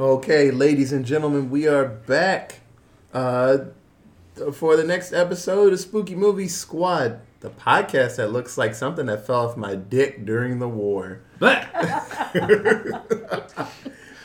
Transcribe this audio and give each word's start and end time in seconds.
Okay, 0.00 0.52
ladies 0.52 0.92
and 0.92 1.04
gentlemen, 1.04 1.50
we 1.50 1.66
are 1.66 1.84
back 1.84 2.60
uh, 3.12 3.58
for 4.52 4.76
the 4.76 4.84
next 4.84 5.12
episode 5.12 5.72
of 5.72 5.80
Spooky 5.80 6.14
Movie 6.14 6.46
Squad, 6.46 7.18
the 7.40 7.50
podcast 7.50 8.14
that 8.16 8.30
looks 8.30 8.56
like 8.56 8.76
something 8.76 9.06
that 9.06 9.26
fell 9.26 9.48
off 9.48 9.56
my 9.56 9.74
dick 9.74 10.24
during 10.24 10.58
the 10.60 10.68
war. 10.68 11.20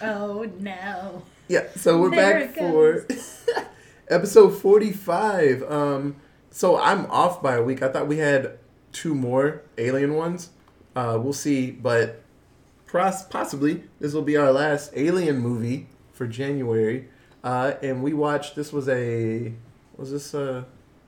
Oh 0.06 0.44
no. 0.60 1.24
Yeah, 1.48 1.68
so 1.78 1.98
we're 2.00 2.12
There 2.12 2.48
back 2.48 2.56
for 2.56 3.08
episode 4.10 4.50
45. 4.50 5.64
Um, 5.64 6.18
so 6.52 6.78
I'm 6.78 7.06
off 7.06 7.42
by 7.42 7.56
a 7.56 7.64
week. 7.64 7.82
I 7.82 7.88
thought 7.88 8.08
we 8.08 8.18
had 8.18 8.58
two 8.92 9.16
more 9.16 9.62
alien 9.78 10.16
ones. 10.16 10.50
Uh, 10.94 11.18
we'll 11.22 11.32
see, 11.32 11.72
but 11.72 12.22
pros- 12.22 12.23
possibly 12.94 13.84
this 14.00 14.14
will 14.14 14.22
be 14.22 14.38
our 14.38 14.52
last 14.52 14.92
alien 14.96 15.40
movie 15.40 15.88
for 16.14 16.28
January. 16.28 17.08
Uh, 17.44 17.74
and 17.82 18.02
we 18.04 18.14
watched, 18.14 18.56
this 18.56 18.72
was 18.72 18.88
a, 18.88 19.52
was 19.98 20.12
this 20.12 20.34
uh, 20.34 20.64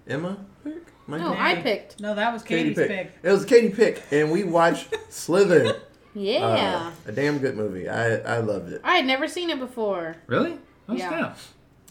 Emma 0.07 0.37
pick? 0.63 0.83
My 1.07 1.17
No, 1.19 1.31
pick? 1.31 1.39
I 1.39 1.55
picked. 1.61 1.99
No, 2.01 2.15
that 2.15 2.33
was 2.33 2.43
Katie 2.43 2.69
Katie's 2.73 2.77
pick. 2.77 2.89
pick. 2.89 3.11
It 3.23 3.31
was 3.31 3.45
Katie 3.45 3.69
pick, 3.69 4.03
and 4.11 4.31
we 4.31 4.43
watched 4.43 4.93
Slither. 5.09 5.81
Yeah. 6.13 6.91
Uh, 7.05 7.09
a 7.09 7.11
damn 7.11 7.37
good 7.37 7.55
movie. 7.55 7.87
I, 7.87 8.15
I 8.17 8.37
loved 8.39 8.71
it. 8.71 8.81
I 8.83 8.95
had 8.97 9.05
never 9.05 9.27
seen 9.27 9.49
it 9.49 9.59
before. 9.59 10.15
Really? 10.27 10.57
Oh, 10.89 10.95
Yeah. 10.95 11.07
snap. 11.09 11.37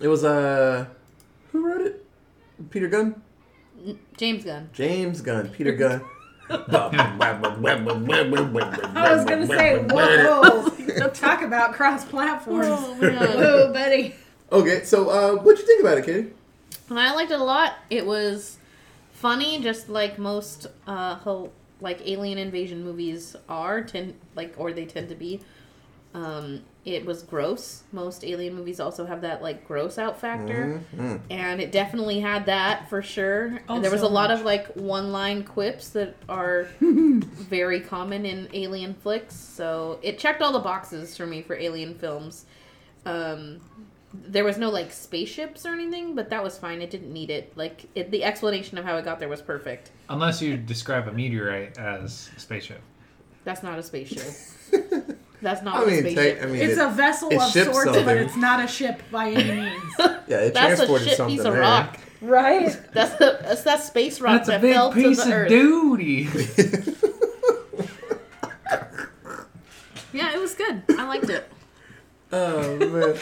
It 0.01 0.09
was 0.09 0.25
uh 0.25 0.87
who 1.53 1.65
wrote 1.67 1.83
it? 1.83 2.05
Peter 2.71 2.89
Gunn? 2.89 3.23
James 4.17 4.45
Gunn. 4.45 4.71
James 4.73 5.21
Gunn. 5.21 5.49
Peter 5.51 5.73
Gunn. 5.73 6.03
I 8.95 9.15
was 9.15 9.25
gonna 9.25 9.47
say, 9.47 9.79
whoa, 9.79 10.69
talk 11.11 11.43
about 11.43 11.75
cross 11.75 12.05
platforms. 12.05 12.67
Oh. 12.69 12.95
Whoa, 12.95 13.73
buddy. 13.73 14.15
Okay, 14.53 14.85
so 14.85 15.09
uh 15.09 15.37
what'd 15.37 15.59
you 15.61 15.67
think 15.67 15.81
about 15.81 15.99
it, 15.99 16.05
Katie? 16.05 16.33
I 16.91 17.15
liked 17.15 17.31
it 17.31 17.41
a 17.41 17.45
lot. 17.45 17.77
It 17.91 18.05
was 18.05 18.59
funny, 19.13 19.61
just 19.61 19.89
like 19.89 20.19
most 20.19 20.67
uh 20.87 21.17
whole, 21.17 21.53
like 21.81 22.01
alien 22.05 22.39
invasion 22.39 22.85
movies 22.85 23.37
are 23.49 23.83
tend 23.83 24.15
like 24.35 24.55
or 24.59 24.73
they 24.73 24.85
tend 24.85 25.09
to 25.09 25.15
be. 25.15 25.41
Um, 26.13 26.63
it 26.85 27.07
was 27.07 27.23
gross. 27.23 27.83
Most 27.93 28.25
alien 28.25 28.55
movies 28.55 28.79
also 28.79 29.07
have 29.07 29.23
that 29.23 29.43
like 29.43 29.67
gross 29.67 29.97
out 29.99 30.21
factor, 30.21 30.81
Mhm. 30.95 31.21
and 31.31 31.61
it 31.61 31.73
definitely 31.73 32.21
had 32.21 32.47
that 32.47 32.91
for 32.91 33.01
sure. 33.01 33.61
Oh, 33.69 33.81
there 33.81 33.91
was 33.91 34.01
so 34.03 34.07
a 34.07 34.09
lot 34.09 34.31
much. 34.31 34.41
of 34.41 34.45
like 34.45 34.67
one 34.75 35.11
line 35.13 35.45
quips 35.45 35.89
that 35.91 36.15
are 36.29 36.69
very 36.81 37.81
common 37.81 38.27
in 38.27 38.49
alien 38.53 38.95
flicks. 38.95 39.35
So 39.35 39.99
it 40.03 40.19
checked 40.19 40.43
all 40.43 40.53
the 40.53 40.59
boxes 40.59 41.17
for 41.17 41.27
me 41.27 41.41
for 41.43 41.57
alien 41.57 41.95
films. 41.95 42.45
Um, 43.07 43.61
there 44.13 44.45
was 44.45 44.59
no 44.59 44.71
like 44.71 44.93
spaceships 44.93 45.67
or 45.67 45.71
anything, 45.71 46.15
but 46.15 46.31
that 46.31 46.45
was 46.45 46.57
fine. 46.59 46.81
It 46.83 46.91
didn't 46.91 47.13
need 47.13 47.31
it. 47.31 47.53
Like 47.57 47.87
it, 47.95 48.11
the 48.11 48.23
explanation 48.25 48.79
of 48.79 48.85
how 48.85 48.97
it 48.97 49.05
got 49.05 49.19
there 49.19 49.29
was 49.29 49.43
perfect. 49.43 49.91
Unless 50.09 50.41
you 50.43 50.57
describe 50.57 51.09
a 51.09 51.13
meteorite 51.13 51.79
as 51.79 52.31
a 52.37 52.41
spaceship. 52.41 52.81
That's 53.45 53.63
not 53.63 53.79
a 53.79 53.83
spaceship. 53.83 54.33
That's 55.45 55.63
not 55.63 55.77
I 55.77 55.79
what 55.81 55.89
a 55.89 55.91
mean, 55.93 56.01
spaceship. 56.01 56.39
ta- 56.41 56.45
I 56.45 56.49
mean, 56.51 56.61
It's 56.63 56.73
it, 56.79 56.79
a 56.85 56.91
vessel 56.91 57.29
it 57.31 57.37
of 57.41 57.51
ships 57.53 57.71
sorts, 57.73 57.93
but 58.03 58.17
it's 58.17 58.37
not 58.37 58.65
a 58.65 58.67
ship 58.67 59.01
by 59.13 59.29
any 59.31 59.61
means. 59.61 59.83
yeah, 60.27 60.39
it 60.41 60.55
That's 60.55 60.57
a 60.81 60.87
transported 60.87 61.07
shit 61.09 61.17
something 61.17 61.37
piece 61.37 61.45
of 61.45 61.53
there. 61.53 61.63
rock. 61.63 61.99
right? 62.21 62.77
That's 62.93 63.15
the 63.19 63.39
that's 63.43 63.63
that 63.63 63.83
space 63.85 64.21
rock 64.21 64.39
That's 64.45 64.49
a 64.49 64.53
that 64.53 64.61
big 64.63 64.75
fell 64.75 64.91
to 64.93 64.97
piece 64.97 65.19
the 65.19 65.23
of 65.25 65.31
earth. 65.33 65.49
duty. 65.49 66.29
Yeah, 70.13 70.33
it 70.33 70.39
was 70.41 70.55
good. 70.55 70.83
I 70.91 71.07
liked 71.09 71.29
it. 71.29 71.51
oh 72.33 72.77
man. 72.79 73.17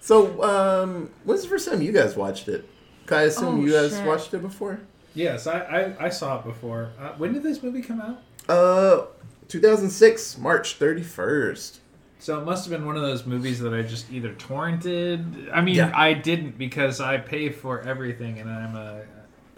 So, 0.00 0.42
um, 0.42 1.10
when's 1.24 1.42
the 1.42 1.48
first 1.48 1.68
time 1.68 1.80
you 1.82 1.92
guys 1.92 2.14
watched 2.14 2.48
it? 2.48 2.68
'Cause 3.06 3.16
I 3.18 3.22
assume 3.22 3.60
Oh, 3.60 3.64
you 3.64 3.72
guys 3.72 3.92
shit. 3.96 4.06
watched 4.06 4.34
it 4.34 4.42
before. 4.42 4.78
yes, 5.14 5.46
I, 5.46 5.60
I, 5.60 6.06
I 6.06 6.08
saw 6.10 6.38
it 6.38 6.44
before. 6.44 6.90
Uh, 7.00 7.12
when 7.16 7.32
did 7.32 7.42
this 7.42 7.62
movie 7.62 7.80
come 7.82 8.00
out? 8.00 8.18
Uh, 8.50 9.06
2006, 9.48 10.38
March 10.38 10.78
31st. 10.78 11.78
So 12.18 12.40
it 12.40 12.44
must 12.44 12.64
have 12.64 12.72
been 12.76 12.86
one 12.86 12.96
of 12.96 13.02
those 13.02 13.26
movies 13.26 13.60
that 13.60 13.72
I 13.74 13.82
just 13.82 14.10
either 14.10 14.32
torrented. 14.34 15.50
I 15.52 15.60
mean, 15.60 15.74
Yeah. 15.76 15.92
I 15.94 16.14
didn't 16.14 16.58
because 16.58 17.00
I 17.00 17.18
pay 17.18 17.50
for 17.50 17.82
everything, 17.82 18.38
and 18.40 18.48
I'm 18.50 18.74
a 18.74 19.02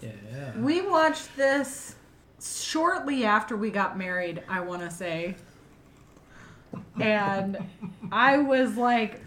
yeah. 0.03 0.56
We 0.59 0.82
watched 0.82 1.37
this 1.37 1.94
shortly 2.41 3.25
after 3.25 3.56
we 3.56 3.71
got 3.71 3.97
married, 3.99 4.43
I 4.49 4.60
want 4.60 4.82
to 4.82 4.91
say. 4.91 5.34
And 7.00 7.59
I 8.12 8.38
was 8.38 8.76
like, 8.76 9.22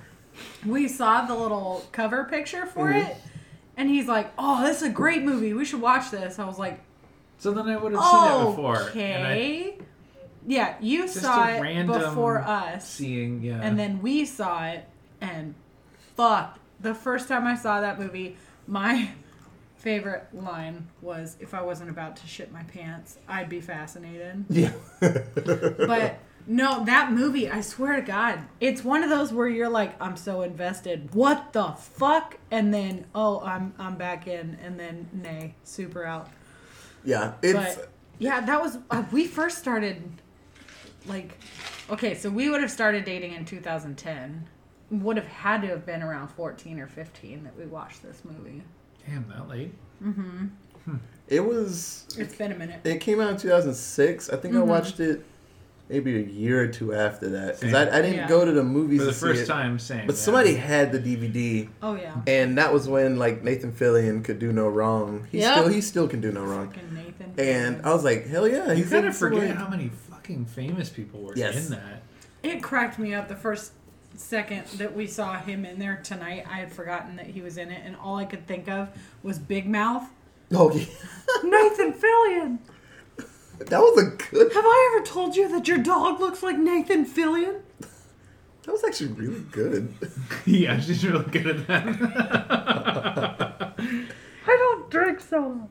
we 0.65 0.87
saw 0.87 1.25
the 1.25 1.35
little 1.35 1.83
cover 1.91 2.23
picture 2.25 2.65
for 2.65 2.87
Mhm. 2.87 3.05
it. 3.09 3.17
And 3.77 3.89
he's 3.89 4.07
like, 4.07 4.31
oh, 4.37 4.63
this 4.63 4.77
is 4.77 4.83
a 4.83 4.89
great 4.91 5.23
movie. 5.23 5.53
We 5.53 5.65
should 5.65 5.81
watch 5.81 6.11
this. 6.11 6.37
I 6.39 6.45
was 6.45 6.59
like, 6.59 6.79
So 7.37 7.51
then 7.51 7.67
I 7.67 7.75
would 7.75 7.91
have 7.93 8.03
seen 8.03 8.41
it 8.41 8.45
before. 8.51 8.81
Okay. 8.89 9.77
Yeah, 10.47 10.75
you 10.81 11.03
Just 11.03 11.21
saw 11.21 11.47
it 11.47 11.87
before 11.87 12.39
us. 12.39 12.87
seeing 12.89 13.41
yeah. 13.43 13.59
And 13.61 13.77
then 13.77 14.01
we 14.01 14.25
saw 14.25 14.65
it, 14.65 14.85
and 15.19 15.53
fuck, 16.15 16.57
the 16.79 16.95
first 16.95 17.27
time 17.27 17.45
I 17.45 17.55
saw 17.55 17.81
that 17.81 17.99
movie, 17.99 18.37
my 18.67 19.09
favorite 19.77 20.27
line 20.33 20.87
was, 21.01 21.37
"If 21.39 21.53
I 21.53 21.61
wasn't 21.61 21.89
about 21.89 22.15
to 22.17 22.27
shit 22.27 22.51
my 22.51 22.63
pants, 22.63 23.17
I'd 23.27 23.49
be 23.49 23.61
fascinated." 23.61 24.45
Yeah. 24.49 24.71
But 24.99 26.19
no, 26.47 26.83
that 26.85 27.11
movie, 27.11 27.47
I 27.49 27.61
swear 27.61 27.95
to 27.97 28.01
God, 28.01 28.39
it's 28.59 28.83
one 28.83 29.03
of 29.03 29.09
those 29.11 29.31
where 29.31 29.47
you're 29.47 29.69
like, 29.69 29.93
"I'm 30.01 30.17
so 30.17 30.41
invested. 30.41 31.13
What 31.13 31.53
the 31.53 31.73
fuck?" 31.73 32.37
And 32.49 32.73
then, 32.73 33.05
oh, 33.13 33.41
I'm 33.41 33.73
I'm 33.77 33.95
back 33.95 34.27
in, 34.27 34.57
and 34.63 34.79
then 34.79 35.07
nay, 35.13 35.53
super 35.63 36.03
out. 36.03 36.29
yeah, 37.03 37.33
it's 37.43 37.75
But 37.75 37.89
yeah, 38.17 38.41
that 38.41 38.59
was 38.61 38.79
uh, 38.89 39.03
we 39.11 39.27
first 39.27 39.59
started 39.59 40.01
like 41.07 41.37
okay, 41.89 42.15
so 42.15 42.29
we 42.29 42.49
would 42.49 42.61
have 42.61 42.71
started 42.71 43.03
dating 43.05 43.33
in 43.33 43.45
2010. 43.45 44.47
Would 44.91 45.15
have 45.17 45.27
had 45.27 45.61
to 45.61 45.67
have 45.69 45.85
been 45.85 46.01
around 46.03 46.27
14 46.29 46.79
or 46.79 46.87
15 46.87 47.43
that 47.45 47.57
we 47.57 47.65
watched 47.65 48.03
this 48.03 48.23
movie. 48.25 48.61
damn 49.07 49.25
that 49.29 49.47
late. 49.49 49.73
Mm-hmm. 50.03 50.47
It 51.27 51.39
was 51.45 52.05
It's 52.17 52.35
been 52.35 52.51
a 52.51 52.55
minute. 52.57 52.81
It 52.83 52.99
came 52.99 53.21
out 53.21 53.29
in 53.29 53.37
2006. 53.37 54.29
I 54.29 54.35
think 54.35 54.53
I 54.53 54.57
Mhm. 54.57 54.65
watched 54.65 54.99
it 54.99 55.23
maybe 55.89 56.17
a 56.17 56.25
year 56.25 56.61
or 56.61 56.67
two 56.67 56.93
after 56.93 57.29
that 57.29 57.59
because 57.59 57.73
I, 57.73 57.83
I 57.83 58.01
didn't 58.01 58.15
Yeah. 58.17 58.27
go 58.27 58.43
to 58.45 58.51
the 58.51 58.63
movies 58.63 58.99
For 58.99 59.05
the 59.05 59.11
to 59.11 59.17
see 59.17 59.25
first 59.27 59.41
it, 59.43 59.45
time, 59.47 59.79
same. 59.79 60.07
but 60.07 60.15
yeah. 60.15 60.21
somebody 60.21 60.53
had 60.55 60.91
the 60.91 60.99
DVD, 60.99 61.69
Oh 61.81 61.95
yeah. 61.95 62.13
and 62.27 62.57
that 62.57 62.73
was 62.73 62.87
when 62.89 63.17
like 63.17 63.43
Nathan 63.43 63.71
Fillion 63.71 64.23
could 64.23 64.39
do 64.39 64.51
no 64.51 64.67
wrong. 64.67 65.27
He 65.31 65.39
Yep. 65.39 65.53
still 65.57 65.67
he 65.69 65.81
still 65.81 66.07
can 66.07 66.19
do 66.21 66.31
no 66.31 66.43
wrong. 66.43 66.67
Fucking 66.67 66.93
Nathan. 66.93 67.33
And 67.37 67.85
I 67.85 67.93
was 67.93 68.03
like, 68.03 68.27
hell 68.27 68.47
yeah! 68.47 68.69
You 68.69 68.83
he's 68.83 68.89
kind 68.89 69.05
in 69.05 69.11
of 69.11 69.17
forget 69.17 69.55
how 69.55 69.69
many 69.69 69.89
fucking 70.31 70.45
famous 70.45 70.89
people 70.89 71.21
were 71.21 71.33
Yes. 71.35 71.65
in 71.67 71.71
that. 71.71 72.01
it 72.43 72.63
cracked 72.63 72.97
me 72.97 73.13
up 73.13 73.27
the 73.27 73.35
first 73.35 73.73
second 74.15 74.65
that 74.77 74.95
we 74.95 75.07
saw 75.07 75.37
him 75.37 75.65
in 75.65 75.77
there 75.79 75.99
tonight. 76.03 76.45
I 76.49 76.55
had 76.57 76.71
forgotten 76.71 77.15
that 77.17 77.27
he 77.27 77.41
was 77.41 77.57
in 77.57 77.69
it, 77.71 77.81
and 77.85 77.95
all 77.95 78.17
I 78.17 78.25
could 78.25 78.47
think 78.47 78.67
of 78.67 78.89
was 79.23 79.37
Big 79.39 79.67
Mouth. 79.67 80.03
Oh 80.53 80.71
yeah, 80.71 80.85
Nathan 81.43 81.93
Fillion. 81.93 82.57
that 83.59 83.79
was 83.79 83.97
a 84.03 84.09
good. 84.31 84.51
Have 84.53 84.65
I 84.65 84.95
ever 84.95 85.05
told 85.05 85.35
you 85.35 85.47
that 85.49 85.67
your 85.67 85.77
dog 85.77 86.19
looks 86.19 86.41
like 86.43 86.57
Nathan 86.57 87.05
Fillion? 87.05 87.61
That 88.63 88.71
was 88.73 88.83
actually 88.83 89.13
really 89.13 89.41
good. 89.51 89.93
yeah, 90.45 90.79
she's 90.79 91.05
really 91.05 91.25
good 91.31 91.47
at 91.47 91.67
that. 91.67 91.87
I 93.77 94.47
don't 94.47 94.89
drink 94.91 95.19
soda. 95.19 95.67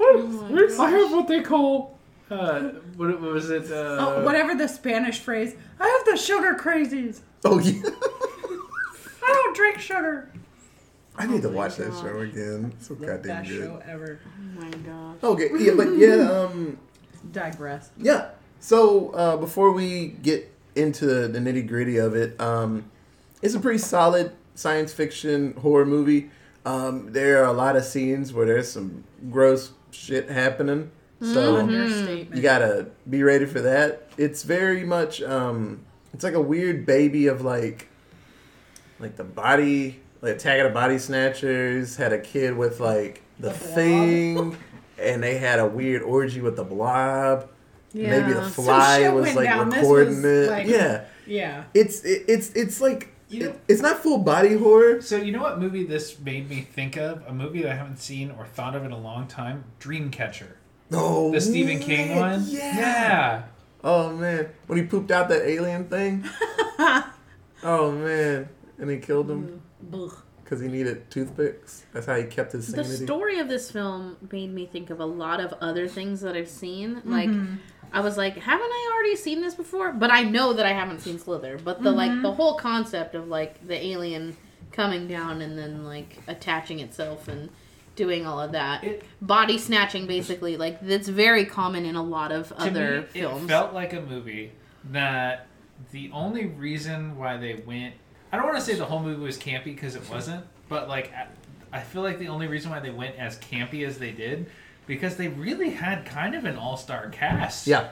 Oh 0.00 0.76
I 0.80 0.90
have 0.90 1.12
what 1.12 1.28
they 1.28 1.40
call. 1.42 1.93
Uh, 2.34 2.60
what, 2.96 3.20
what 3.20 3.32
was 3.32 3.50
it? 3.50 3.70
Uh, 3.70 3.96
Oh, 4.00 4.24
whatever 4.24 4.54
the 4.54 4.66
Spanish 4.68 5.18
phrase. 5.20 5.54
I 5.80 5.86
have 5.88 6.04
the 6.14 6.20
sugar 6.20 6.54
crazies. 6.54 7.20
Oh 7.44 7.58
yeah, 7.58 7.82
I 9.22 9.26
don't 9.42 9.56
drink 9.56 9.78
sugar. 9.78 10.30
I 11.16 11.26
need 11.26 11.42
to 11.42 11.48
Oh 11.48 11.52
my 11.52 11.56
watch 11.58 11.76
that 11.76 11.92
show 11.92 12.18
again. 12.20 12.72
It's 12.76 12.88
so 12.88 12.94
goddamn 12.96 13.42
Best 13.42 13.48
good. 13.50 13.64
show 13.64 13.82
ever. 13.86 14.18
Oh 14.26 14.60
my 14.60 14.70
gosh. 14.70 15.16
Okay, 15.22 15.48
yeah, 15.58 15.72
but 15.76 15.96
yeah, 15.96 16.30
um, 16.30 16.78
Digress. 17.32 17.90
Yeah. 17.96 18.30
So 18.60 19.10
uh, 19.10 19.36
before 19.36 19.72
we 19.72 20.08
get 20.08 20.50
into 20.74 21.06
the 21.28 21.38
nitty 21.38 21.68
gritty 21.68 21.98
of 21.98 22.14
it, 22.16 22.38
um, 22.40 22.90
it's 23.42 23.54
a 23.54 23.60
pretty 23.60 23.78
solid 23.78 24.32
science 24.54 24.92
fiction 24.92 25.52
horror 25.54 25.86
movie. 25.86 26.30
Um, 26.66 27.12
there 27.12 27.42
are 27.42 27.46
a 27.46 27.52
lot 27.52 27.76
of 27.76 27.84
scenes 27.84 28.32
where 28.32 28.46
there's 28.46 28.72
some 28.72 29.04
gross 29.30 29.72
shit 29.90 30.30
happening. 30.30 30.90
So 31.32 31.56
Understatement. 31.56 32.36
you 32.36 32.42
gotta 32.42 32.86
be 33.08 33.22
ready 33.22 33.46
for 33.46 33.60
that. 33.62 34.08
It's 34.18 34.42
very 34.42 34.84
much 34.84 35.22
um, 35.22 35.80
it's 36.12 36.22
like 36.24 36.34
a 36.34 36.40
weird 36.40 36.84
baby 36.86 37.26
of 37.28 37.40
like 37.42 37.88
like 39.00 39.16
the 39.16 39.24
body 39.24 40.00
like 40.20 40.36
Attack 40.36 40.60
of 40.60 40.64
the 40.68 40.74
Body 40.74 40.98
Snatchers 40.98 41.96
had 41.96 42.12
a 42.12 42.18
kid 42.18 42.56
with 42.56 42.80
like 42.80 43.22
the, 43.38 43.48
The 43.48 43.54
thing, 43.54 44.56
and 44.98 45.22
they 45.22 45.38
had 45.38 45.58
a 45.58 45.66
weird 45.66 46.02
orgy 46.02 46.40
with 46.40 46.56
the 46.56 46.64
blob. 46.64 47.48
Yeah. 47.92 48.20
Maybe 48.20 48.32
the 48.32 48.42
fly 48.42 49.00
shit 49.02 49.12
was 49.12 49.34
like 49.34 49.46
down. 49.46 49.70
Recording 49.70 50.16
was, 50.16 50.24
it. 50.24 50.50
like- 50.50 50.66
yeah, 50.66 51.04
yeah. 51.26 51.64
it's 51.74 52.04
it, 52.04 52.24
it's 52.28 52.50
it's 52.52 52.80
like 52.80 53.08
You 53.28 53.46
know, 53.48 53.54
it's 53.68 53.80
not 53.82 54.02
full 54.02 54.18
body 54.18 54.56
horror. 54.56 55.00
so 55.00 55.16
you 55.16 55.32
know 55.32 55.42
what 55.42 55.58
movie 55.60 55.84
this 55.84 56.18
made 56.20 56.48
me 56.48 56.60
think 56.62 56.96
of? 56.96 57.22
A 57.26 57.32
movie 57.32 57.62
that 57.62 57.72
I 57.72 57.74
haven't 57.76 57.98
seen 57.98 58.30
or 58.30 58.46
thought 58.46 58.74
of 58.76 58.84
in 58.84 58.92
a 58.92 58.98
long 58.98 59.26
time. 59.26 59.64
Dreamcatcher, 59.80 60.52
No, 60.90 61.30
the 61.30 61.40
Stephen 61.40 61.78
King 61.80 62.08
man, 62.08 62.18
one. 62.18 62.44
Yeah. 62.46 62.78
Yeah. 62.78 63.42
Oh 63.82 64.14
man, 64.16 64.48
when 64.66 64.78
he 64.78 64.84
pooped 64.84 65.10
out 65.10 65.28
that 65.28 65.42
alien 65.42 65.88
thing. 65.88 66.24
oh 67.62 67.92
man, 67.92 68.48
and 68.78 68.90
he 68.90 68.98
killed 68.98 69.30
him 69.30 69.60
mm, 69.90 70.12
because 70.42 70.60
he 70.60 70.68
needed 70.68 71.10
toothpicks. 71.10 71.84
That's 71.92 72.06
how 72.06 72.16
he 72.16 72.24
kept 72.24 72.52
his 72.52 72.68
sanity. 72.68 72.88
The 72.88 72.96
story 73.06 73.38
of 73.38 73.48
this 73.48 73.70
film 73.70 74.16
made 74.32 74.52
me 74.52 74.66
think 74.66 74.90
of 74.90 75.00
a 75.00 75.06
lot 75.06 75.40
of 75.40 75.52
other 75.60 75.88
things 75.88 76.20
that 76.22 76.34
I've 76.36 76.48
seen. 76.48 76.96
Mm-hmm. 76.96 77.12
Like, 77.12 77.30
I 77.92 78.00
was 78.00 78.16
like, 78.16 78.38
haven't 78.38 78.70
I 78.70 78.92
already 78.94 79.16
seen 79.16 79.40
this 79.40 79.54
before? 79.54 79.92
But 79.92 80.10
I 80.10 80.22
know 80.22 80.52
that 80.54 80.66
I 80.66 80.72
haven't 80.72 81.00
seen 81.00 81.18
Slither. 81.18 81.58
But 81.58 81.82
the 81.82 81.90
like 81.90 82.10
the 82.10 82.28
mm-hmm. 82.28 82.36
whole 82.36 82.54
concept 82.54 83.14
of 83.14 83.28
like 83.28 83.66
the 83.66 83.84
alien 83.84 84.36
coming 84.72 85.06
down 85.06 85.40
and 85.40 85.56
then 85.56 85.84
like 85.84 86.18
attaching 86.26 86.80
itself 86.80 87.28
and 87.28 87.50
doing 87.96 88.26
all 88.26 88.40
of 88.40 88.52
that, 88.52 88.82
It- 88.84 89.04
body 89.22 89.58
snatching, 89.58 90.06
basically. 90.06 90.56
Like 90.56 90.80
that's 90.80 91.08
very 91.08 91.44
common 91.44 91.84
in 91.86 91.96
a 91.96 92.02
lot 92.02 92.32
of 92.32 92.48
To 92.48 92.60
other 92.60 93.00
me, 93.02 93.06
films. 93.08 93.44
it 93.44 93.48
felt 93.48 93.72
like 93.72 93.92
a 93.92 94.00
movie 94.00 94.52
that 94.90 95.46
the 95.92 96.10
only 96.12 96.46
reason 96.46 97.16
why 97.18 97.36
they 97.36 97.54
went. 97.66 97.94
I 98.32 98.36
don't 98.36 98.46
want 98.46 98.58
to 98.58 98.64
say 98.64 98.74
the 98.74 98.84
whole 98.84 99.00
movie 99.00 99.22
was 99.22 99.38
campy 99.38 99.64
because 99.66 99.94
it 99.96 100.08
wasn't, 100.10 100.44
but 100.68 100.88
like 100.88 101.12
I 101.14 101.26
I 101.72 101.80
feel 101.80 102.02
like 102.02 102.18
the 102.20 102.28
only 102.28 102.46
reason 102.46 102.70
why 102.70 102.78
they 102.80 102.90
went 102.90 103.16
as 103.16 103.36
campy 103.38 103.84
as 103.86 103.98
they 103.98 104.12
did 104.12 104.46
because 104.86 105.16
they 105.16 105.28
really 105.28 105.70
had 105.70 106.04
kind 106.06 106.34
of 106.36 106.44
an 106.44 106.56
all-star 106.56 107.08
cast. 107.08 107.66
yeah, 107.66 107.88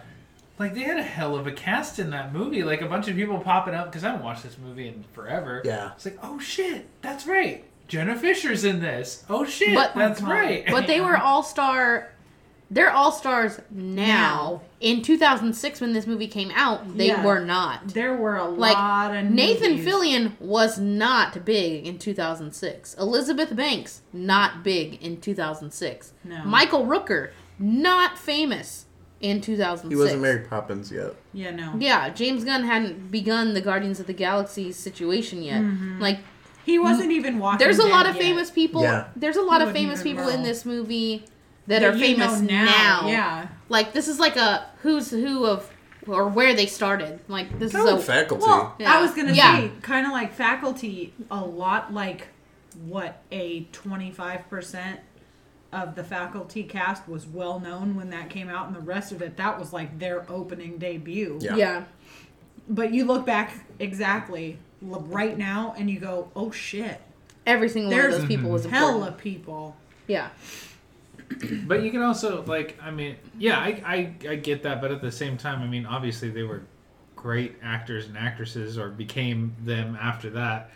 Like 0.59 0.75
they 0.75 0.83
had 0.83 0.99
a 0.99 1.03
hell 1.03 1.35
of 1.37 1.47
a 1.49 1.53
cast 1.53 1.99
in 1.99 2.11
that 2.11 2.33
movie. 2.33 2.63
Like 2.63 2.81
a 2.83 2.87
bunch 2.87 3.09
of 3.09 3.17
people 3.17 3.39
popping 3.41 3.75
up 3.75 3.87
because 3.87 4.05
I 4.05 4.09
haven't 4.11 4.25
watched 4.25 4.43
this 4.45 4.57
movie 4.59 4.87
in 4.89 5.05
forever. 5.13 5.63
Yeah. 5.65 5.93
It's 5.97 6.05
like, 6.05 6.19
oh 6.23 6.39
shit, 6.39 6.87
that's 7.03 7.27
right. 7.27 7.65
Jenna 7.93 8.17
Fischer's 8.17 8.65
in 8.65 8.81
this. 8.81 9.23
Oh 9.29 9.45
shit, 9.45 9.75
But- 9.75 9.95
that's 9.95 10.23
Oh, 10.23 10.27
right. 10.27 10.65
But 10.71 10.87
they 10.87 10.99
were 11.03 11.15
all 11.23 11.43
star. 11.43 12.09
They're 12.71 12.91
all 12.91 13.13
stars 13.13 13.61
now. 13.71 14.07
Now. 14.07 14.63
In 14.81 15.03
2006, 15.03 15.79
when 15.83 15.93
this 15.93 16.07
movie 16.07 16.27
came 16.27 16.51
out, 16.55 16.97
they 16.97 17.09
Yeah. 17.09 17.23
were 17.23 17.39
not. 17.41 17.89
There 17.89 18.17
were 18.17 18.37
a 18.37 18.49
Like, 18.49 18.75
lot 18.77 19.15
of 19.15 19.27
Nathan 19.27 19.73
movies. 19.73 19.87
Fillion 19.87 20.33
was 20.41 20.79
not 20.79 21.45
big 21.45 21.87
in 21.87 21.99
2006. 21.99 22.95
Elizabeth 22.95 23.55
Banks 23.55 24.01
not 24.11 24.65
big 24.65 24.95
in 25.03 25.21
2006. 25.21 26.15
No. 26.25 26.45
Michael 26.47 26.87
Rooker 26.87 27.33
not 27.59 28.19
famous 28.19 28.87
in 29.21 29.43
2006. 29.43 29.91
he 29.91 29.97
wasn't 30.03 30.23
Mary 30.23 30.41
Poppins 30.47 30.91
yet. 30.91 31.15
Yeah, 31.35 31.51
no. 31.51 31.75
Yeah, 31.79 32.09
James 32.09 32.43
Gunn 32.43 32.65
hadn't 32.65 33.11
begun 33.11 33.53
the 33.53 33.61
Guardians 33.61 34.01
of 34.01 34.07
the 34.07 34.15
Galaxy 34.15 34.73
situation 34.73 35.43
yet. 35.43 35.61
Mm-hmm. 35.61 36.01
Like 36.01 36.21
He 36.65 36.79
wasn't 36.79 37.11
even 37.13 37.39
walking. 37.39 37.59
there's 37.59 37.79
a 37.79 37.87
lot 37.87 38.07
of 38.07 38.15
yet. 38.15 38.23
famous 38.23 38.51
people. 38.51 38.83
Yeah. 38.83 39.09
There's 39.17 39.37
a 39.37 39.43
lot 39.43 39.61
You 39.61 39.67
of 39.69 39.73
famous 39.73 40.01
even 40.01 40.13
people 40.17 40.29
in 40.31 40.43
this 40.43 40.65
movie 40.65 41.25
that 41.67 41.81
That 41.81 41.95
are 41.95 41.97
you 41.97 42.17
know 42.17 42.29
famous 42.29 42.41
now. 42.41 43.09
Yeah. 43.09 43.49
Like 43.69 43.93
this 43.93 44.09
is 44.09 44.19
like 44.21 44.37
a 44.37 44.67
who's 44.83 45.11
who 45.11 45.47
of 45.47 45.69
or 46.07 46.29
where 46.29 46.55
they 46.55 46.67
started. 46.67 47.21
Like 47.29 47.59
this 47.59 47.73
Kind 47.73 47.87
is 47.87 47.93
of 47.95 47.99
a 48.01 48.03
faculty. 48.03 48.45
Well, 48.47 48.75
Yeah. 48.79 48.95
I 48.97 49.01
was 49.01 49.13
gonna 49.13 49.33
Yeah. 49.33 49.57
say, 49.61 49.71
kind 49.83 50.07
of 50.07 50.13
like 50.13 50.33
faculty, 50.35 51.13
a 51.31 51.41
lot 51.45 51.93
like 51.95 52.29
what 52.85 53.23
a 53.31 53.65
twenty 53.73 54.11
five 54.11 54.49
percent 54.49 55.01
of 55.73 55.95
the 55.95 56.05
faculty 56.05 56.63
cast 56.65 57.09
was 57.09 57.27
well 57.27 57.59
known 57.59 57.95
when 57.97 58.11
that 58.11 58.29
came 58.31 58.49
out, 58.49 58.67
and 58.67 58.77
the 58.77 58.81
rest 58.81 59.11
of 59.13 59.23
it 59.23 59.37
that 59.39 59.59
was 59.59 59.73
like 59.73 59.99
their 59.99 60.25
opening 60.31 60.77
debut. 60.79 61.39
Yeah. 61.41 61.57
yeah. 61.57 61.85
But 62.69 62.93
you 62.93 63.05
look 63.05 63.25
back 63.27 63.53
exactly 63.79 64.53
l- 64.53 64.59
right 64.83 65.37
now, 65.37 65.75
and 65.77 65.89
you 65.91 65.99
go, 66.01 66.29
"Oh 66.37 66.51
shit, 66.51 67.01
Every 67.47 67.69
single 67.69 67.91
There's 67.91 68.13
one 68.13 68.23
of 68.23 68.29
those 68.29 68.37
people 68.37 68.51
was 68.51 68.65
important. 68.65 68.91
hella 68.91 69.13
people." 69.13 69.77
Yeah. 70.07 70.29
But 71.67 71.83
you 71.83 71.91
can 71.91 72.03
also 72.03 72.45
like, 72.45 72.77
I 72.83 72.91
mean, 72.91 73.17
yeah, 73.39 73.59
I, 73.59 73.83
I 73.87 74.15
I 74.29 74.35
get 74.37 74.63
that, 74.65 74.81
but 74.83 74.91
at 74.91 75.01
the 75.01 75.11
same 75.13 75.39
time, 75.39 75.63
I 75.63 75.67
mean, 75.67 75.87
obviously 75.87 76.29
they 76.29 76.43
were 76.43 76.63
great 77.17 77.57
actors 77.63 78.07
and 78.07 78.19
actresses, 78.19 78.77
or 78.77 78.89
became 78.91 79.55
them 79.65 79.97
after 80.01 80.29
that. 80.31 80.71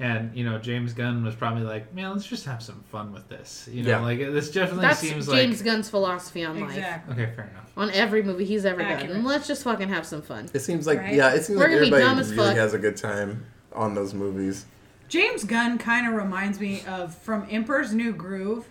And 0.00 0.34
you 0.34 0.44
know, 0.44 0.58
James 0.58 0.94
Gunn 0.94 1.22
was 1.24 1.34
probably 1.34 1.62
like, 1.62 1.94
man, 1.94 2.10
let's 2.12 2.26
just 2.26 2.46
have 2.46 2.62
some 2.62 2.82
fun 2.90 3.12
with 3.12 3.28
this. 3.28 3.68
You 3.70 3.82
know, 3.82 3.90
Yeah. 3.90 4.00
like 4.00 4.18
this 4.18 4.50
definitely 4.50 4.82
That's 4.82 4.98
seems 5.00 5.12
James 5.12 5.28
like 5.28 5.40
James 5.42 5.62
Gunn's 5.62 5.90
philosophy 5.90 6.42
on 6.44 6.58
life. 6.58 6.70
Exactly. 6.70 7.12
okay, 7.12 7.32
fair 7.36 7.44
enough. 7.52 7.70
On 7.76 7.90
every 7.90 8.22
movie 8.22 8.46
he's 8.46 8.64
ever 8.64 8.80
Accurate. 8.80 9.12
done. 9.12 9.24
Let's 9.24 9.46
just 9.46 9.62
fucking 9.62 9.90
have 9.90 10.06
some 10.06 10.22
fun. 10.22 10.48
It 10.54 10.60
seems 10.60 10.86
like 10.86 10.98
Right? 11.00 11.14
yeah, 11.14 11.34
it 11.34 11.44
seems 11.44 11.58
We're 11.58 11.66
like 11.66 11.74
everybody 11.76 12.02
dumb 12.02 12.18
really 12.18 12.34
fuck. 12.36 12.56
has 12.56 12.72
a 12.74 12.78
good 12.78 12.96
time 12.96 13.44
on 13.74 13.94
those 13.94 14.14
movies. 14.14 14.64
James 15.08 15.44
Gunn 15.44 15.76
kind 15.76 16.06
of 16.08 16.14
reminds 16.14 16.58
me 16.60 16.82
of 16.88 17.14
from 17.14 17.46
Emperor's 17.50 17.92
New 17.92 18.12
Groove, 18.14 18.66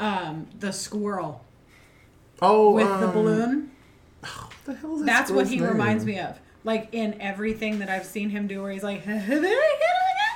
um, 0.00 0.48
the 0.58 0.72
squirrel 0.72 1.44
Oh, 2.40 2.72
with 2.72 2.88
the 2.88 3.06
um, 3.06 3.12
balloon. 3.12 3.70
What 4.22 4.50
the 4.64 4.74
hell 4.74 4.94
is 4.94 5.00
that 5.00 5.06
That's 5.06 5.30
what 5.30 5.46
he 5.48 5.56
name? 5.56 5.68
reminds 5.68 6.04
me 6.04 6.18
of. 6.18 6.38
Like 6.64 6.88
in 6.92 7.20
everything 7.20 7.80
that 7.80 7.88
I've 7.88 8.06
seen 8.06 8.30
him 8.30 8.46
do, 8.46 8.62
where 8.62 8.70
he's 8.72 8.82
like, 8.84 9.02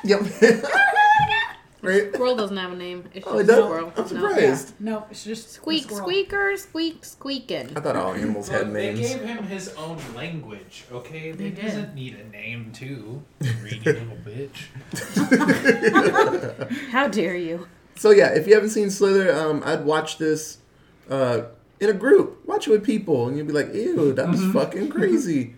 Yep. 0.07 0.21
right. 1.83 2.13
Squirrel 2.15 2.37
doesn't 2.37 2.57
have 2.57 2.73
a 2.73 2.77
name. 2.77 3.05
It's 3.15 3.25
just 3.25 3.27
Oh, 3.27 3.39
it 3.39 3.47
does? 3.47 3.57
squirrel. 3.65 3.93
I'm 3.97 4.03
No. 4.03 4.07
surprised. 4.09 4.73
no, 4.81 5.05
it's 5.11 5.25
just 5.25 5.51
Squeak, 5.53 5.85
squirrel. 5.85 6.05
squeaker, 6.07 6.57
squeak, 6.57 7.05
squeaking. 7.05 7.71
I 7.77 7.81
thought 7.81 7.97
all 7.97 8.13
animals 8.15 8.49
had 8.49 8.67
Look, 8.67 8.73
they 8.75 8.95
gave 8.95 9.21
him 9.23 9.45
his 9.45 9.69
own 9.75 9.99
language. 10.15 10.85
Okay, 10.93 11.33
They 11.33 11.45
he 11.45 11.51
did. 11.51 11.65
doesn't 11.65 11.95
need 11.95 12.17
a 12.17 12.29
name 12.29 12.71
too. 12.73 13.23
Greedy 13.61 13.81
little 13.85 14.17
bitch. 14.25 14.69
How 16.91 17.09
dare 17.09 17.37
you? 17.37 17.67
So 17.97 18.11
yeah, 18.11 18.29
if 18.35 18.47
you 18.47 18.55
haven't 18.55 18.71
seen 18.71 18.91
Slither, 18.91 19.33
um, 19.33 19.63
I'd 19.65 19.85
watch 19.85 20.19
this 20.19 20.59
uh, 21.11 21.43
in 21.81 21.89
a 21.91 21.95
group. 21.95 22.47
Watch 22.47 22.67
it 22.69 22.71
with 22.71 22.85
people, 22.85 23.27
and 23.29 23.37
you'd 23.37 23.47
be 23.47 23.53
like, 23.53 23.73
"Ew, 23.75 24.13
that 24.13 24.29
was 24.29 24.45
fucking 24.53 24.91
crazy." 24.91 25.55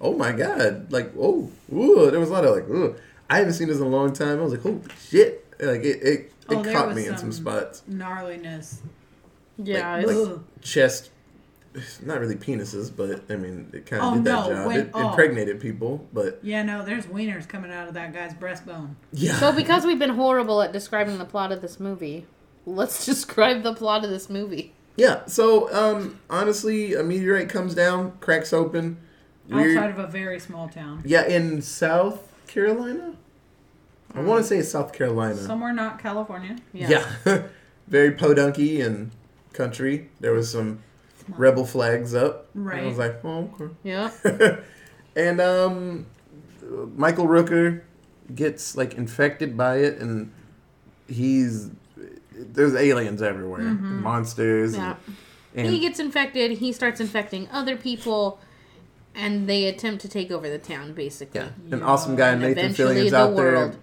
Oh 0.00 0.14
my 0.16 0.32
god! 0.32 0.92
Like, 0.92 1.12
oh, 1.18 1.50
ooh, 1.74 2.10
there 2.10 2.20
was 2.20 2.30
a 2.30 2.32
lot 2.32 2.44
of 2.44 2.54
like, 2.54 2.68
ooh. 2.68 2.94
I 3.30 3.38
haven't 3.38 3.54
seen 3.54 3.68
this 3.68 3.78
in 3.78 3.84
a 3.84 3.88
long 3.88 4.12
time. 4.12 4.38
I 4.38 4.42
was 4.42 4.52
like, 4.52 4.62
"Holy 4.62 4.80
shit!" 5.08 5.46
Like 5.60 5.82
it, 5.82 6.02
it, 6.02 6.32
Oh, 6.48 6.60
it 6.60 6.64
there 6.64 6.72
caught 6.72 6.88
was 6.88 6.96
me 6.96 7.02
in 7.06 7.16
some 7.16 7.32
some- 7.32 7.44
spots. 7.44 7.82
Gnarliness. 7.88 8.78
Yeah, 9.56 9.96
Like- 9.96 10.06
it's, 10.08 10.12
like- 10.28 10.38
Chest, 10.62 11.10
not 12.02 12.18
really 12.18 12.34
penises, 12.34 12.90
but 12.94 13.22
I 13.30 13.36
mean, 13.36 13.70
it 13.72 13.86
kind 13.86 14.02
of 14.02 14.08
Oh, 14.12 14.14
did 14.16 14.24
that 14.24 14.30
no, 14.32 14.48
job. 14.54 14.66
when- 14.66 14.80
it 14.80 14.90
oh. 14.94 15.10
impregnated 15.10 15.60
people, 15.60 16.06
but 16.12 16.40
Yeah, 16.42 16.62
no, 16.64 16.84
there's 16.84 17.06
wieners 17.06 17.46
coming 17.46 17.70
out 17.70 17.86
of 17.88 17.94
that 17.94 18.12
guy's 18.12 18.34
breastbone. 18.34 18.94
yeah. 19.12 19.34
so 19.34 19.52
because 19.52 19.84
we've 19.86 19.98
been 19.98 20.10
horrible 20.16 20.60
at 20.62 20.72
describing 20.72 21.18
the 21.18 21.24
plot 21.24 21.52
of 21.52 21.60
this 21.62 21.78
movie, 21.78 22.26
let's 22.66 23.04
describe 23.12 23.62
the 23.62 23.74
plot 23.74 24.02
of 24.04 24.10
this 24.10 24.28
movie. 24.30 24.72
yeah. 24.96 25.24
So 25.26 25.72
um, 25.72 26.18
honestly, 26.30 26.94
a 26.94 27.02
meteorite 27.04 27.48
comes 27.48 27.74
down, 27.76 28.12
cracks 28.20 28.52
open. 28.52 28.96
Weird. 29.48 29.76
Outside 29.76 29.90
of 29.90 29.98
a 29.98 30.06
very 30.08 30.40
small 30.40 30.68
town. 30.68 31.02
Yeah, 31.04 31.26
in 31.26 31.60
South 31.62 32.32
Carolina. 32.48 33.14
I 34.14 34.20
want 34.20 34.42
to 34.42 34.48
say 34.48 34.58
it's 34.58 34.70
South 34.70 34.92
Carolina. 34.92 35.36
Somewhere 35.36 35.72
not 35.72 35.98
California. 35.98 36.56
Yeah. 36.72 37.06
Yeah, 37.24 37.42
very 37.88 38.12
podunky 38.12 38.84
and 38.84 39.10
country. 39.52 40.10
There 40.20 40.32
was 40.32 40.50
some 40.50 40.82
rebel 41.28 41.64
flags 41.64 42.14
up. 42.14 42.48
Right. 42.54 42.82
I 42.82 42.86
was 42.86 42.98
like, 42.98 43.24
oh, 43.24 43.70
Yeah. 43.82 44.10
and 45.16 45.40
um, 45.40 46.06
Michael 46.96 47.26
Rooker 47.26 47.82
gets 48.34 48.76
like 48.76 48.94
infected 48.94 49.56
by 49.56 49.78
it, 49.78 49.98
and 49.98 50.32
he's 51.08 51.70
there's 52.32 52.74
aliens 52.74 53.22
everywhere, 53.22 53.60
monsters. 53.60 54.74
Yeah. 54.74 54.96
And, 55.54 55.66
he 55.66 55.80
gets 55.80 55.98
infected. 55.98 56.52
He 56.52 56.72
starts 56.72 57.00
infecting 57.00 57.48
other 57.50 57.76
people, 57.76 58.38
and 59.14 59.48
they 59.48 59.66
attempt 59.66 60.00
to 60.02 60.08
take 60.08 60.30
over 60.30 60.48
the 60.48 60.58
town. 60.58 60.94
Basically, 60.94 61.40
yeah, 61.40 61.50
an 61.72 61.82
awesome 61.82 62.14
guy 62.16 62.30
And 62.30 62.40
Nathan 62.40 62.58
eventually 62.58 62.94
Fillion's 62.94 63.10
the 63.10 63.18
out 63.18 63.34
world. 63.34 63.72
there 63.72 63.80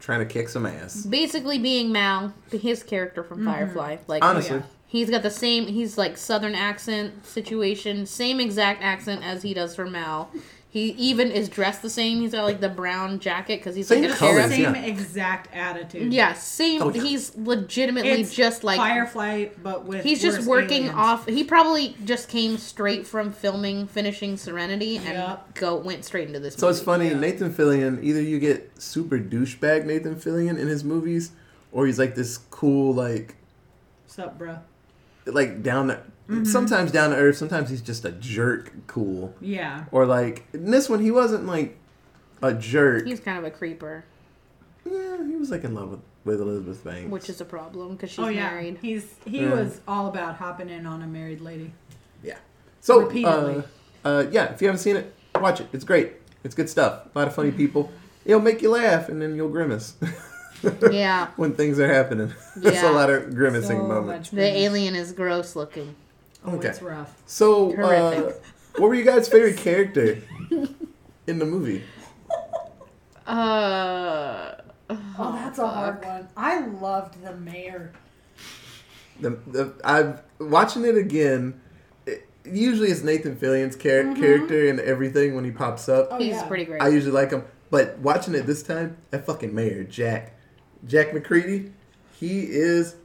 trying 0.00 0.20
to 0.20 0.26
kick 0.26 0.48
some 0.48 0.66
ass. 0.66 1.04
basically 1.04 1.58
being 1.58 1.92
Mal, 1.92 2.32
his 2.50 2.82
character 2.82 3.22
from 3.22 3.38
mm-hmm. 3.38 3.48
Firefly. 3.48 3.98
Like 4.06 4.24
Honestly, 4.24 4.56
yeah. 4.56 4.62
he's 4.86 5.10
got 5.10 5.22
the 5.22 5.30
same. 5.30 5.66
He's 5.66 5.96
like 5.96 6.16
Southern 6.16 6.54
accent 6.54 7.24
situation, 7.24 8.06
same 8.06 8.40
exact 8.40 8.82
accent 8.82 9.22
as 9.24 9.42
he 9.42 9.54
does 9.54 9.76
for 9.76 9.86
Mal. 9.86 10.30
He 10.72 10.90
even 10.90 11.32
is 11.32 11.48
dressed 11.48 11.82
the 11.82 11.90
same. 11.90 12.20
He's 12.20 12.30
got 12.30 12.44
like 12.44 12.60
the 12.60 12.68
brown 12.68 13.18
jacket 13.18 13.58
because 13.58 13.74
he's 13.74 13.88
Same 13.88 14.04
like 14.04 14.12
a 14.12 14.14
colors, 14.16 14.34
sheriff. 14.36 14.50
Same 14.52 14.74
yeah. 14.76 14.82
exact 14.84 15.52
attitude. 15.52 16.12
Yeah, 16.12 16.32
same. 16.34 16.80
Oh, 16.80 16.90
yeah. 16.92 17.02
He's 17.02 17.36
legitimately 17.36 18.08
It's 18.12 18.32
just 18.32 18.62
like 18.62 18.76
Firefly, 18.78 19.46
but 19.64 19.84
with 19.84 20.04
He's 20.04 20.22
just 20.22 20.46
working 20.46 20.82
aliens. 20.84 20.94
off. 20.96 21.26
He 21.26 21.42
probably 21.42 21.96
just 22.04 22.28
came 22.28 22.56
straight 22.56 23.04
from 23.04 23.32
filming, 23.32 23.88
finishing 23.88 24.36
Serenity, 24.36 24.98
and 24.98 25.06
Yep. 25.08 25.54
go 25.54 25.74
went 25.76 26.04
straight 26.04 26.28
into 26.28 26.38
this. 26.38 26.54
So 26.54 26.68
it's 26.68 26.80
funny, 26.80 27.08
Yeah. 27.08 27.18
Nathan 27.18 27.52
Fillion, 27.52 28.00
either 28.04 28.22
you 28.22 28.38
get 28.38 28.70
super 28.80 29.18
douchebag 29.18 29.86
Nathan 29.86 30.14
Fillion 30.14 30.56
in 30.56 30.68
his 30.68 30.84
movies, 30.84 31.32
or 31.72 31.86
he's 31.86 31.98
like 31.98 32.14
this 32.14 32.38
cool, 32.50 32.94
like, 32.94 33.34
Sup, 34.06 34.38
bro? 34.38 34.58
like 35.26 35.64
down 35.64 35.88
to, 35.88 36.00
Mm-hmm. 36.30 36.44
sometimes 36.44 36.92
down 36.92 37.10
to 37.10 37.16
earth, 37.16 37.36
sometimes 37.36 37.70
he's 37.70 37.82
just 37.82 38.04
a 38.04 38.12
jerk 38.12 38.72
cool. 38.86 39.34
Yeah. 39.40 39.84
Or 39.90 40.06
like, 40.06 40.46
in 40.52 40.70
this 40.70 40.88
one, 40.88 41.00
he 41.00 41.10
wasn't 41.10 41.46
like, 41.46 41.76
a 42.42 42.54
jerk. 42.54 43.04
He's 43.06 43.20
kind 43.20 43.36
of 43.38 43.44
a 43.44 43.50
creeper, 43.50 44.04
yeah, 44.84 45.18
he 45.26 45.36
was 45.36 45.50
like 45.50 45.64
in 45.64 45.74
love 45.74 45.90
with, 45.90 46.00
with 46.24 46.40
Elizabeth 46.40 46.82
Banks. 46.84 47.10
which 47.10 47.28
is 47.28 47.40
a 47.40 47.44
problem 47.44 47.92
because 47.96 48.10
she's 48.10 48.18
oh 48.20 48.28
yeah, 48.28 48.48
married. 48.50 48.78
he's 48.80 49.14
he 49.26 49.40
Yeah. 49.42 49.54
was 49.54 49.80
all 49.86 50.06
about 50.06 50.36
hopping 50.36 50.70
in 50.70 50.86
on 50.86 51.02
a 51.02 51.06
married 51.06 51.40
lady. 51.42 51.72
yeah. 52.22 52.36
So 52.80 53.00
Repeatedly. 53.00 53.62
uh, 54.04 54.08
uh, 54.08 54.24
yeah, 54.30 54.52
if 54.54 54.62
you 54.62 54.68
haven't 54.68 54.80
seen 54.80 54.96
it, 54.96 55.14
watch 55.34 55.60
it. 55.60 55.68
It's 55.74 55.84
great. 55.84 56.12
It's 56.44 56.54
good 56.54 56.70
stuff. 56.70 57.06
A 57.14 57.18
lot 57.18 57.28
of 57.28 57.34
funny 57.34 57.50
people. 57.50 57.92
It'll 58.24 58.40
make 58.40 58.62
you 58.62 58.70
laugh, 58.70 59.08
and 59.10 59.20
then 59.20 59.34
you'll 59.36 59.50
grimace 59.50 59.94
Yeah, 60.90 61.28
when 61.36 61.52
things 61.54 61.78
are 61.78 61.92
happening. 61.92 62.32
There's 62.56 62.82
a 62.82 62.90
lot 62.90 63.10
of 63.10 63.34
grimacing 63.34 63.78
So 63.80 63.86
moments. 63.86 64.32
much 64.32 64.38
the 64.38 64.44
alien 64.46 64.94
is 64.94 65.12
gross 65.12 65.54
looking. 65.56 65.94
Oh, 66.44 66.56
Okay. 66.56 66.68
it's 66.68 66.82
rough. 66.82 67.14
So, 67.26 67.72
uh, 67.82 68.32
what 68.76 68.88
were 68.88 68.94
you 68.94 69.04
guys' 69.04 69.28
favorite 69.28 69.56
character 69.58 70.18
in 71.26 71.38
the 71.38 71.44
movie? 71.46 71.82
Uh, 73.26 74.54
Oh, 75.16 75.32
that's 75.34 75.58
a 75.60 75.68
hard 75.68 76.04
one. 76.04 76.26
I 76.36 76.66
loved 76.66 77.22
the 77.22 77.36
mayor. 77.36 77.92
The, 79.20 79.30
the 79.46 79.72
I've 79.84 80.20
watching 80.40 80.84
it 80.84 80.96
again. 80.96 81.60
It, 82.06 82.26
usually, 82.44 82.88
it's 82.88 83.04
Nathan 83.04 83.36
Fillion's 83.36 83.76
char- 83.76 84.12
character 84.14 84.68
and 84.68 84.80
everything 84.80 85.36
when 85.36 85.44
he 85.44 85.52
pops 85.52 85.88
up. 85.88 86.08
Oh, 86.10 86.18
He's 86.18 86.34
yeah. 86.34 86.48
pretty 86.48 86.64
great. 86.64 86.82
I 86.82 86.88
usually 86.88 87.12
like 87.12 87.30
him, 87.30 87.44
but 87.70 87.98
watching 87.98 88.34
it 88.34 88.46
this 88.46 88.64
time, 88.64 88.96
that 89.10 89.26
fucking 89.26 89.54
mayor 89.54 89.84
Jack, 89.84 90.36
Jack 90.86 91.12
MacReady, 91.14 91.70
he 92.18 92.40
is 92.40 92.96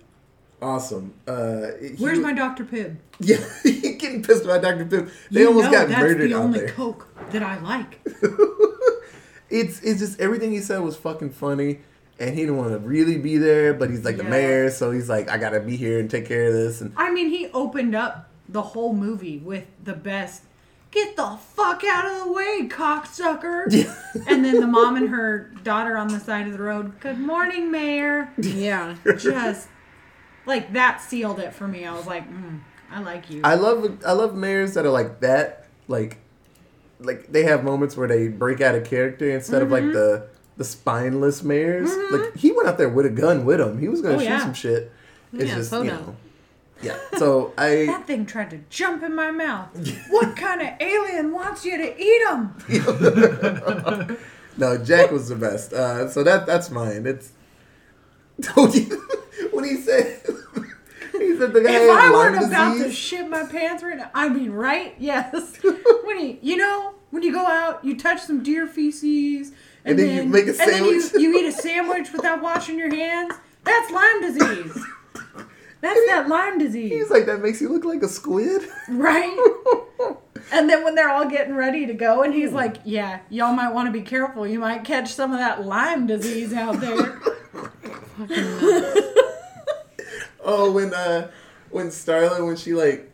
awesome. 0.66 1.14
Uh, 1.28 1.68
he- 1.80 1.96
Where's 1.98 2.20
my 2.20 2.34
Dr. 2.34 2.66
Pibb? 2.66 2.98
Yeah, 3.20 3.38
he 3.64 3.94
getting 3.94 4.22
pissed 4.24 4.44
about 4.44 4.62
Dr. 4.62 4.86
Pibb. 4.86 5.10
They 5.32 5.42
You 5.42 5.48
almost 5.48 5.66
know 5.68 5.72
got 5.72 5.88
that's 5.88 6.02
murdered 6.02 6.30
the 6.32 6.36
out 6.36 6.42
only. 6.44 6.68
Coke 6.68 7.08
that 7.32 7.42
I 7.44 7.58
like. 7.62 8.02
it's 9.50 9.82
it's 9.82 10.00
just 10.00 10.20
everything 10.20 10.52
he 10.52 10.60
said 10.60 10.80
was 10.80 10.96
fucking 10.98 11.32
funny, 11.32 11.80
and 12.20 12.32
he 12.36 12.42
didn't 12.42 12.58
want 12.58 12.72
to 12.72 12.80
really 12.80 13.18
be 13.18 13.38
there, 13.38 13.74
but 13.74 13.90
he's 13.90 14.04
like 14.04 14.18
the 14.18 14.24
mayor, 14.24 14.70
so 14.70 14.92
he's 14.92 15.08
like, 15.10 15.30
I 15.30 15.38
gotta 15.38 15.60
be 15.60 15.76
here 15.78 16.00
and 16.00 16.10
take 16.10 16.26
care 16.26 16.48
of 16.48 16.54
this, 16.54 16.82
and 16.82 16.94
I 16.98 17.12
mean, 17.12 17.30
he 17.30 17.48
opened 17.54 17.96
up 17.96 18.30
the 18.50 18.62
whole 18.62 18.94
movie 18.94 19.38
with 19.38 19.66
the 19.84 19.94
best. 19.94 20.44
Get 20.92 21.16
the 21.18 21.38
fuck 21.56 21.84
out 21.84 22.06
of 22.12 22.26
the 22.26 22.32
way, 22.32 22.68
cocksucker! 22.70 23.66
yeah, 23.70 23.94
and 24.28 24.44
then 24.46 24.60
the 24.62 24.68
mom 24.68 24.96
and 24.96 25.10
her 25.10 25.52
daughter 25.64 25.98
on 25.98 26.08
the 26.08 26.20
side 26.20 26.48
of 26.48 26.54
the 26.54 26.62
road. 26.64 27.00
Good 27.02 27.20
morning, 27.20 27.70
Mayor. 27.72 28.32
yeah. 28.38 28.96
Just 29.18 29.68
like 30.46 30.74
that 30.74 31.02
sealed 31.02 31.40
it 31.40 31.54
for 31.54 31.68
me. 31.68 31.86
I 31.86 31.94
was 31.94 32.06
like, 32.08 32.30
mm, 32.30 32.60
I 32.92 33.00
like 33.02 33.30
you. 33.30 33.42
I 33.44 33.56
love 33.56 34.04
I 34.06 34.12
love 34.14 34.36
mayors 34.36 34.74
that 34.76 34.86
are 34.86 34.90
like 34.92 35.20
that, 35.22 35.68
like 35.88 36.18
like 37.00 37.32
they 37.32 37.44
have 37.44 37.64
moments 37.64 37.98
where 37.98 38.08
they 38.08 38.28
break 38.28 38.62
out 38.62 38.76
of 38.76 38.84
character 38.86 39.30
instead 39.30 39.62
of 39.62 39.70
Mm-hmm. 39.70 39.86
like 39.88 39.94
the 39.94 40.28
the 40.58 40.64
spineless 40.64 41.44
mayors. 41.44 41.92
Like 42.12 42.36
he 42.38 42.52
went 42.52 42.68
out 42.68 42.78
there 42.78 42.88
with 42.90 43.06
a 43.06 43.10
gun 43.10 43.44
with 43.46 43.60
him. 43.60 43.78
He 43.80 43.88
was 43.90 44.02
gonna 44.02 44.16
Oh, 44.16 44.20
shoot 44.20 44.26
yeah. 44.26 44.40
some 44.40 44.54
shit. 44.54 44.92
It's 45.34 45.46
Yeah, 45.50 45.56
just 45.56 45.72
you 45.74 45.84
know. 45.84 46.16
Yeah. 46.82 46.98
So 47.18 47.54
I 47.58 47.86
that 47.88 48.06
thing 48.08 48.26
tried 48.26 48.50
to 48.52 48.60
jump 48.70 49.04
in 49.04 49.14
my 49.16 49.32
mouth. 49.32 49.70
what 50.10 50.36
kind 50.38 50.62
of 50.62 50.70
alien 50.80 51.32
wants 51.34 51.66
you 51.66 51.78
to 51.78 52.02
eat 52.02 52.22
him? 52.30 52.54
no 54.58 54.78
Jack 54.78 55.12
was 55.12 55.28
the 55.30 55.36
best. 55.36 55.74
Uh, 55.74 56.10
so 56.10 56.24
that 56.24 56.46
that's 56.46 56.70
mine. 56.72 57.06
It's 57.06 57.32
told 58.42 58.76
you 58.76 59.02
when 59.56 59.66
he 59.66 59.78
said 59.78 60.22
he 61.12 61.38
said 61.38 61.54
the 61.54 61.62
guy 61.62 61.72
If 61.72 61.90
I 61.90 62.12
weren't 62.12 62.44
about 62.44 62.78
to 62.78 62.92
shit 62.92 63.30
my 63.30 63.46
pants 63.46 63.84
right 63.84 63.98
now, 63.98 64.10
I 64.14 64.30
mean, 64.30 64.52
right? 64.52 64.96
Yes. 65.00 65.60
when 66.04 66.20
you, 66.20 66.38
you 66.42 66.58
know, 66.58 66.96
when 67.12 67.24
you 67.24 67.34
go 67.34 67.46
out, 67.46 67.84
you 67.84 67.98
touch 67.98 68.22
some 68.22 68.44
deer 68.44 68.68
feces, 68.68 69.52
And 69.84 69.98
then 69.98 70.16
you 70.16 70.24
make 70.26 70.46
a 70.46 70.50
and 70.50 70.60
then 70.60 70.86
you, 70.86 71.02
you 71.18 71.38
eat 71.40 71.48
a 71.48 71.52
sandwich 71.52 72.12
without 72.12 72.42
washing 72.42 72.78
your 72.78 72.94
hands. 72.94 73.34
That's 73.64 73.92
Lyme 73.92 74.22
disease. 74.22 74.86
That's 75.82 76.00
that 76.08 76.28
Lyme 76.28 76.58
disease, 76.58 76.92
He's 76.92 77.10
like 77.10 77.26
that 77.28 77.42
makes 77.42 77.62
you 77.62 77.70
look 77.70 77.86
like 77.86 78.02
a 78.02 78.08
squid. 78.08 78.68
right? 78.90 79.38
And 80.52 80.70
then 80.70 80.84
when 80.84 80.94
they're 80.94 81.10
all 81.10 81.28
getting 81.28 81.56
ready 81.56 81.88
to 81.88 81.94
go, 81.94 82.22
and 82.22 82.32
he's 82.32 82.52
hmm. 82.52 82.56
like, 82.56 82.78
"Yeah, 82.86 83.22
y'all 83.30 83.54
might 83.54 83.74
want 83.74 83.88
to 83.88 83.92
be 83.92 84.02
careful. 84.02 84.46
You 84.46 84.60
might 84.60 84.84
catch 84.84 85.12
some 85.14 85.32
of 85.32 85.40
that 85.40 85.66
Lyme 85.66 86.06
disease 86.06 86.54
out 86.54 86.80
there." 86.80 87.20
Oh, 90.46 90.72
when 90.72 90.94
uh, 90.94 91.30
when 91.72 91.88
Starla 91.88 92.46
when 92.46 92.56
she 92.56 92.74
like 92.74 93.12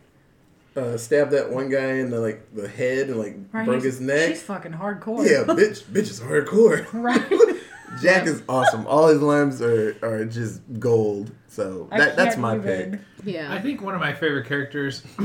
uh, 0.76 0.96
stabbed 0.96 1.32
that 1.32 1.50
one 1.50 1.68
guy 1.68 1.94
in 1.94 2.10
the 2.10 2.20
like 2.20 2.54
the 2.54 2.68
head 2.68 3.08
and 3.08 3.18
like 3.18 3.36
Right? 3.52 3.64
broke 3.66 3.82
his 3.82 4.00
neck. 4.00 4.28
She's 4.30 4.42
fucking 4.42 4.72
hardcore. 4.72 5.24
Yeah, 5.28 5.44
bitch, 5.52 5.82
bitch 5.84 6.10
is 6.10 6.20
hardcore. 6.20 6.86
Right. 6.92 7.58
Jack 8.00 8.26
is 8.26 8.42
awesome. 8.48 8.86
All 8.86 9.08
his 9.08 9.20
limbs 9.20 9.60
are 9.60 9.94
are 10.02 10.24
just 10.24 10.62
gold. 10.78 11.30
So 11.48 11.88
that 11.90 12.16
that's 12.16 12.36
my 12.38 12.56
even. 12.56 12.90
pick. 12.92 13.00
Yeah. 13.24 13.52
I 13.52 13.60
think 13.60 13.82
one 13.82 13.94
of 13.94 14.00
my 14.00 14.14
favorite 14.14 14.46
characters. 14.46 15.02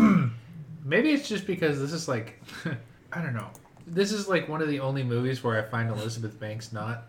maybe 0.83 1.11
it's 1.11 1.29
just 1.29 1.47
because 1.47 1.79
this 1.79 1.93
is 1.93 2.07
like, 2.09 2.41
I 3.13 3.21
don't 3.21 3.33
know. 3.33 3.47
This 3.85 4.11
is 4.11 4.27
like 4.27 4.49
one 4.49 4.61
of 4.61 4.67
the 4.67 4.81
only 4.81 5.01
movies 5.03 5.41
where 5.45 5.57
I 5.57 5.61
find 5.65 5.89
Elizabeth 5.89 6.37
Banks 6.39 6.73
not 6.73 7.03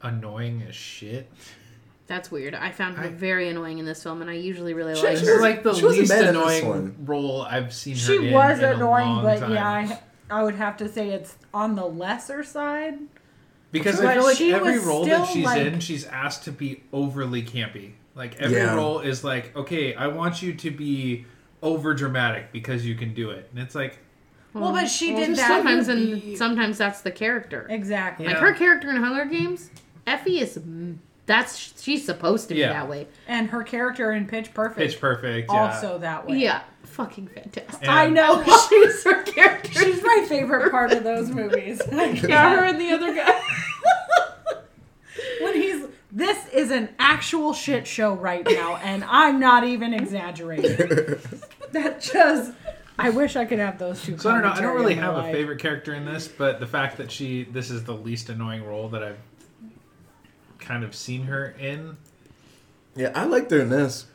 annoying 0.00 0.62
as 0.66 0.74
shit. 0.74 1.30
That's 2.06 2.30
weird. 2.30 2.54
I 2.54 2.70
found 2.70 2.98
her 2.98 3.04
I- 3.04 3.08
very 3.08 3.48
annoying 3.48 3.78
in 3.78 3.86
this 3.86 4.02
film, 4.02 4.20
and 4.20 4.30
I 4.30 4.34
usually 4.34 4.74
really 4.74 4.94
She- 4.94 5.02
like 5.06 5.18
her. 5.18 5.24
She's 5.24 5.40
like 5.40 5.62
the 5.62 5.74
She 5.74 5.86
least 5.86 6.10
bad 6.10 6.20
in 6.26 6.34
this 6.34 6.36
annoying 6.60 6.68
one. 6.68 6.96
role 7.06 7.42
I've 7.42 7.72
seen 7.72 7.94
her 7.96 8.12
in. 8.14 8.20
She 8.20 8.28
in. 8.28 8.34
was 8.34 8.58
in 8.58 8.64
a 8.64 8.74
annoying, 8.74 9.06
long 9.08 9.22
but 9.24 9.38
time. 9.40 9.52
yeah, 9.52 9.66
I, 10.30 10.38
I 10.40 10.42
would 10.42 10.54
have 10.56 10.76
to 10.78 10.88
say 10.88 11.08
it's 11.10 11.36
on 11.54 11.76
the 11.76 11.86
lesser 11.86 12.42
side. 12.44 12.98
Because 13.72 13.96
But 13.96 14.06
I 14.06 14.14
feel 14.14 14.22
like 14.24 14.36
she 14.36 14.52
every 14.52 14.78
role 14.78 15.04
that 15.06 15.28
she's 15.28 15.44
like- 15.44 15.62
in, 15.66 15.80
she's 15.80 16.04
asked 16.06 16.44
to 16.44 16.52
be 16.52 16.82
overly 16.92 17.42
campy. 17.42 17.92
Like 18.14 18.36
every 18.40 18.58
Yeah. 18.58 18.74
role 18.76 19.00
is 19.00 19.24
like, 19.24 19.56
okay, 19.56 19.94
I 19.94 20.06
want 20.08 20.42
you 20.42 20.54
to 20.54 20.70
be 20.70 21.24
over 21.62 21.94
dramatic 21.94 22.52
because 22.52 22.84
you 22.86 22.94
can 22.94 23.14
do 23.14 23.30
it, 23.30 23.48
and 23.50 23.58
it's 23.60 23.74
like, 23.74 23.98
Well, 24.52 24.70
but 24.72 24.88
she 24.88 25.12
Well, 25.12 25.20
did 25.22 25.28
just 25.30 25.40
that. 25.40 25.48
sometimes, 25.48 25.88
and 25.88 26.20
be- 26.22 26.36
sometimes 26.36 26.78
that's 26.78 27.00
the 27.00 27.10
character. 27.10 27.66
Exactly. 27.70 28.26
Like 28.26 28.36
her 28.36 28.52
character 28.52 28.88
in 28.90 28.96
Hunger 28.96 29.24
Games, 29.24 29.70
Effie 30.06 30.38
is 30.38 30.60
that's 31.26 31.80
she's 31.82 32.04
supposed 32.04 32.48
to 32.48 32.54
be 32.54 32.60
Yeah. 32.60 32.72
that 32.74 32.88
way. 32.88 33.06
And 33.26 33.48
her 33.50 33.62
character 33.62 34.12
in 34.12 34.26
Pitch 34.26 34.52
Perfect 34.52 34.76
pitch 34.78 35.00
perfect. 35.00 35.50
Yeah. 35.50 35.74
also 35.74 35.98
that 35.98 36.26
way. 36.26 36.36
Yeah, 36.38 36.62
fucking 36.82 37.28
fantastic. 37.28 37.82
And- 37.82 37.90
I 37.90 38.08
know. 38.08 38.42
she's 38.68 39.02
her 39.04 39.22
character. 39.22 39.72
She's 39.80 40.02
my 40.02 40.26
favorite 40.28 40.70
part 40.70 40.92
of 40.92 41.02
those 41.04 41.30
movies. 41.30 41.80
yeah, 41.92 42.56
her 42.56 42.64
and 42.64 42.80
the 42.80 42.90
other 42.90 43.14
guy. 43.14 43.40
when 45.40 45.54
he's 45.54 45.86
this 46.12 46.46
is 46.52 46.70
an 46.70 46.90
actual 46.98 47.52
shit 47.52 47.86
show 47.86 48.12
right 48.14 48.46
now, 48.48 48.76
and 48.76 49.02
I'm 49.04 49.40
not 49.40 49.64
even 49.64 49.92
exaggerating. 49.92 50.76
that 51.72 52.00
just 52.00 52.52
I 52.98 53.10
wish 53.10 53.34
I 53.34 53.44
could 53.44 53.58
have 53.58 53.78
those 53.78 54.00
two. 54.02 54.16
So 54.18 54.30
I 54.30 54.34
don't 54.34 54.42
know. 54.42 54.50
I 54.52 54.60
don't 54.60 54.74
really 54.76 54.92
in 54.92 55.00
my 55.00 55.06
have 55.06 55.16
a 55.16 55.32
favorite 55.32 55.58
character 55.58 55.92
in 55.94 56.04
this, 56.04 56.28
but 56.28 56.60
the 56.60 56.66
fact 56.66 56.98
that 56.98 57.10
she 57.10 57.44
this 57.44 57.70
is 57.70 57.82
the 57.84 57.94
least 57.94 58.28
annoying 58.28 58.64
role 58.64 58.88
that 58.90 59.02
I've 59.02 59.18
kind 60.64 60.84
of 60.84 60.94
seen 60.94 61.24
her 61.24 61.54
in. 61.58 61.96
Yeah, 62.96 63.12
I 63.14 63.24
liked 63.24 63.50
her 63.50 63.60
in 63.60 63.68
this, 63.68 64.06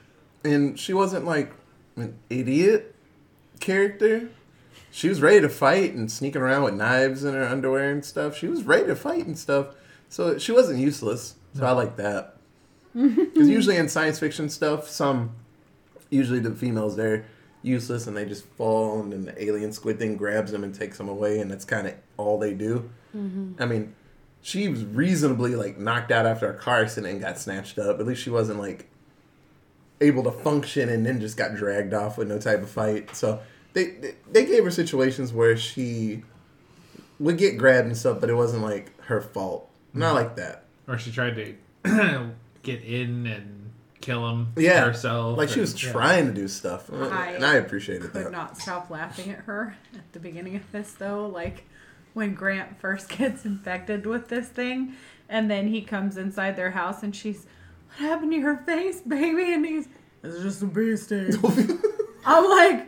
and 0.43 0.79
she 0.79 0.93
wasn't 0.93 1.25
like 1.25 1.53
an 1.95 2.17
idiot 2.29 2.95
character. 3.59 4.29
She 4.91 5.07
was 5.07 5.21
ready 5.21 5.41
to 5.41 5.49
fight 5.49 5.93
and 5.93 6.11
sneaking 6.11 6.41
around 6.41 6.63
with 6.63 6.73
knives 6.73 7.23
in 7.23 7.33
her 7.33 7.43
underwear 7.43 7.91
and 7.91 8.03
stuff. 8.03 8.35
She 8.35 8.47
was 8.47 8.63
ready 8.63 8.87
to 8.87 8.95
fight 8.95 9.25
and 9.25 9.37
stuff. 9.37 9.67
So 10.09 10.37
she 10.39 10.51
wasn't 10.51 10.79
useless. 10.79 11.35
So 11.55 11.65
I 11.65 11.71
like 11.71 11.95
that. 11.97 12.37
Because 12.95 13.47
usually 13.49 13.77
in 13.77 13.87
science 13.87 14.19
fiction 14.19 14.49
stuff, 14.49 14.89
some 14.89 15.31
usually 16.09 16.39
the 16.39 16.51
females 16.51 16.95
they're 16.95 17.25
useless 17.61 18.07
and 18.07 18.17
they 18.17 18.25
just 18.25 18.45
fall 18.45 18.99
and 18.99 19.11
then 19.11 19.25
the 19.25 19.43
alien 19.43 19.71
squid 19.71 19.99
thing 19.99 20.15
grabs 20.15 20.51
them 20.51 20.63
and 20.63 20.73
takes 20.73 20.97
them 20.97 21.09
away 21.09 21.39
and 21.39 21.51
that's 21.51 21.65
kind 21.65 21.87
of 21.87 21.93
all 22.17 22.39
they 22.39 22.53
do. 22.53 22.89
Mm-hmm. 23.15 23.61
I 23.61 23.65
mean, 23.65 23.93
she 24.41 24.67
was 24.67 24.83
reasonably 24.85 25.55
like 25.55 25.77
knocked 25.77 26.11
out 26.11 26.25
after 26.25 26.49
a 26.49 26.53
car 26.57 26.81
accident 26.81 27.11
and 27.13 27.21
got 27.21 27.37
snatched 27.37 27.77
up. 27.77 27.99
At 27.99 28.05
least 28.05 28.21
she 28.21 28.29
wasn't 28.29 28.59
like 28.59 28.89
able 30.01 30.23
to 30.23 30.31
function 30.31 30.89
and 30.89 31.05
then 31.05 31.19
just 31.19 31.37
got 31.37 31.55
dragged 31.55 31.93
off 31.93 32.17
with 32.17 32.27
no 32.27 32.39
type 32.39 32.61
of 32.61 32.69
fight. 32.69 33.15
So 33.15 33.41
they 33.73 33.85
they- 33.91 34.15
they 34.31 34.45
gave 34.45 34.63
her 34.63 34.71
situations 34.71 35.33
where 35.33 35.57
she 35.57 36.23
would 37.19 37.37
get 37.37 37.57
grabbed 37.57 37.87
and 37.87 37.97
stuff, 37.97 38.21
but 38.21 38.29
it 38.29 38.35
wasn't 38.35 38.63
like 38.63 38.97
her 39.03 39.21
fault. 39.21 39.69
Not 39.93 40.07
mm-hmm. 40.07 40.15
like 40.15 40.35
that. 40.37 40.65
Or 40.87 40.97
she 40.97 41.11
tried 41.11 41.35
to 41.35 42.33
get 42.63 42.81
in 42.83 43.27
and 43.27 43.71
kill 44.01 44.27
him 44.29 44.53
Yeah, 44.55 44.85
herself. 44.85 45.37
Like 45.37 45.49
she 45.49 45.59
was 45.59 45.81
yeah. 45.83 45.91
trying 45.91 46.27
to 46.27 46.33
do 46.33 46.47
stuff, 46.47 46.89
I 46.91 47.31
and 47.31 47.45
I 47.45 47.55
appreciated 47.55 48.03
could 48.03 48.13
that. 48.13 48.23
Could 48.23 48.31
not 48.31 48.57
stop 48.57 48.89
laughing 48.89 49.31
at 49.31 49.39
her 49.39 49.75
at 49.93 50.13
the 50.13 50.19
beginning 50.19 50.55
of 50.55 50.71
this 50.71 50.93
though 50.93 51.27
like 51.27 51.65
when 52.19 52.33
grant 52.35 52.79
first 52.79 53.09
gets 53.17 53.45
infected 53.45 54.05
with 54.05 54.27
this 54.27 54.47
thing 54.49 54.93
and 55.27 55.49
then 55.49 55.67
he 55.67 55.81
comes 55.81 56.17
inside 56.17 56.55
their 56.55 56.71
house 56.71 57.01
and 57.03 57.15
she's 57.15 57.47
what 57.87 57.99
happened 58.07 58.31
to 58.31 58.37
your 58.37 58.57
face 58.57 59.01
baby 59.01 59.53
and 59.53 59.65
he's 59.65 59.87
it's 60.23 60.41
just 60.43 60.61
a 60.61 60.65
bee 60.65 60.95
sting 60.97 61.31
i'm 62.25 62.49
like 62.49 62.87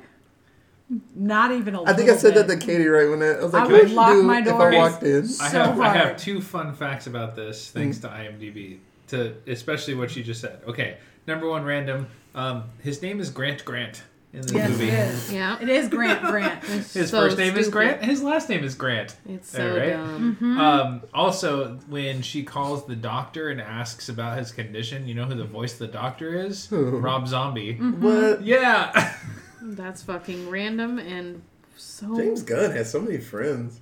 Not 1.16 1.52
even 1.54 1.76
a 1.76 1.84
I 1.84 1.94
think 1.94 2.10
I 2.10 2.14
little 2.14 2.18
said 2.20 2.36
that 2.36 2.48
bit. 2.48 2.60
to 2.60 2.66
Katie 2.66 2.88
right 2.88 3.10
when 3.10 3.24
I, 3.24 3.28
I 3.40 3.44
was 3.44 3.54
like, 3.54 3.64
I 3.64 3.66
"What 3.72 3.82
would 3.84 3.90
you 3.90 3.96
lock 3.96 4.12
do 4.12 4.24
my 4.24 4.40
if 4.40 4.46
doors. 4.46 4.74
I 4.74 4.78
walked 4.78 5.04
in?" 5.04 5.24
I 5.24 5.28
So 5.28 5.60
have 5.64 5.80
I 5.80 5.88
have 5.88 6.18
two 6.18 6.42
fun 6.42 6.74
facts 6.74 7.08
about 7.08 7.34
this, 7.38 7.72
thanks 7.72 8.00
to 8.00 8.10
IMDb, 8.10 8.80
to 9.08 9.36
especially 9.48 9.96
what 9.96 10.14
you 10.18 10.22
just 10.24 10.42
said. 10.42 10.60
Okay, 10.68 10.98
number 11.28 11.48
one, 11.50 11.64
random. 11.64 12.08
Um, 12.36 12.64
his 12.84 13.02
name 13.02 13.22
is 13.22 13.30
Grant 13.30 13.64
Grant 13.64 14.04
in 14.34 14.42
the 14.42 14.54
Yes, 14.54 14.70
movie. 14.70 14.88
it 14.90 14.94
is. 14.94 15.34
Yeah. 15.34 15.58
It 15.62 15.70
is 15.70 15.88
Grant 15.90 16.22
Grant. 16.24 16.64
His 16.94 17.10
So 17.10 17.22
first 17.22 17.38
name 17.38 17.58
is. 17.58 17.68
Grant. 17.70 18.04
His 18.04 18.22
last 18.24 18.48
name 18.50 18.64
is 18.64 18.76
Grant. 18.76 19.16
It's 19.28 19.50
so 19.52 19.58
There, 19.58 19.80
right? 19.80 19.90
dumb. 20.06 20.36
Mm-hmm. 20.36 20.58
Um, 20.60 21.02
also, 21.14 21.80
when 21.90 22.22
she 22.22 22.44
calls 22.44 22.86
the 22.86 22.96
doctor 22.96 23.50
and 23.50 23.60
asks 23.60 24.08
about 24.10 24.38
his 24.38 24.52
condition, 24.52 25.08
you 25.08 25.16
know 25.16 25.26
who 25.26 25.36
the 25.36 25.44
voice 25.44 25.74
of 25.74 25.80
the 25.80 25.88
doctor 25.88 26.34
is? 26.34 26.68
Who? 26.68 26.98
Rob 26.98 27.28
Zombie. 27.28 27.74
Mm-hmm. 27.76 28.02
What? 28.04 28.42
Yeah. 28.44 29.16
That's 29.62 30.02
fucking 30.04 30.50
random 30.50 30.98
and 30.98 31.42
so. 31.78 32.16
James 32.16 32.42
Gunn 32.44 32.72
has 32.72 32.92
so 32.92 33.00
many 33.02 33.18
friends. 33.20 33.80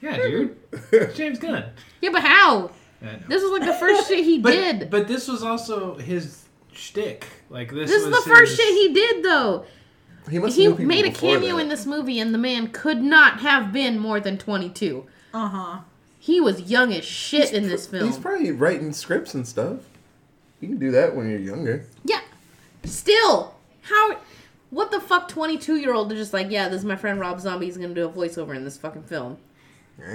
yeah, 0.00 0.16
dude. 0.16 0.56
James 1.14 1.38
Gunn. 1.38 1.64
Yeah, 2.00 2.10
but 2.12 2.22
how? 2.22 2.70
This 3.28 3.42
was 3.42 3.50
like 3.52 3.64
the 3.66 3.74
first 3.74 4.08
shit 4.08 4.24
he 4.24 4.38
But, 4.38 4.50
did. 4.52 4.90
but 4.90 5.08
this 5.08 5.26
was 5.28 5.42
also 5.42 5.94
his 5.96 6.44
shtick. 6.72 7.26
Like 7.48 7.70
this. 7.72 7.90
this 7.90 8.02
is 8.02 8.08
was 8.10 8.24
the 8.24 8.30
first 8.30 8.50
his- 8.50 8.58
shit 8.58 8.74
he 8.74 8.92
did, 8.94 9.24
though. 9.24 9.64
He 10.28 10.38
must 10.38 10.56
He 10.56 10.64
have 10.64 10.72
knew 10.78 10.86
people 10.86 10.88
made 10.88 11.04
a 11.06 11.10
cameo 11.12 11.56
that. 11.56 11.62
in 11.62 11.68
this 11.68 11.86
movie, 11.86 12.18
and 12.20 12.34
the 12.34 12.38
man 12.38 12.68
could 12.68 13.02
not 13.02 13.40
have 13.40 13.72
been 13.72 13.98
more 13.98 14.20
than 14.20 14.36
22. 14.38 15.06
Uh 15.32 15.48
huh. 15.48 15.78
He 16.18 16.40
was 16.40 16.62
young 16.70 16.92
as 16.92 17.04
shit 17.04 17.52
in 17.52 17.68
this 17.68 17.86
film. 17.86 18.06
He's 18.06 18.18
probably 18.18 18.50
writing 18.52 18.92
scripts 18.92 19.32
and 19.34 19.46
stuff. 19.48 19.78
You 20.60 20.68
can 20.68 20.78
do 20.78 20.90
that 20.90 21.16
when 21.16 21.30
you're 21.30 21.38
younger. 21.38 21.86
Yeah. 22.04 22.20
Still, 22.84 23.54
how? 23.82 24.18
What 24.68 24.90
the 24.90 25.00
fuck? 25.00 25.28
22 25.28 25.76
year 25.76 25.94
old 25.94 26.12
is 26.12 26.18
just 26.18 26.32
like, 26.34 26.50
yeah, 26.50 26.68
this 26.68 26.80
is 26.80 26.84
my 26.84 26.96
friend 26.96 27.18
Rob 27.18 27.40
Zombie. 27.40 27.66
He's 27.66 27.76
gonna 27.78 27.94
do 27.94 28.06
a 28.06 28.12
voiceover 28.12 28.54
in 28.54 28.64
this 28.64 28.76
fucking 28.76 29.04
film 29.04 29.38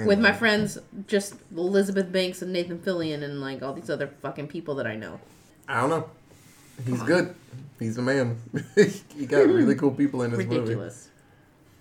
with 0.04 0.18
my 0.18 0.32
friends, 0.32 0.78
just 1.06 1.34
Elizabeth 1.56 2.10
Banks 2.10 2.42
and 2.42 2.52
Nathan 2.52 2.78
Fillion 2.78 3.22
and 3.22 3.40
like 3.40 3.62
all 3.62 3.72
these 3.72 3.90
other 3.90 4.08
fucking 4.22 4.48
people 4.48 4.74
that 4.76 4.86
I 4.86 4.96
know. 4.96 5.20
I 5.68 5.80
don't 5.80 5.90
know. 5.90 6.10
He's 6.84 7.02
good. 7.02 7.34
He's 7.78 7.98
a 7.98 8.02
man. 8.02 8.38
he 9.16 9.26
got 9.26 9.46
really 9.46 9.74
cool 9.74 9.90
people 9.90 10.22
in 10.22 10.30
his 10.30 10.40
movie. 10.40 10.58
Ridiculous. 10.58 11.08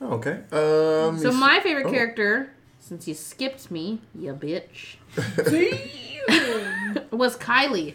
Oh, 0.01 0.15
okay. 0.15 0.41
Um. 0.51 1.17
So 1.19 1.31
my 1.31 1.59
favorite 1.61 1.87
oh. 1.87 1.91
character, 1.91 2.53
since 2.79 3.07
you 3.07 3.13
skipped 3.13 3.71
me, 3.71 4.01
you 4.13 4.33
bitch, 4.33 4.97
was 7.11 7.37
Kylie. 7.37 7.93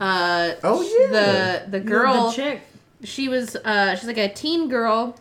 Uh, 0.00 0.52
Oh, 0.62 0.82
yeah. 0.82 1.62
the 1.64 1.70
the 1.70 1.80
Girl, 1.80 2.12
girl. 2.14 2.30
the 2.30 2.36
chick. 2.36 2.60
she 3.02 3.28
was 3.28 3.56
uh 3.56 3.96
she's 3.96 4.06
like 4.06 4.18
a 4.18 4.28
teen 4.28 4.68
girl 4.68 5.16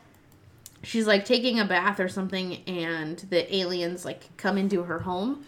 she's 0.83 1.07
like 1.07 1.23
taking 1.25 1.59
a 1.59 1.65
bath 1.65 1.99
or 1.99 2.09
something 2.09 2.57
and 2.67 3.19
the 3.29 3.53
aliens 3.55 4.03
like 4.05 4.35
come 4.37 4.57
into 4.57 4.83
her 4.83 4.99
home 4.99 5.43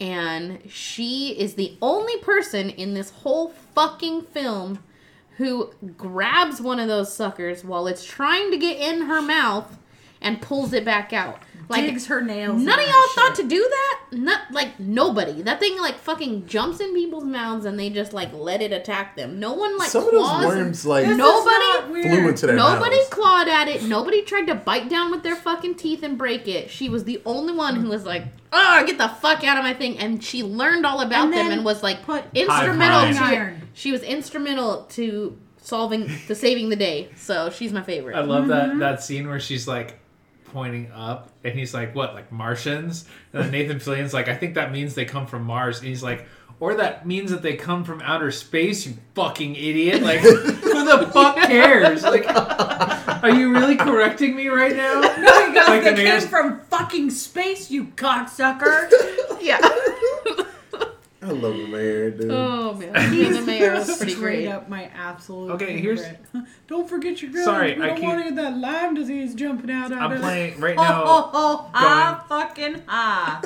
and 0.00 0.60
she 0.68 1.30
is 1.38 1.54
the 1.54 1.76
only 1.82 2.16
person 2.18 2.70
in 2.70 2.94
this 2.94 3.10
whole 3.10 3.48
fucking 3.74 4.22
film 4.22 4.78
who 5.42 5.70
grabs 5.96 6.60
one 6.60 6.78
of 6.78 6.88
those 6.88 7.12
suckers 7.14 7.64
while 7.64 7.86
it's 7.86 8.04
trying 8.04 8.50
to 8.50 8.56
get 8.56 8.78
in 8.78 9.02
her 9.02 9.20
mouth 9.20 9.78
and 10.20 10.40
pulls 10.40 10.72
it 10.72 10.84
back 10.84 11.12
out 11.12 11.42
like 11.68 11.86
digs 11.86 12.06
her 12.06 12.20
nails. 12.20 12.62
None 12.62 12.78
of 12.78 12.84
y'all 12.84 13.08
thought 13.14 13.34
to 13.36 13.42
do 13.48 13.58
that? 13.58 14.00
Not 14.12 14.40
like 14.50 14.78
nobody. 14.78 15.42
That 15.42 15.58
thing 15.60 15.78
like 15.80 15.96
fucking 15.96 16.46
jumps 16.46 16.80
in 16.80 16.94
people's 16.94 17.24
mouths 17.24 17.64
and 17.64 17.78
they 17.78 17.90
just 17.90 18.12
like 18.12 18.32
let 18.32 18.62
it 18.62 18.72
attack 18.72 19.16
them. 19.16 19.40
No 19.40 19.54
one 19.54 19.76
like 19.78 19.88
Some 19.90 20.04
of 20.04 20.12
those 20.12 20.44
worms 20.44 20.86
like 20.86 21.06
Nobody 21.06 22.02
flew 22.02 22.28
into 22.28 22.46
their 22.46 22.56
Nobody 22.56 22.96
mouths. 22.96 23.08
clawed 23.08 23.48
at 23.48 23.68
it. 23.68 23.84
Nobody 23.84 24.22
tried 24.22 24.46
to 24.46 24.54
bite 24.54 24.88
down 24.88 25.10
with 25.10 25.22
their 25.22 25.36
fucking 25.36 25.76
teeth 25.76 26.02
and 26.02 26.18
break 26.18 26.46
it. 26.46 26.70
She 26.70 26.88
was 26.88 27.04
the 27.04 27.20
only 27.24 27.52
one 27.54 27.76
who 27.76 27.88
was 27.88 28.04
like, 28.04 28.24
"Oh, 28.52 28.84
get 28.86 28.98
the 28.98 29.08
fuck 29.08 29.42
out 29.44 29.56
of 29.58 29.64
my 29.64 29.74
thing!" 29.74 29.98
And 29.98 30.22
she 30.22 30.42
learned 30.42 30.84
all 30.86 31.00
about 31.00 31.24
And 31.24 31.32
them 31.32 31.48
then 31.48 31.58
and 31.58 31.64
was 31.64 31.82
like 31.82 32.02
put 32.04 32.24
instrumental. 32.34 33.00
High 33.00 33.12
To. 33.34 33.40
Iron. 33.40 33.68
she 33.74 33.92
was 33.92 34.02
instrumental 34.02 34.82
to 34.90 35.38
solving 35.58 36.08
to 36.26 36.34
saving 36.34 36.68
the 36.68 36.76
day. 36.76 37.08
So 37.16 37.50
she's 37.50 37.72
my 37.72 37.82
favorite. 37.82 38.16
I 38.16 38.20
love 38.20 38.44
Mm-hmm. 38.46 38.78
that 38.78 38.92
that 38.96 39.02
scene 39.02 39.28
where 39.28 39.40
she's 39.40 39.66
like 39.68 39.98
pointing 40.46 40.90
up 40.92 41.30
and 41.44 41.54
he's 41.58 41.72
like, 41.72 41.94
"What? 41.94 42.14
Like 42.14 42.30
Martians?" 42.30 43.06
And 43.32 43.44
then 43.44 43.50
Nathan 43.52 43.78
Fillion's 43.80 44.12
like, 44.12 44.28
"I 44.28 44.34
think 44.36 44.54
that 44.56 44.70
means 44.72 44.94
they 44.94 45.04
come 45.06 45.26
from 45.26 45.44
Mars." 45.44 45.78
And 45.78 45.88
he's 45.88 46.02
like, 46.02 46.26
"Or 46.60 46.74
that 46.74 47.06
means 47.06 47.30
that 47.30 47.40
they 47.42 47.54
come 47.56 47.84
from 47.84 48.02
outer 48.02 48.30
space." 48.30 48.86
You 48.86 48.94
fucking 49.14 49.54
idiot! 49.56 50.02
Like, 50.02 50.20
who 50.20 50.34
the 50.84 51.08
fuck 51.12 51.36
cares? 51.36 52.02
Like, 52.02 52.24
are 53.22 53.30
you 53.30 53.52
really 53.52 53.76
correcting 53.76 54.34
me 54.36 54.48
right 54.48 54.74
now? 54.76 55.00
No, 55.22 55.38
you 55.46 55.54
guys, 55.54 55.68
Like 55.68 55.84
they 55.84 55.90
the 55.90 55.96
came 55.96 56.04
mayor's- 56.04 56.26
from 56.26 56.60
fucking 56.70 57.10
space, 57.10 57.70
you 57.70 57.86
cocksucker. 57.86 58.90
yeah. 59.40 59.58
I 61.24 61.26
love 61.26 61.56
the 61.56 61.68
mayor, 61.68 62.10
dude. 62.10 62.32
oh 62.32 62.74
man, 62.74 63.12
He's 63.12 63.36
the 63.38 63.42
mayor 63.46 63.74
was 63.74 63.96
pretty 63.96 64.14
Straight 64.14 64.42
great. 64.44 64.48
up 64.48 64.68
my 64.68 64.84
absolute 64.86 65.52
Okay, 65.52 65.78
here's- 65.78 66.02
Don't 66.66 66.88
forget 66.88 67.22
your 67.22 67.30
guns. 67.30 67.44
Sorry, 67.44 67.76
we 67.78 67.82
I 67.84 67.86
don't 67.88 67.96
keep- 67.96 68.04
want 68.06 68.18
to 68.18 68.24
get 68.24 68.34
that 68.36 68.56
Lyme 68.58 68.94
disease 68.94 69.34
jumping 69.36 69.70
out. 69.70 69.92
out 69.92 70.02
I'm 70.02 70.12
of 70.12 70.20
playing 70.20 70.58
right 70.58 70.76
Oh, 70.76 70.82
now. 70.82 71.02
oh, 71.06 71.30
oh, 71.32 71.70
ah, 71.74 72.24
fucking 72.28 72.82
ah. 72.88 73.40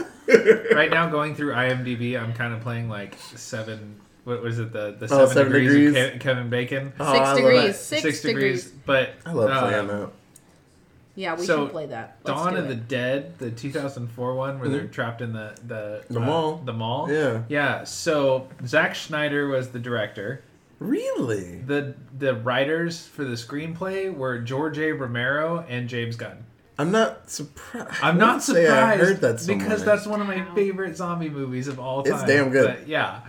Right 0.75 0.89
now, 0.91 1.11
going 1.11 1.35
through 1.35 1.53
IMDb, 1.53 2.19
I'm 2.21 2.33
kind 2.33 2.55
of 2.55 2.61
playing 2.63 2.89
like 2.89 3.15
seven. 3.35 4.01
What 4.27 4.43
was 4.43 4.59
it? 4.59 4.73
The 4.73 4.97
the 4.99 5.05
Oh, 5.05 5.27
seven, 5.27 5.29
Seven 5.29 5.53
degrees, 5.53 5.93
Degrees. 5.95 6.15
of 6.15 6.19
Ke- 6.19 6.21
Kevin 6.21 6.51
Bacon. 6.51 6.93
Oh, 6.99 7.05
I 7.05 7.13
Six 7.13 7.21
love 7.25 7.37
degrees. 7.37 7.77
Six, 7.79 8.21
degrees. 8.23 8.67
But 8.85 9.11
I 9.25 9.33
love 9.33 9.51
uh, 9.51 9.61
playing 9.69 9.87
that. 9.87 10.11
Yeah, 11.15 11.37
we 11.37 11.47
So, 11.47 11.65
should 11.65 11.71
play 11.73 11.87
that. 11.87 12.19
Let's 12.25 12.37
Dawn 12.37 12.57
of 12.57 12.65
it. 12.65 12.69
the 12.69 12.75
Dead, 12.75 13.39
the 13.39 13.53
2004 13.53 14.35
one 14.35 14.59
where 14.59 14.69
they're 14.69 14.81
Mhm. 14.83 14.91
trapped 14.93 15.23
in 15.23 15.33
the 15.33 15.53
the 15.65 16.03
The 16.11 16.19
uh, 16.21 16.25
mall. 16.25 16.61
The 16.65 16.73
mall. 16.73 17.09
Yeah. 17.09 17.43
Yeah. 17.49 17.85
So 17.85 18.49
Zack 18.67 18.97
Snyder 18.97 19.47
was 19.47 19.69
the 19.69 19.79
director. 19.79 20.43
Really? 20.81 21.63
the 21.65 21.95
The 22.19 22.35
writers 22.35 23.07
for 23.07 23.23
the 23.23 23.37
screenplay 23.37 24.13
were 24.13 24.41
George 24.41 24.77
A. 24.81 24.91
Romero 24.91 25.65
and 25.69 25.89
James 25.89 26.17
Gunn. 26.17 26.45
I'm 26.81 26.91
not 26.91 27.31
surprised. 27.31 27.95
I'm 28.03 28.19
not 28.19 28.43
surprised 28.43 28.71
I 28.71 28.97
heard 28.97 29.21
that 29.21 29.39
somewhere. 29.41 29.65
because 29.69 29.85
that's 29.85 30.05
one 30.05 30.21
of 30.21 30.27
my 30.27 30.45
favorite 30.57 30.97
zombie 30.97 31.31
movies 31.31 31.69
of 31.69 31.79
all 31.79 32.03
time. 32.03 32.15
It's 32.15 32.25
damn 32.25 32.51
good. 32.51 32.67
But 32.81 32.89
yeah. 32.89 33.21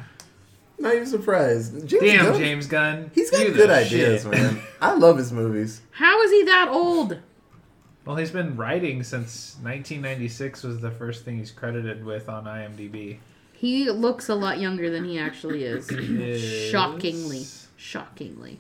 Not 0.80 0.94
even 0.94 1.08
surprised. 1.08 1.88
James 1.88 2.04
Damn, 2.04 2.26
Gunn, 2.26 2.40
James 2.40 2.68
Gunn. 2.68 3.12
He's 3.14 3.32
got 3.32 3.46
good 3.54 3.70
ideas, 3.70 4.24
shit. 4.24 4.32
man. 4.32 4.62
I 4.82 4.94
love 4.96 5.18
his 5.18 5.32
movies. 5.32 5.82
How 5.92 6.22
is 6.22 6.32
he 6.32 6.44
that 6.44 6.68
old? 6.70 7.20
Well, 8.06 8.16
he's 8.16 8.32
been 8.32 8.56
writing 8.56 9.04
since 9.04 9.56
1996 9.62 10.64
was 10.64 10.80
the 10.80 10.92
first 10.92 11.26
thing 11.26 11.38
he's 11.40 11.52
credited 11.52 12.06
with 12.06 12.30
on 12.30 12.46
IMDb. 12.46 13.18
He 13.52 13.90
looks 13.90 14.30
a 14.30 14.36
lot 14.36 14.60
younger 14.60 14.90
than 14.90 15.04
he 15.04 15.20
actually 15.20 15.64
is. 15.64 15.90
Is- 15.90 16.70
Shockingly. 16.72 17.46
Shockingly. 17.76 18.60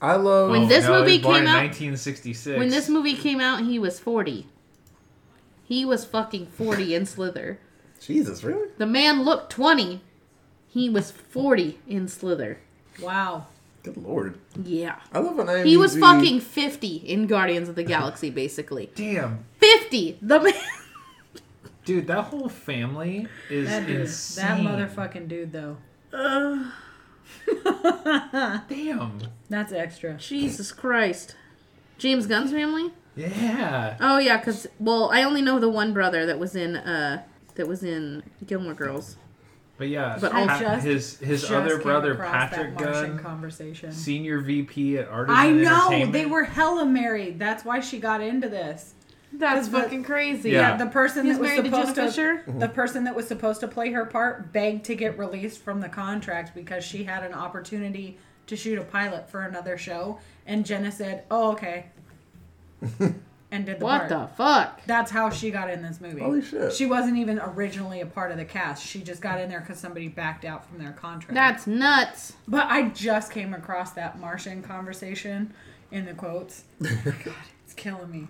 I 0.00 0.16
love. 0.16 0.50
When 0.50 0.62
oh, 0.62 0.66
this 0.66 0.86
no, 0.86 1.00
movie 1.00 1.18
came 1.18 1.46
out- 1.46 1.62
1966. 1.62 2.58
When 2.58 2.68
this 2.70 2.88
movie 2.88 3.16
came 3.16 3.40
out, 3.40 3.64
he 3.64 3.78
was 3.78 3.98
40. 3.98 4.46
He 5.64 5.84
was 5.84 6.04
fucking 6.04 6.46
40 6.46 6.94
in 6.94 7.06
Slither. 7.06 7.58
Jesus, 8.00 8.42
really? 8.42 8.68
The 8.78 8.86
man 8.86 9.24
looked 9.24 9.52
20. 9.52 10.00
He 10.70 10.88
was 10.88 11.10
40 11.10 11.78
in 11.86 12.08
Slither. 12.08 12.58
Wow. 13.02 13.46
Good 13.82 13.96
lord. 13.96 14.38
Yeah. 14.62 14.96
I 15.12 15.18
love 15.18 15.38
an 15.38 15.46
IMDb. 15.48 15.66
He 15.66 15.76
was 15.76 15.98
fucking 15.98 16.40
50 16.40 16.96
in 16.96 17.26
Guardians 17.26 17.68
of 17.68 17.74
the 17.74 17.82
Galaxy, 17.82 18.30
basically. 18.30 18.90
Damn, 18.94 19.44
50! 19.58 20.18
The 20.22 20.40
man. 20.40 20.52
dude, 21.84 22.06
that 22.06 22.22
whole 22.24 22.48
family 22.48 23.26
is 23.48 23.68
That 23.68 23.86
dude, 23.86 24.02
insane. 24.02 24.64
that 24.64 24.90
motherfucking 24.94 25.28
dude, 25.28 25.52
though. 25.52 25.76
Damn. 28.68 29.20
That's 29.48 29.72
extra. 29.72 30.14
Jesus 30.14 30.72
Christ. 30.72 31.36
James 31.98 32.26
Gunn's 32.26 32.52
family? 32.52 32.92
Yeah. 33.16 33.96
Oh 34.00 34.18
yeah, 34.18 34.38
because 34.38 34.66
well, 34.78 35.10
I 35.12 35.22
only 35.22 35.42
know 35.42 35.58
the 35.58 35.68
one 35.68 35.92
brother 35.92 36.24
that 36.26 36.38
was 36.38 36.54
in 36.54 36.76
uh 36.76 37.22
that 37.56 37.66
was 37.66 37.82
in 37.82 38.22
Gilmore 38.46 38.74
Girls. 38.74 39.16
But 39.80 39.88
yeah, 39.88 40.18
But 40.20 40.32
Pa- 40.32 40.38
I 40.46 40.60
just- 40.60 40.84
his 40.84 41.18
his 41.20 41.40
Just 41.40 41.52
other 41.52 41.78
brother 41.78 42.14
Patrick 42.14 42.76
Gunn, 42.76 43.18
conversation. 43.18 43.90
senior 43.92 44.40
VP 44.40 44.98
at 44.98 45.08
Artisan 45.08 45.34
I 45.40 45.50
know 45.52 46.04
they 46.04 46.26
were 46.26 46.44
hella 46.44 46.84
married. 46.84 47.38
That's 47.38 47.64
why 47.64 47.80
she 47.80 47.98
got 47.98 48.20
into 48.20 48.50
this. 48.50 48.92
That's 49.32 49.68
But- 49.68 49.84
fucking 49.84 50.04
crazy. 50.04 50.50
Yeah. 50.50 50.72
Yeah, 50.72 50.76
the 50.76 50.90
person 50.90 51.24
He's 51.24 51.36
that 51.36 51.40
was 51.40 51.48
married 51.48 51.64
to 51.64 51.86
supposed 51.86 52.16
Jenna 52.16 52.42
to, 52.44 52.52
the 52.58 52.68
person 52.68 53.04
that 53.04 53.14
was 53.16 53.26
supposed 53.26 53.60
to 53.60 53.68
play 53.68 53.90
her 53.92 54.04
part 54.04 54.52
begged 54.52 54.84
to 54.84 54.94
get 54.94 55.18
released 55.18 55.62
from 55.62 55.80
the 55.80 55.88
contract 55.88 56.54
because 56.54 56.84
she 56.84 57.04
had 57.04 57.22
an 57.24 57.32
opportunity 57.32 58.18
to 58.48 58.56
shoot 58.56 58.78
a 58.78 58.82
pilot 58.84 59.30
for 59.30 59.40
another 59.46 59.78
show, 59.78 60.18
and 60.46 60.66
Jenna 60.66 60.92
said, 60.92 61.22
"Oh, 61.30 61.52
okay," 61.52 61.86
and 63.52 63.66
did 63.66 63.80
the 63.80 63.84
What 63.84 64.08
part. 64.08 64.08
the 64.08 64.26
fuck? 64.36 64.80
That's 64.86 65.10
how 65.10 65.30
she 65.30 65.50
got 65.50 65.70
in 65.70 65.82
this 65.82 66.00
movie. 66.00 66.20
Holy 66.20 66.42
shit. 66.42 66.72
She 66.72 66.86
wasn't 66.86 67.16
even 67.18 67.38
originally 67.40 68.00
a 68.00 68.06
part 68.06 68.30
of 68.30 68.36
the 68.36 68.44
cast. 68.44 68.86
She 68.86 69.00
just 69.02 69.20
got 69.20 69.40
in 69.40 69.48
there 69.48 69.60
because 69.60 69.78
somebody 69.78 70.08
backed 70.08 70.44
out 70.44 70.64
from 70.68 70.78
their 70.78 70.92
contract. 70.92 71.34
That's 71.34 71.66
nuts. 71.66 72.34
But 72.46 72.66
I 72.66 72.88
just 72.90 73.32
came 73.32 73.52
across 73.54 73.92
that 73.92 74.18
Martian 74.20 74.62
conversation 74.62 75.52
in 75.90 76.04
the 76.06 76.14
quotes. 76.14 76.64
God, 76.82 77.34
it's 77.64 77.74
killing 77.74 78.10
me. 78.10 78.28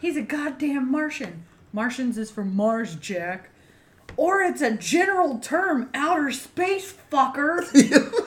He's 0.00 0.16
a 0.16 0.22
goddamn 0.22 0.90
Martian. 0.90 1.44
Martians 1.72 2.18
is 2.18 2.30
from 2.30 2.54
Mars, 2.54 2.96
Jack. 2.96 3.50
Or 4.16 4.40
it's 4.40 4.62
a 4.62 4.76
general 4.76 5.38
term, 5.38 5.90
outer 5.94 6.30
space 6.32 6.94
fucker. 7.12 7.62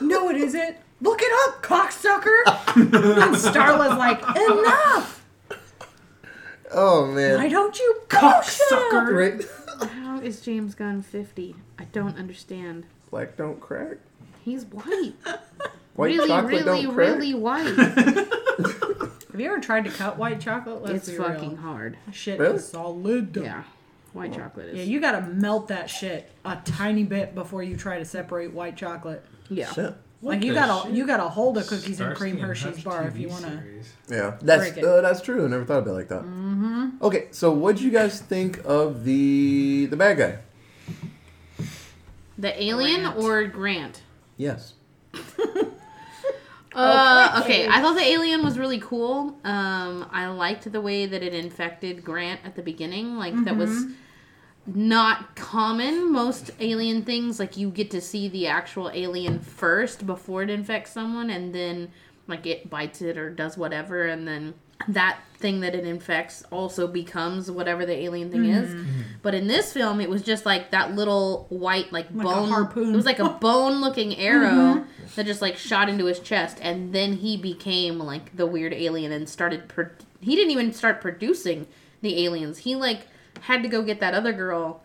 no, 0.00 0.30
it 0.30 0.36
isn't. 0.36 0.76
Look 1.00 1.20
it 1.22 1.48
up, 1.48 1.62
cocksucker. 1.62 2.42
and 2.76 3.34
Starla's 3.34 3.98
like, 3.98 4.20
enough. 4.36 5.19
Oh 6.72 7.06
man! 7.06 7.36
Why 7.38 7.48
don't 7.48 7.78
you 7.78 8.00
Cocksucker. 8.08 9.12
Right? 9.12 9.90
How 9.90 10.20
is 10.20 10.40
James 10.40 10.74
Gunn 10.74 11.02
50? 11.02 11.56
I 11.78 11.84
don't 11.84 12.16
understand. 12.18 12.86
Black 13.10 13.36
don't 13.36 13.60
crack. 13.60 13.96
He's 14.44 14.64
white. 14.66 15.14
White 15.94 16.06
really, 16.16 16.28
chocolate 16.28 16.64
really, 16.64 16.82
don't 16.84 16.94
crack. 16.94 17.08
really 17.08 17.34
white. 17.34 17.64
Have 17.76 19.38
you 19.40 19.46
ever 19.46 19.60
tried 19.60 19.84
to 19.84 19.90
cut 19.90 20.16
white 20.18 20.40
chocolate? 20.40 20.82
Let's 20.82 21.08
it's 21.08 21.10
be 21.10 21.22
fucking 21.22 21.50
real. 21.50 21.58
hard. 21.58 21.98
Shit 22.12 22.38
Really? 22.38 22.56
is 22.56 22.66
solid. 22.68 23.36
Yeah. 23.36 23.64
White 24.12 24.32
chocolate 24.32 24.68
is. 24.68 24.78
Yeah, 24.78 24.84
you 24.84 25.00
gotta 25.00 25.20
melt 25.22 25.68
that 25.68 25.90
shit 25.90 26.30
a 26.44 26.56
tiny 26.64 27.04
bit 27.04 27.34
before 27.34 27.62
you 27.62 27.76
try 27.76 27.98
to 27.98 28.04
separate 28.04 28.52
white 28.52 28.76
chocolate. 28.76 29.24
yeah. 29.48 29.70
Shit. 29.72 29.94
Like 30.22 30.42
you 30.44 30.52
got 30.54 30.86
a 30.86 30.90
you 30.92 31.06
gotta 31.06 31.28
hold 31.28 31.56
a 31.58 31.62
cookies 31.62 31.86
and 31.86 32.14
Starsky 32.14 32.18
cream 32.18 32.38
Hershey's 32.38 32.76
Hutch 32.76 32.84
bar 32.84 33.06
if 33.08 33.16
you 33.16 33.28
wanna. 33.28 33.62
Yeah, 34.08 34.36
that's 34.42 34.70
Break 34.70 34.76
it. 34.78 34.84
uh, 34.84 35.00
that's 35.00 35.20
true. 35.22 35.44
I 35.44 35.48
never 35.48 35.64
thought 35.64 35.78
of 35.78 35.86
it 35.86 35.92
like 35.92 36.08
that. 36.08 36.22
Mm-hmm. 36.22 36.88
Okay, 37.02 37.28
so 37.30 37.52
what 37.52 37.76
do 37.76 37.84
you 37.84 37.90
guys 37.90 38.20
think 38.20 38.60
of 38.64 39.04
the 39.04 39.86
the 39.86 39.96
bad 39.96 40.18
guy? 40.18 40.38
The 42.38 42.62
alien 42.62 43.02
Grant. 43.02 43.18
or 43.18 43.44
Grant? 43.44 44.02
Yes. 44.36 44.74
Uh, 46.72 47.40
Okay. 47.42 47.64
okay. 47.64 47.68
I 47.68 47.80
thought 47.80 47.94
the 47.96 48.02
alien 48.04 48.44
was 48.44 48.56
really 48.56 48.78
cool. 48.78 49.36
Um, 49.44 50.06
I 50.12 50.28
liked 50.28 50.70
the 50.70 50.80
way 50.80 51.04
that 51.04 51.20
it 51.20 51.34
infected 51.34 52.04
Grant 52.04 52.40
at 52.44 52.54
the 52.54 52.62
beginning. 52.62 53.16
Like 53.16 53.34
that 53.44 53.56
was 53.56 53.70
Mm-hmm. 53.70 53.92
Not 54.74 55.36
common. 55.36 56.12
Most 56.12 56.50
alien 56.60 57.02
things, 57.02 57.38
like 57.38 57.56
you 57.56 57.70
get 57.70 57.90
to 57.92 58.00
see 58.00 58.28
the 58.28 58.46
actual 58.46 58.90
alien 58.92 59.40
first 59.40 60.06
before 60.06 60.42
it 60.42 60.50
infects 60.50 60.92
someone, 60.92 61.30
and 61.30 61.54
then 61.54 61.90
like 62.26 62.46
it 62.46 62.70
bites 62.70 63.02
it 63.02 63.16
or 63.16 63.30
does 63.30 63.56
whatever, 63.56 64.06
and 64.06 64.26
then 64.26 64.54
that 64.88 65.18
thing 65.34 65.60
that 65.60 65.74
it 65.74 65.84
infects 65.84 66.42
also 66.50 66.86
becomes 66.86 67.50
whatever 67.50 67.86
the 67.86 67.96
alien 67.96 68.30
thing 68.30 68.46
is. 68.46 68.70
Mm-hmm. 68.70 69.00
But 69.22 69.34
in 69.34 69.46
this 69.46 69.72
film, 69.72 70.00
it 70.00 70.08
was 70.08 70.22
just 70.22 70.46
like 70.46 70.70
that 70.70 70.94
little 70.94 71.46
white 71.48 71.92
like, 71.92 72.10
Like 72.12 72.26
a 72.26 72.28
bone 72.30 72.48
harpoon. 72.48 72.92
It 72.92 72.96
was 72.96 73.06
like 73.06 73.18
a 73.18 73.28
bone 73.40 73.80
looking 73.80 74.16
arrow 74.16 74.84
that 75.16 75.26
just 75.26 75.42
like 75.42 75.56
shot 75.56 75.88
into 75.88 76.06
his 76.06 76.20
chest, 76.20 76.58
and 76.60 76.92
then 76.92 77.14
he 77.14 77.36
became 77.36 77.98
like 77.98 78.36
the 78.36 78.46
weird 78.46 78.72
alien 78.72 79.12
and 79.12 79.28
started. 79.28 79.68
Pro- 79.68 79.90
he 80.20 80.36
didn't 80.36 80.50
even 80.50 80.72
start 80.72 81.00
producing 81.00 81.66
the 82.02 82.24
aliens. 82.24 82.58
He 82.58 82.74
like 82.74 83.06
had 83.40 83.62
to 83.62 83.68
go 83.68 83.82
get 83.82 84.00
that 84.00 84.14
other 84.14 84.32
girl 84.32 84.82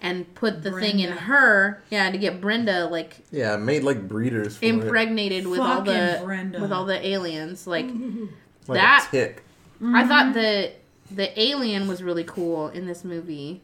and 0.00 0.32
put 0.34 0.62
the 0.62 0.70
thing 0.70 1.00
in 1.00 1.10
her. 1.10 1.82
Yeah, 1.90 2.10
to 2.10 2.18
get 2.18 2.40
Brenda 2.40 2.86
like 2.86 3.16
Yeah, 3.30 3.56
made 3.56 3.82
like 3.82 4.06
breeders 4.06 4.56
for 4.56 4.64
it. 4.64 4.68
impregnated 4.68 5.46
with 5.46 5.60
all 5.60 5.82
the 5.82 6.20
Brenda. 6.22 6.60
with 6.60 6.72
all 6.72 6.84
the 6.84 7.04
aliens. 7.06 7.66
Like 7.66 7.86
Like 8.66 8.80
that- 8.80 9.06
a 9.08 9.10
tick. 9.10 9.44
I 9.80 9.84
mm-hmm. 9.84 10.08
thought 10.08 10.34
the 10.34 10.72
the 11.10 11.40
alien 11.40 11.88
was 11.88 12.02
really 12.02 12.24
cool 12.24 12.68
in 12.68 12.86
this 12.86 13.04
movie. 13.04 13.60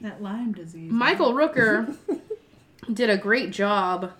That 0.00 0.22
Lyme 0.22 0.52
disease. 0.52 0.90
Michael 0.90 1.32
Rooker 1.32 1.96
did 2.92 3.08
a 3.08 3.16
great 3.16 3.50
job, 3.50 4.12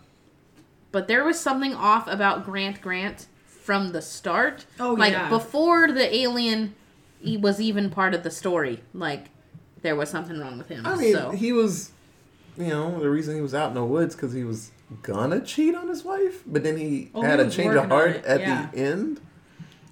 but 0.93 1.09
there 1.09 1.25
was 1.25 1.41
something 1.41 1.75
off 1.75 2.07
about 2.07 2.45
Grant 2.45 2.81
Grant 2.81 3.27
from 3.47 3.93
the 3.93 4.03
start. 4.03 4.67
Oh, 4.79 4.95
like 4.95 5.13
yeah. 5.13 5.29
before 5.29 5.91
the 5.91 6.15
alien 6.15 6.75
he 7.23 7.37
was 7.37 7.61
even 7.61 7.91
part 7.91 8.15
of 8.15 8.23
the 8.23 8.31
story. 8.31 8.83
Like 8.93 9.27
there 9.83 9.97
was 9.97 10.11
something 10.11 10.39
wrong 10.39 10.59
with 10.59 10.69
him. 10.69 10.87
I 10.87 10.97
mean, 10.97 11.15
so 11.15 11.31
he 11.31 11.53
was, 11.53 11.91
you 12.59 12.69
know, 12.69 12.99
the 13.01 13.09
reason 13.11 13.35
he 13.35 13.41
was 13.41 13.55
out 13.55 13.69
in 13.69 13.75
the 13.75 13.85
woods 13.85 14.15
because 14.15 14.33
he 14.33 14.45
was 14.45 14.71
gonna 15.03 15.41
cheat 15.41 15.75
on 15.75 15.89
his 15.89 16.05
wife, 16.05 16.43
but 16.47 16.63
then 16.63 16.77
he 16.77 17.11
Oh, 17.15 17.23
had 17.23 17.41
he 17.41 17.47
a 17.47 17.51
change 17.51 17.75
of 17.75 17.89
heart 17.89 18.25
at 18.25 18.41
yeah. 18.41 18.69
the 18.73 18.79
end. 18.79 19.21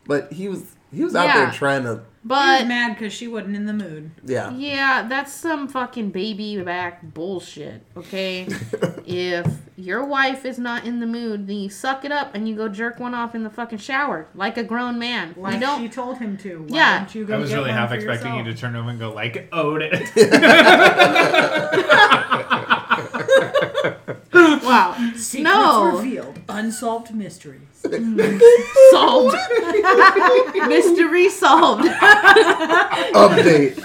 But 0.06 0.32
he 0.32 0.48
was 0.48 0.64
he 0.92 1.04
was 1.04 1.14
out 1.14 1.26
Yeah. 1.26 1.44
there 1.44 1.52
trying 1.52 1.84
to, 1.84 2.00
but 2.24 2.66
mad 2.66 2.94
because 2.96 3.12
she 3.12 3.28
wasn't 3.28 3.56
in 3.56 3.66
the 3.66 3.72
mood. 3.72 4.11
yeah. 4.24 4.50
yeah, 4.52 5.06
that's 5.09 5.33
some 5.33 5.68
fucking 5.68 6.11
baby 6.11 6.61
back 6.62 7.02
bullshit. 7.14 7.83
Okay, 7.96 8.46
if 9.06 9.46
your 9.76 10.04
wife 10.04 10.44
is 10.44 10.59
not 10.59 10.85
in 10.85 11.00
the 11.00 11.06
mood, 11.06 11.46
then 11.46 11.56
you 11.56 11.70
suck 11.70 12.04
it 12.04 12.12
up 12.12 12.35
and 12.35 12.46
you 12.48 12.54
go 12.54 12.68
jerk 12.68 13.00
one 13.00 13.14
off 13.14 13.35
in 13.35 13.42
the 13.42 13.50
fucking 13.50 13.78
shower 13.78 14.26
like 14.35 14.59
a 14.59 14.62
grown 14.64 14.98
man. 14.98 15.35
Like 15.37 15.54
you 15.54 15.61
don't 15.61 15.80
she 15.80 15.88
told 15.88 16.18
him 16.18 16.37
to. 16.38 16.62
Why 16.68 16.76
Yeah. 16.76 16.98
don't 16.98 17.14
you 17.14 17.24
go 17.24 17.35
I 17.35 17.38
was 17.38 17.50
get 17.50 17.56
really 17.56 17.70
half 17.70 17.88
for 17.88 17.94
expecting 17.94 18.35
you 18.35 18.44
to 18.44 18.54
turn 18.54 18.76
over 18.76 18.90
and 18.90 18.98
go 18.98 19.12
like, 19.12 19.48
"Owed 19.52 19.83
it." 19.83 20.00
wow. 24.35 24.94
Secrets 25.16 25.35
No. 25.44 25.96
revealed. 25.96 26.38
Unsolved 26.48 27.14
mysteries. 27.14 27.61
solved. 28.90 29.37
Mystery 30.68 31.29
solved. 31.31 31.85
Update. 33.14 33.76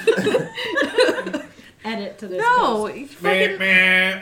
Edit 1.86 2.18
to 2.20 2.28
this. 2.28 2.40
No, 2.42 2.88
post. 2.88 3.22
Meh, 3.22 3.44
fucking- 3.48 3.60
meh, 3.60 3.66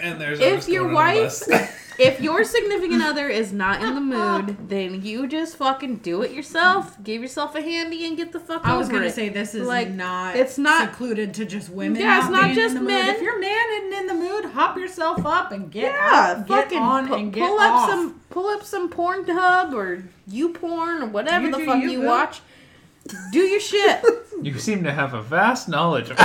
and 0.01 0.19
there's 0.21 0.39
if 0.39 0.67
your 0.67 0.83
going 0.83 0.95
on 0.97 1.13
the 1.15 1.23
wife, 1.23 1.95
if 1.99 2.19
your 2.21 2.43
significant 2.43 3.01
other 3.09 3.29
is 3.29 3.53
not 3.53 3.81
in 3.81 3.95
the 3.95 4.01
mood, 4.01 4.69
then 4.69 5.01
you 5.01 5.27
just 5.27 5.55
fucking 5.57 5.97
do 5.97 6.21
it 6.23 6.31
yourself. 6.31 7.01
Give 7.03 7.21
yourself 7.21 7.55
a 7.55 7.61
handy 7.61 8.05
and 8.07 8.17
get 8.17 8.31
the 8.31 8.39
fuck 8.39 8.65
out. 8.65 8.73
I 8.73 8.77
was 8.77 8.89
gonna 8.89 9.05
it. 9.05 9.13
say 9.13 9.29
this 9.29 9.55
is 9.55 9.67
Like, 9.67 9.89
not. 9.89 10.35
it's 10.35 10.57
not- 10.57 10.89
secluded 10.89 11.33
to 11.35 11.45
just 11.45 11.69
women. 11.69 12.01
Yeah, 12.01 12.19
it's 12.21 12.29
not 12.29 12.51
just 12.53 12.75
men. 12.75 12.83
Mood. 13.07 13.15
If 13.15 13.21
your 13.21 13.39
man 13.39 13.65
isn't 13.77 13.93
in 13.93 14.07
the 14.07 14.13
mood, 14.13 14.45
hop 14.53 14.77
yourself 14.77 15.25
up 15.25 15.51
and 15.51 15.71
get 15.71 15.91
yeah, 15.93 16.35
out, 16.37 16.47
get 16.47 16.63
fucking 16.63 16.77
on, 16.79 17.07
pu- 17.07 17.13
and 17.15 17.33
get 17.33 17.47
pull 17.47 17.59
off. 17.59 17.83
up 17.83 17.89
some 17.89 18.19
pull 18.29 18.47
up 18.47 18.63
some 18.63 18.89
Pornhub 18.91 19.73
or 19.73 20.03
you 20.27 20.49
porn 20.49 21.03
or 21.03 21.05
whatever 21.07 21.45
You 21.45 21.51
the 21.57 21.65
fuck 21.65 21.81
you, 21.81 21.89
you 21.91 22.01
watch. 22.01 22.41
Do 23.33 23.39
your 23.39 23.59
shit. 23.59 24.01
you 24.41 24.57
seem 24.59 24.83
to 24.85 24.91
have 24.93 25.13
a 25.13 25.21
vast 25.21 25.67
knowledge 25.67 26.09
of 26.09 26.17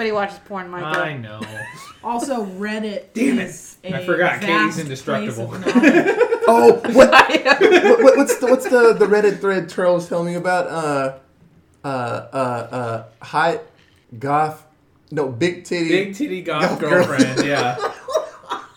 Everybody 0.00 0.12
watches 0.16 0.38
porn, 0.46 0.70
Michael. 0.70 1.02
I 1.02 1.16
know. 1.18 1.40
Also, 2.02 2.46
Reddit. 2.46 3.12
Damn 3.12 3.40
it. 3.40 3.48
is 3.50 3.76
I 3.84 3.88
a 3.98 4.06
forgot, 4.06 4.40
Katie's 4.40 4.46
vast 4.76 4.78
indestructible. 4.78 5.48
place 5.48 5.66
of 5.66 5.76
knowledge. 5.76 6.16
Oh, 6.48 6.72
what, 6.94 7.10
what, 7.44 8.02
what- 8.02 8.16
what's 8.16 8.38
the 8.38 8.46
what's 8.46 8.64
the 8.64 8.94
the 8.94 9.04
Reddit 9.04 9.40
thread 9.42 9.68
Charles 9.68 10.08
telling 10.08 10.28
me 10.28 10.34
about? 10.36 10.66
Uh, 10.68 11.18
uh, 11.84 11.88
uh, 12.32 12.68
uh, 12.72 13.04
hot 13.22 13.60
goth, 14.18 14.66
no, 15.10 15.28
big 15.28 15.64
titty. 15.64 15.90
Big 15.90 16.14
titty 16.14 16.40
goth 16.40 16.62
Goth 16.62 16.80
girl. 16.80 16.90
girlfriend. 17.06 17.46
Yeah. 17.46 17.74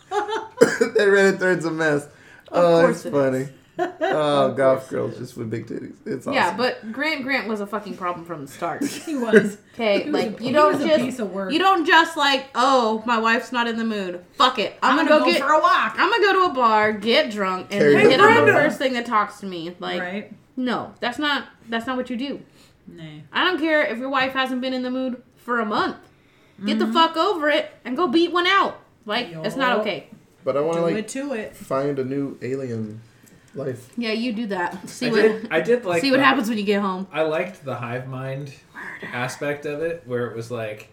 that 0.10 0.94
Reddit 0.98 1.40
thread's 1.40 1.64
a 1.64 1.72
mess. 1.72 2.06
Oh, 2.52 2.82
course 2.82 2.98
it's 2.98 3.06
it 3.06 3.12
funny. 3.12 3.48
Oh, 4.16 4.54
goth 4.54 4.90
girls 4.90 5.18
just 5.18 5.36
with 5.36 5.50
big 5.50 5.66
titties. 5.66 5.96
It's 6.06 6.28
awesome. 6.28 6.34
Yeah, 6.34 6.56
but 6.56 6.92
Grant 6.92 7.24
Grant 7.24 7.48
was 7.48 7.60
a 7.62 7.66
fucking 7.66 7.98
problem 7.98 8.26
from 8.26 8.46
the 8.46 8.52
start. 8.52 8.84
he 9.06 9.16
was. 9.16 9.58
Okay, 9.74 10.06
like 10.08 10.40
a- 10.40 10.44
you 10.44 10.50
he 10.50 10.52
don't 10.52 10.76
a 10.80 10.88
just 10.88 11.02
piece 11.04 11.18
of 11.18 11.32
work. 11.32 11.52
you 11.52 11.58
don't 11.58 11.84
just 11.88 12.16
like 12.16 12.46
oh 12.54 13.02
my 13.08 13.18
wife's 13.18 13.52
not 13.52 13.68
in 13.68 13.76
the 13.80 13.84
mood. 13.84 14.24
Fuck 14.34 14.60
it, 14.60 14.76
I'm, 14.84 14.92
I'm, 14.92 14.98
gonna, 15.08 15.10
gonna, 15.10 15.20
go, 15.22 15.26
go, 15.26 15.32
get 15.32 15.42
for 15.42 15.52
a 15.52 15.60
walk. 15.60 15.96
I'm 15.98 16.12
gonna 16.12 16.24
go 16.24 16.34
to 16.46 16.52
a 16.52 16.54
bar, 16.54 16.94
get 16.94 17.32
drunk, 17.32 17.70
and 17.72 17.80
Carry 17.80 17.96
hit 17.98 18.20
on 18.20 18.46
the 18.46 18.54
first 18.54 18.78
thing 18.78 18.94
that 18.94 19.08
talks 19.08 19.40
to 19.40 19.48
me. 19.48 19.76
Like 19.80 20.00
right? 20.00 20.32
no, 20.56 20.94
that's 21.00 21.18
not 21.18 21.48
that's 21.70 21.88
not 21.88 21.98
what 21.98 22.12
you 22.12 22.18
do. 22.18 22.40
Nay. 22.86 23.24
I 23.34 23.44
don't 23.46 23.58
care 23.60 23.84
if 23.84 23.98
your 23.98 24.10
wife 24.10 24.34
hasn't 24.34 24.62
been 24.62 24.74
in 24.76 24.84
the 24.84 24.92
mood 24.92 25.24
for 25.38 25.60
a 25.60 25.66
month. 25.66 25.98
Get 26.64 26.78
Mm-hmm. 26.78 26.86
the 26.88 26.94
fuck 26.94 27.18
over 27.18 27.50
it 27.50 27.72
and 27.84 27.98
go 27.98 28.08
beat 28.08 28.32
one 28.32 28.46
out. 28.46 28.80
Like 29.08 29.30
it's 29.32 29.56
not 29.56 29.80
okay. 29.80 30.08
But 30.44 30.56
I 30.56 30.62
want 30.62 30.76
to 30.76 30.82
Do 30.82 30.86
like 30.86 30.96
it 30.98 31.08
to 31.10 31.34
it. 31.34 31.56
find 31.56 31.98
a 31.98 32.04
new 32.06 32.38
alien 32.44 33.02
life. 33.56 33.90
Yeah, 33.98 34.12
you 34.12 34.34
do 34.34 34.48
that. 34.48 34.88
See 34.90 35.08
I 35.08 35.12
what 35.12 35.22
did, 35.22 35.48
I 35.52 35.62
did 35.62 35.86
like 35.86 36.02
see 36.02 36.12
what 36.12 36.18
the- 36.18 36.24
happens 36.24 36.50
when 36.50 36.58
you 36.58 36.64
get 36.64 36.82
home. 36.82 37.08
I 37.12 37.22
liked 37.24 37.64
the 37.64 37.76
hive 37.76 38.08
mind 38.08 38.54
aspect 39.02 39.66
of 39.66 39.82
it, 39.82 40.04
where 40.06 40.28
it 40.28 40.36
was 40.36 40.50
like, 40.52 40.90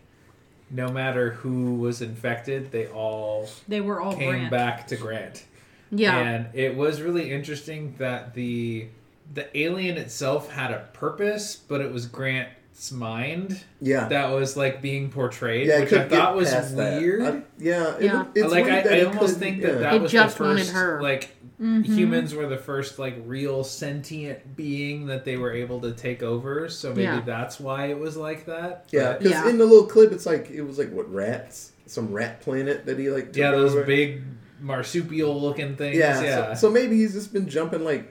no 0.70 0.88
matter 0.88 1.33
who 1.33 1.75
was 1.77 2.01
infected, 2.03 2.70
they 2.70 2.87
all 2.87 3.49
They 3.68 3.81
were 3.81 4.01
all 4.01 4.14
came 4.14 4.31
Grant. 4.31 4.51
back 4.51 4.87
to 4.88 4.96
Grant. 4.96 5.44
Yeah. 5.90 6.16
And 6.16 6.46
it 6.55 6.77
was 6.77 7.03
really 7.03 7.33
interesting 7.33 7.94
that 7.99 8.35
the 8.35 8.88
the 9.33 9.46
alien 9.59 9.96
itself 9.96 10.51
had 10.51 10.73
a 10.73 10.88
purpose, 10.92 11.55
but 11.55 11.81
it 11.81 11.92
was 11.92 12.07
Grant's 12.07 12.90
mind 12.90 13.61
Yeah. 13.81 14.09
that 14.09 14.31
was 14.31 14.57
like 14.57 14.83
being 14.83 15.09
portrayed, 15.11 15.68
yeah, 15.68 15.79
it 15.79 15.81
which 15.83 15.92
I 15.92 16.09
thought 16.09 16.35
was 16.35 16.53
weird. 16.73 17.23
I- 17.23 17.42
yeah, 17.59 17.96
it- 17.96 18.03
Yeah. 18.05 18.25
it's 18.35 18.51
like 18.51 18.64
weird 18.64 18.77
I, 18.79 18.83
that 18.83 18.92
I 18.92 18.96
it 18.96 19.07
almost 19.07 19.20
couldn't- 19.35 19.38
think 19.40 19.61
yeah. 19.62 19.66
that 19.68 19.79
that 19.81 19.94
It 19.94 20.03
was 20.03 20.11
just 20.12 20.38
the 20.38 20.42
wanted 20.44 20.59
first 20.62 20.73
her. 20.73 21.01
like 21.03 21.31
Mm-hmm. 21.61 21.83
humans 21.92 22.35
were 22.35 22.46
the 22.46 22.57
first 22.57 22.99
like 22.99 23.16
real 23.27 23.62
sentient 23.64 24.57
being 24.57 25.07
that 25.09 25.27
they 25.27 25.37
were 25.37 25.53
able 25.53 25.81
to 25.83 25.92
take 25.92 26.23
over. 26.23 26.68
So 26.70 26.88
maybe 26.90 27.03
Yeah. 27.03 27.20
that's 27.20 27.61
why 27.61 27.87
it 27.87 27.99
was 27.99 28.16
like 28.16 28.46
that. 28.46 28.87
Yeah, 28.90 29.12
because 29.18 29.33
Yeah. 29.33 29.49
in 29.49 29.59
the 29.59 29.66
little 29.66 29.87
clip, 29.87 30.11
it's 30.12 30.25
like 30.25 30.51
it 30.51 30.62
was 30.62 30.79
like 30.79 30.90
what 30.90 31.12
rats, 31.12 31.73
some 31.87 32.12
rat 32.12 32.40
planet 32.40 32.87
that 32.87 32.99
he 32.99 33.11
like. 33.11 33.27
Took 33.27 33.37
yeah, 33.37 33.51
those 33.51 33.73
over. 33.75 33.85
big 33.85 34.23
marsupial 34.61 35.38
looking 35.38 35.77
things. 35.77 35.96
Yeah, 35.99 36.23
Yeah, 36.23 36.55
So, 36.55 36.68
so 36.68 36.73
maybe 36.73 36.96
he's 36.96 37.12
just 37.12 37.33
been 37.33 37.49
jumping 37.49 37.85
like 37.85 38.11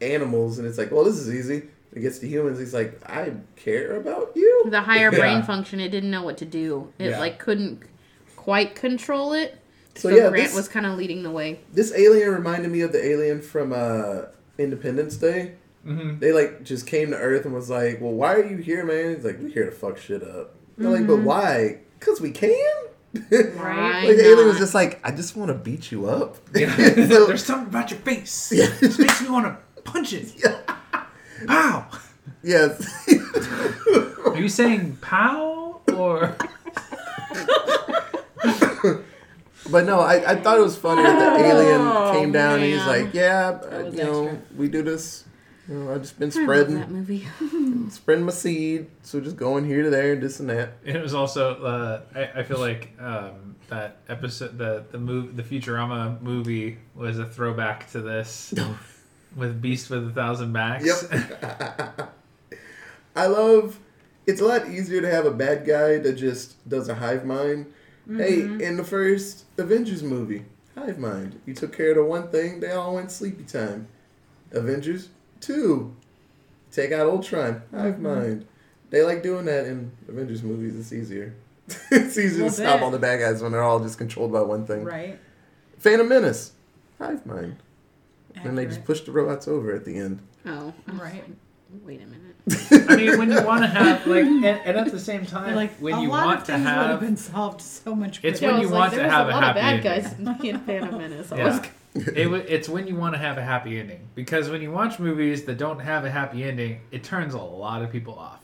animals, 0.00 0.58
and 0.58 0.66
it's 0.68 0.78
like, 0.78 0.92
well, 0.92 1.04
this 1.04 1.16
is 1.18 1.32
easy. 1.34 1.68
it 1.92 2.00
gets 2.00 2.18
to 2.20 2.28
humans, 2.28 2.58
he's 2.58 2.74
like, 2.74 3.00
I 3.10 3.32
care 3.56 3.96
about 3.96 4.32
you. 4.36 4.66
The 4.68 4.82
higher 4.82 5.10
brain 5.10 5.42
function, 5.52 5.80
it 5.80 5.88
didn't 5.88 6.10
know 6.10 6.22
what 6.22 6.36
to 6.38 6.44
do. 6.44 6.92
It 6.98 7.10
Yeah. 7.10 7.18
like 7.18 7.38
couldn't 7.38 7.82
quite 8.36 8.74
control 8.76 9.32
it. 9.32 9.56
So, 9.98 10.08
So, 10.10 10.16
yeah, 10.16 10.28
Grant 10.30 10.46
this, 10.48 10.54
was 10.54 10.68
kind 10.68 10.86
of 10.86 10.96
leading 10.96 11.22
the 11.22 11.30
way. 11.30 11.60
this 11.72 11.92
alien 11.94 12.30
reminded 12.32 12.70
me 12.70 12.80
of 12.82 12.92
the 12.92 13.04
alien 13.04 13.42
from 13.42 13.72
uh, 13.72 14.22
Independence 14.58 15.16
Day. 15.16 15.54
hmm 15.84 16.18
They 16.18 16.32
like 16.32 16.62
just 16.62 16.86
came 16.86 17.10
to 17.10 17.16
Earth 17.16 17.44
and 17.44 17.52
was 17.54 17.68
like, 17.70 18.00
"Well, 18.00 18.12
why 18.12 18.34
are 18.34 18.44
you 18.44 18.58
here, 18.58 18.84
man?" 18.84 19.14
He's 19.16 19.24
like, 19.24 19.38
"We're 19.40 19.48
here 19.48 19.66
to 19.66 19.72
fuck 19.72 19.98
shit 19.98 20.22
up." 20.22 20.54
They're 20.76 20.88
like, 20.90 21.00
Mm-hmm. 21.02 21.08
"But 21.08 21.22
why? 21.22 21.78
Cause 22.00 22.20
we 22.20 22.30
can." 22.30 22.74
Right. 23.32 24.04
like 24.06 24.16
the 24.16 24.24
alien 24.26 24.46
was 24.48 24.58
just 24.58 24.74
like, 24.74 25.00
"I 25.02 25.10
just 25.10 25.34
want 25.36 25.48
to 25.48 25.54
beat 25.54 25.90
you 25.90 26.06
up." 26.08 26.36
Yeah. 26.54 26.74
So- 27.08 27.26
There's 27.26 27.44
something 27.44 27.68
about 27.68 27.90
your 27.90 28.00
face. 28.00 28.52
Yeah. 28.52 28.64
It 28.66 28.80
just 28.80 28.98
makes 29.00 29.20
me 29.22 29.30
want 29.30 29.46
to 29.46 29.82
punch 29.82 30.12
it. 30.12 30.32
Pow! 31.46 31.86
yes. 32.42 33.08
Are 34.26 34.36
you 34.36 34.48
saying 34.48 34.98
pow 35.00 35.80
or? 35.94 36.36
But 39.70 39.84
no, 39.84 40.00
I, 40.00 40.32
I 40.32 40.36
thought 40.36 40.58
it 40.58 40.62
was 40.62 40.76
funny 40.78 41.02
that 41.02 41.38
the 41.38 41.44
alien 41.44 41.80
Oh, 41.80 42.12
came 42.14 42.32
down 42.32 42.54
and 42.56 42.64
he's 42.64 42.76
man. 42.78 43.04
like, 43.04 43.14
"Yeah, 43.14 43.48
uh, 43.62 43.82
was 43.84 43.94
you 43.94 44.02
know, 44.04 44.28
extra. 44.28 44.42
we 44.56 44.68
do 44.68 44.82
this. 44.82 45.24
You 45.68 45.74
know, 45.74 45.92
I've 45.94 46.00
just 46.00 46.18
been 46.18 46.30
I 46.34 46.40
love 46.40 46.46
that 46.46 46.66
spreading, 46.70 46.92
movie. 46.92 47.28
spreading 47.90 48.24
my 48.24 48.32
seed. 48.32 48.86
So 49.02 49.20
just 49.20 49.36
going 49.36 49.66
here 49.66 49.82
to 49.82 49.90
there, 49.90 50.16
this 50.16 50.40
and 50.40 50.48
that." 50.50 50.74
It 50.84 51.00
was 51.02 51.14
also. 51.14 51.62
Uh, 51.62 52.00
I, 52.14 52.40
I 52.40 52.42
feel 52.44 52.58
like 52.58 52.92
um, 52.98 53.56
that 53.68 53.98
episode, 54.08 54.56
the 54.56 54.84
the 54.90 54.98
move, 54.98 55.36
the 55.36 55.42
Futurama 55.42 56.20
movie 56.22 56.78
was 56.94 57.18
a 57.18 57.26
throwback 57.26 57.90
to 57.92 58.00
this. 58.00 58.54
With 59.36 59.60
Beast 59.60 59.90
with 59.90 60.08
a 60.08 60.10
Thousand 60.10 60.54
Backs. 60.54 60.86
Yep. 60.86 62.14
I 63.14 63.26
love. 63.26 63.78
It's 64.26 64.40
a 64.40 64.44
lot 64.44 64.68
easier 64.70 65.02
to 65.02 65.10
have 65.10 65.26
a 65.26 65.30
bad 65.30 65.66
guy 65.66 65.98
that 65.98 66.14
just 66.14 66.66
does 66.68 66.88
a 66.88 66.94
hive 66.94 67.24
mind. 67.26 67.66
Hey, 68.08 68.38
mm-hmm. 68.38 68.60
in 68.60 68.76
the 68.78 68.84
first 68.84 69.44
Avengers 69.58 70.02
movie, 70.02 70.44
hive 70.74 70.98
mind. 70.98 71.40
You 71.44 71.54
took 71.54 71.76
care 71.76 71.90
of 71.90 71.96
the 71.96 72.04
one 72.04 72.28
thing, 72.28 72.60
they 72.60 72.70
all 72.70 72.94
went 72.94 73.10
sleepy 73.10 73.44
time. 73.44 73.86
Avengers 74.50 75.10
two, 75.40 75.94
take 76.72 76.90
out 76.90 77.06
Ultron, 77.06 77.62
hive 77.70 77.94
mm-hmm. 77.94 78.02
mind. 78.02 78.46
They 78.90 79.02
like 79.02 79.22
doing 79.22 79.44
that 79.44 79.66
in 79.66 79.92
Avengers 80.08 80.42
movies. 80.42 80.74
It's 80.74 80.92
easier. 80.92 81.34
it's 81.90 82.16
easier 82.16 82.46
to 82.46 82.50
stop 82.50 82.76
bit. 82.76 82.82
all 82.82 82.90
the 82.90 82.98
bad 82.98 83.20
guys 83.20 83.42
when 83.42 83.52
they're 83.52 83.62
all 83.62 83.80
just 83.80 83.98
controlled 83.98 84.32
by 84.32 84.40
one 84.40 84.64
thing. 84.64 84.84
Right. 84.84 85.18
Phantom 85.78 86.08
Menace, 86.08 86.52
hive 86.98 87.26
mind. 87.26 87.56
And 88.36 88.56
they 88.56 88.64
just 88.64 88.80
Accurate. 88.80 88.86
push 88.86 89.00
the 89.02 89.12
robots 89.12 89.48
over 89.48 89.74
at 89.74 89.84
the 89.84 89.96
end. 89.98 90.20
Oh, 90.46 90.72
Right. 90.86 91.24
Wait 91.84 92.00
a 92.00 92.06
minute. 92.06 92.27
I 92.70 92.96
mean, 92.96 93.18
when 93.18 93.30
you 93.30 93.42
want 93.42 93.62
to 93.62 93.68
have 93.68 94.06
like, 94.06 94.24
and, 94.26 94.44
and 94.44 94.76
at 94.76 94.90
the 94.90 94.98
same 94.98 95.26
time, 95.26 95.54
Like 95.54 95.72
when 95.76 95.94
a 95.94 96.02
you 96.02 96.08
lot 96.08 96.26
want 96.26 96.40
of 96.40 96.46
to 96.46 96.52
things 96.52 96.64
would 96.64 96.70
have 96.72 96.86
have, 96.90 97.00
been 97.00 97.16
solved 97.16 97.60
so 97.60 97.94
much 97.94 98.20
It's 98.22 98.40
quicker. 98.40 98.52
when 98.52 98.60
I 98.60 98.64
you 98.64 98.70
want 98.70 98.90
there 98.92 99.00
to 99.00 99.06
was 99.06 99.12
have 99.14 99.26
a 99.26 99.30
a 99.30 99.32
lot 99.32 99.42
of 99.44 99.56
happy 99.56 99.60
bad 99.82 99.86
ending. 99.86 100.34
guys 100.34 100.44
in 100.44 100.58
Phantom 100.66 100.98
Menace. 100.98 101.32
I 101.32 101.36
Yeah. 101.36 101.44
was- 101.44 101.60
it, 101.94 102.24
w- 102.24 102.44
it's 102.46 102.68
when 102.68 102.86
you 102.86 102.94
want 102.96 103.14
to 103.14 103.18
have 103.18 103.38
a 103.38 103.42
happy 103.42 103.80
ending 103.80 104.00
because 104.14 104.50
when 104.50 104.62
you 104.62 104.70
watch 104.70 104.98
movies 105.00 105.44
that 105.44 105.58
don't 105.58 105.80
have 105.80 106.04
a 106.04 106.10
happy 106.10 106.44
ending, 106.44 106.80
it 106.92 107.02
turns 107.02 107.34
a 107.34 107.38
lot 107.40 107.82
of 107.82 107.90
people 107.90 108.14
off. 108.14 108.40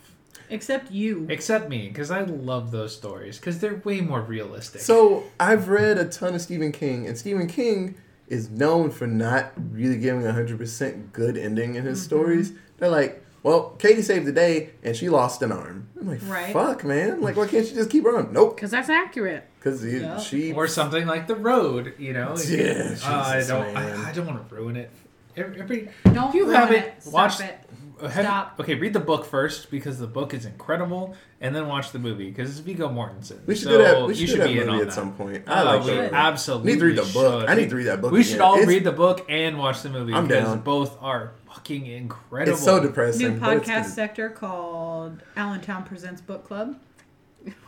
Except 0.51 0.91
you. 0.91 1.27
Except 1.31 1.69
me, 1.69 1.89
because 1.89 2.11
I 2.11 2.23
love 2.23 2.71
those 2.71 2.95
stories 2.97 3.39
because 3.39 3.61
they're 3.61 3.81
way 3.85 4.01
more 4.01 4.21
realistic. 4.23 4.81
So 4.81 5.25
I've 5.41 5.69
read 5.69 5.99
a 5.99 6.05
ton 6.07 6.35
of 6.35 6.41
Stephen 6.41 6.73
King, 6.73 7.07
and 7.07 7.17
Stephen 7.17 7.47
King 7.47 7.95
is 8.29 8.51
known 8.51 8.91
for 8.91 9.07
not 9.07 9.53
really 9.71 9.99
giving 9.99 10.27
a 10.27 10.33
hundred 10.33 10.59
percent 10.59 11.13
good 11.13 11.37
ending 11.37 11.77
in 11.77 11.85
his 11.85 11.99
Mm-hmm. 12.01 12.05
stories. 12.07 12.53
They're 12.79 12.89
like, 12.91 13.24
well, 13.45 13.71
Katie 13.79 14.03
saved 14.03 14.27
the 14.27 14.33
day, 14.33 14.71
and 14.83 14.97
she 14.97 15.09
lost 15.09 15.41
an 15.43 15.53
arm. 15.53 15.87
I'm 16.01 16.09
like, 16.09 16.21
Right. 16.25 16.53
fuck, 16.53 16.83
man. 16.83 17.21
Like, 17.21 17.37
why 17.37 17.47
can't 17.47 17.65
she 17.67 17.75
just 17.75 17.91
keep 17.91 18.03
her 18.05 18.17
arm? 18.17 18.31
Nope, 18.33 18.57
Because 18.57 18.73
that's 18.73 18.89
accurate. 18.89 19.45
because 19.61 19.85
Yeah. 19.85 20.19
she. 20.19 20.53
or 20.53 20.67
something 20.67 21.07
like 21.07 21.29
The 21.29 21.37
Road, 21.37 21.95
you 21.99 22.13
know? 22.13 22.35
Yeah, 22.49 22.97
Uh, 23.05 23.09
I 23.27 23.45
don't. 23.47 23.77
I, 23.77 24.09
I 24.09 24.13
don't 24.13 24.27
want 24.27 24.49
to 24.49 24.55
ruin 24.55 24.77
it. 24.77 24.91
Every, 25.37 25.61
every- 25.61 25.89
Don't 26.13 26.29
If 26.31 26.35
you 26.35 26.45
ruin 26.47 26.57
haven't 26.57 26.77
it. 26.77 26.95
Stop 27.03 27.13
watched- 27.13 27.41
it. 27.41 27.59
uh, 28.01 28.09
have- 28.09 28.25
Stop. 28.25 28.57
okay, 28.61 28.75
read 28.77 28.93
the 28.93 29.01
book 29.01 29.25
first 29.25 29.71
because 29.71 29.99
the 29.99 30.07
book 30.07 30.33
is 30.35 30.47
incredible, 30.47 31.15
and 31.41 31.55
then 31.57 31.67
watch 31.67 31.91
the 31.93 31.99
movie 31.99 32.29
because 32.31 32.51
it's 32.51 32.61
Viggo 32.61 32.89
Mortensen. 32.89 33.39
we 33.47 33.55
should 33.57 33.65
so 33.65 33.71
do 33.73 33.79
that. 33.79 34.07
We 34.07 34.15
should, 34.15 34.29
should 34.29 34.41
do 34.43 34.47
be 34.47 34.55
that 34.55 34.61
in 34.63 34.67
movie 34.67 34.71
on 34.71 34.81
at 34.83 34.87
that. 34.89 34.93
some 34.95 35.13
point. 35.15 35.43
I 35.49 35.61
Uh, 35.61 35.65
like 35.65 35.85
we 35.85 35.91
that. 35.93 36.13
absolutely 36.13 36.73
need 36.73 36.79
to 36.81 36.87
read 36.87 36.97
the 36.99 37.13
book. 37.13 37.41
should. 37.43 37.49
I 37.51 37.55
need 37.57 37.71
to 37.71 37.77
read 37.77 37.87
that 37.87 38.01
book. 38.01 38.13
We 38.13 38.23
should 38.23 38.41
all 38.41 38.55
It's- 38.55 38.69
read 38.69 38.85
the 38.85 38.93
book 38.93 39.27
and 39.29 39.59
watch 39.59 39.83
the 39.83 39.91
movie 39.91 40.13
I'm 40.15 40.27
because 40.29 40.45
down. 40.45 40.61
both 40.61 40.97
are 41.03 41.33
fucking 41.55 41.87
incredible. 41.87 42.55
It's 42.55 42.65
so 42.65 42.81
depressing. 42.81 43.35
New 43.35 43.41
but 43.41 43.63
podcast 43.63 43.87
sector 43.87 44.29
called 44.31 45.23
Allentown 45.37 45.85
Presents 45.85 46.21
Book 46.21 46.45
Club. 46.45 46.77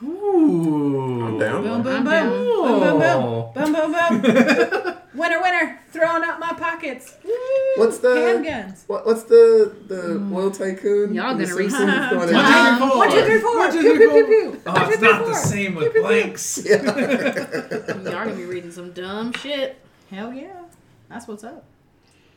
Ooh. 0.03 1.23
I'm 1.27 1.39
down. 1.39 1.63
Boom, 1.63 1.83
boom, 1.83 1.97
I'm 1.97 2.05
boom. 2.05 2.13
down. 2.13 2.31
Boom, 2.31 2.81
boom, 2.81 2.99
boom. 3.01 3.73
Boom, 3.73 3.93
boom, 3.93 4.23
boom. 4.23 4.97
winner, 5.15 5.41
winner. 5.43 5.81
Throwing 5.93 6.25
out 6.25 6.41
my 6.41 6.53
pockets. 6.55 7.15
Woo. 7.25 7.33
What's 7.77 7.99
the- 7.99 8.09
Handguns. 8.09 8.85
What, 8.87 9.07
what's 9.07 9.25
the 9.25 9.75
the 9.87 9.95
mm. 10.19 10.35
oil 10.35 10.51
tycoon? 10.51 11.15
Y'all 11.15 11.35
The 11.37 11.45
gonna 11.45 11.57
read 11.57 11.71
Simpsons 11.71 11.93
some- 11.93 12.11
going 12.19 12.35
One, 12.35 12.39
in- 12.39 12.45
two, 12.45 12.51
three, 12.73 12.89
four. 12.89 12.97
One, 12.99 13.11
two, 13.11 13.25
three, 13.25 13.41
four. 13.41 13.59
One, 13.59 13.73
two, 13.73 13.81
Pew, 13.83 13.97
pew, 13.99 14.11
pew, 14.11 14.27
pew. 14.27 14.63
Oh, 14.67 14.73
One, 14.73 14.83
it's 14.83 14.93
two, 14.93 14.99
three, 14.99 15.09
not 15.11 15.19
the 15.21 15.25
four. 15.27 15.35
same 15.35 15.73
Pew, 15.73 15.79
with 15.81 15.93
pew, 15.93 16.01
pew. 16.03 16.03
blanks. 16.03 16.59
Yeah. 16.65 16.83
Y'all 17.87 18.25
gonna 18.25 18.35
be 18.35 18.45
reading 18.45 18.71
some 18.73 18.93
dumb 18.93 19.33
shit. 19.35 19.79
Hell 20.11 20.33
yeah. 20.33 20.63
That's 21.09 21.29
what's 21.29 21.45
up. 21.45 21.65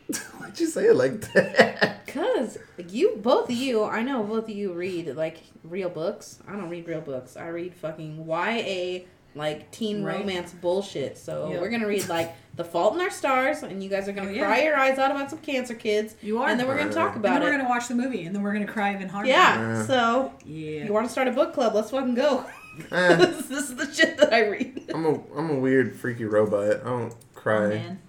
Why'd 0.38 0.60
you 0.60 0.67
say 0.67 0.86
it 0.88 0.95
like 0.95 1.22
that? 1.34 2.06
Cause 2.08 2.58
you, 2.88 3.17
both 3.22 3.50
of 3.50 3.56
you, 3.56 3.84
I 3.84 4.02
know 4.02 4.24
both 4.24 4.45
of 4.45 4.50
you 4.50 4.74
read 4.74 5.15
like 5.15 5.38
real 5.63 5.89
books. 5.89 6.39
I 6.48 6.54
don't 6.54 6.69
read 6.69 6.88
real 6.88 7.02
books. 7.02 7.38
I 7.38 7.48
read 7.50 7.74
fucking 7.76 8.26
YA 8.28 9.06
like 9.36 9.69
teen 9.72 10.04
Right. 10.04 10.17
romance 10.19 10.52
bullshit. 10.54 11.17
So 11.19 11.52
Yep. 11.52 11.62
we're 11.62 11.69
gonna 11.69 11.86
read 11.88 12.10
like 12.10 12.34
The 12.56 12.63
Fault 12.63 12.95
in 12.95 13.02
Our 13.02 13.12
Stars, 13.12 13.62
and 13.62 13.84
you 13.84 13.89
guys 13.89 14.08
are 14.10 14.12
gonna 14.12 14.30
Oh, 14.30 14.34
yeah. 14.34 14.45
cry 14.45 14.63
your 14.63 14.76
eyes 14.76 14.98
out 14.98 15.12
about 15.12 15.30
some 15.30 15.38
cancer 15.39 15.76
kids. 15.76 16.15
You 16.22 16.39
are. 16.41 16.50
and 16.50 16.60
then 16.60 16.67
we're 16.67 16.78
gonna 16.80 16.89
Uh, 16.89 16.93
talk 16.93 17.15
And 17.15 17.24
then 17.24 17.32
about 17.34 17.43
we're 17.45 17.52
gonna 17.56 17.69
watch 17.69 17.88
the 17.88 17.95
movie, 17.95 18.24
and 18.26 18.34
then 18.36 18.41
we're 18.41 18.54
gonna 18.54 18.65
cry 18.65 18.91
even 18.95 19.08
harder. 19.08 19.30
Yeah. 19.30 19.78
Uh. 19.82 19.84
So 19.86 20.34
Yeah. 20.45 20.86
you 20.86 20.91
want 20.93 21.06
to 21.06 21.12
start 21.12 21.28
a 21.28 21.32
book 21.32 21.54
club? 21.54 21.76
Let's 21.76 21.91
fucking 21.91 22.15
go. 22.15 22.43
Eh, 22.91 23.15
this 23.17 23.52
is 23.52 23.76
the 23.76 23.91
shit 23.93 24.17
that 24.17 24.34
I 24.34 24.48
read. 24.48 24.89
I'm 24.93 25.06
a 25.06 25.19
I'm 25.38 25.52
a 25.52 25.60
weird 25.60 25.95
freaky 25.95 26.26
robot. 26.26 26.82
I 26.82 26.89
don't 26.89 27.13
cry. 27.36 27.65
Oh, 27.65 27.69
man. 27.69 28.00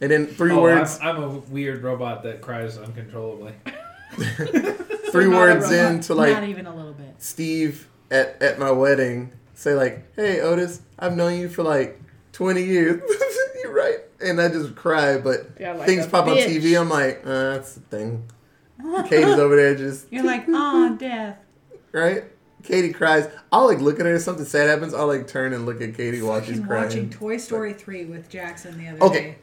And 0.00 0.10
then 0.10 0.26
three 0.26 0.52
Oh, 0.52 0.60
words 0.62 0.98
I'm, 1.00 1.16
I'm 1.16 1.22
a 1.22 1.28
weird 1.28 1.82
robot 1.82 2.22
that 2.24 2.40
cries 2.40 2.76
uncontrollably. 2.78 3.52
three 5.10 5.26
Not 5.28 5.36
words 5.36 5.70
in 5.70 6.00
to 6.02 6.14
like 6.14 6.32
Not 6.32 6.44
even 6.44 6.66
a 6.66 6.74
little 6.74 6.92
bit. 6.92 7.14
Steve 7.18 7.88
at, 8.10 8.40
at 8.42 8.58
my 8.58 8.70
wedding 8.70 9.32
say 9.54 9.74
like, 9.74 10.14
"Hey 10.16 10.40
Otis, 10.40 10.82
I've 10.98 11.16
known 11.16 11.38
you 11.38 11.48
for 11.48 11.62
like 11.62 12.00
20 12.32 12.62
years." 12.62 13.00
You're 13.62 13.72
right, 13.72 13.98
and 14.20 14.40
I 14.40 14.48
just 14.48 14.74
cry. 14.74 15.18
But 15.18 15.50
Yeah, 15.58 15.72
like 15.72 15.86
things 15.86 16.06
a 16.06 16.08
pop 16.08 16.26
on. 16.26 16.36
TV. 16.36 16.78
I'm 16.78 16.88
like, 16.90 17.22
uh, 17.24 17.52
"That's 17.54 17.74
the 17.74 17.80
thing." 17.80 18.24
Katie's 19.08 19.26
over 19.38 19.56
there 19.56 19.74
just 19.76 20.12
You're 20.12 20.24
like, 20.24 20.44
oh, 20.48 20.96
death. 20.98 21.38
right. 21.92 22.24
Katie 22.64 22.92
cries. 22.92 23.28
I'll 23.52 23.66
like 23.66 23.80
look 23.80 24.00
at 24.00 24.06
her. 24.06 24.18
Something 24.18 24.44
sad 24.44 24.68
happens. 24.68 24.92
I'll 24.94 25.06
like 25.06 25.26
turn 25.28 25.52
and 25.52 25.64
look 25.66 25.80
at 25.80 25.94
Katie 25.94 26.20
while 26.22 26.40
she's 26.40 26.50
Fucking 26.56 26.66
crying. 26.66 26.84
watching 26.84 27.10
Toy 27.10 27.36
Story 27.36 27.72
3 27.74 28.06
with 28.06 28.28
Jackson 28.28 28.76
the 28.78 28.88
other 28.88 29.02
Okay. 29.02 29.18
day. 29.20 29.36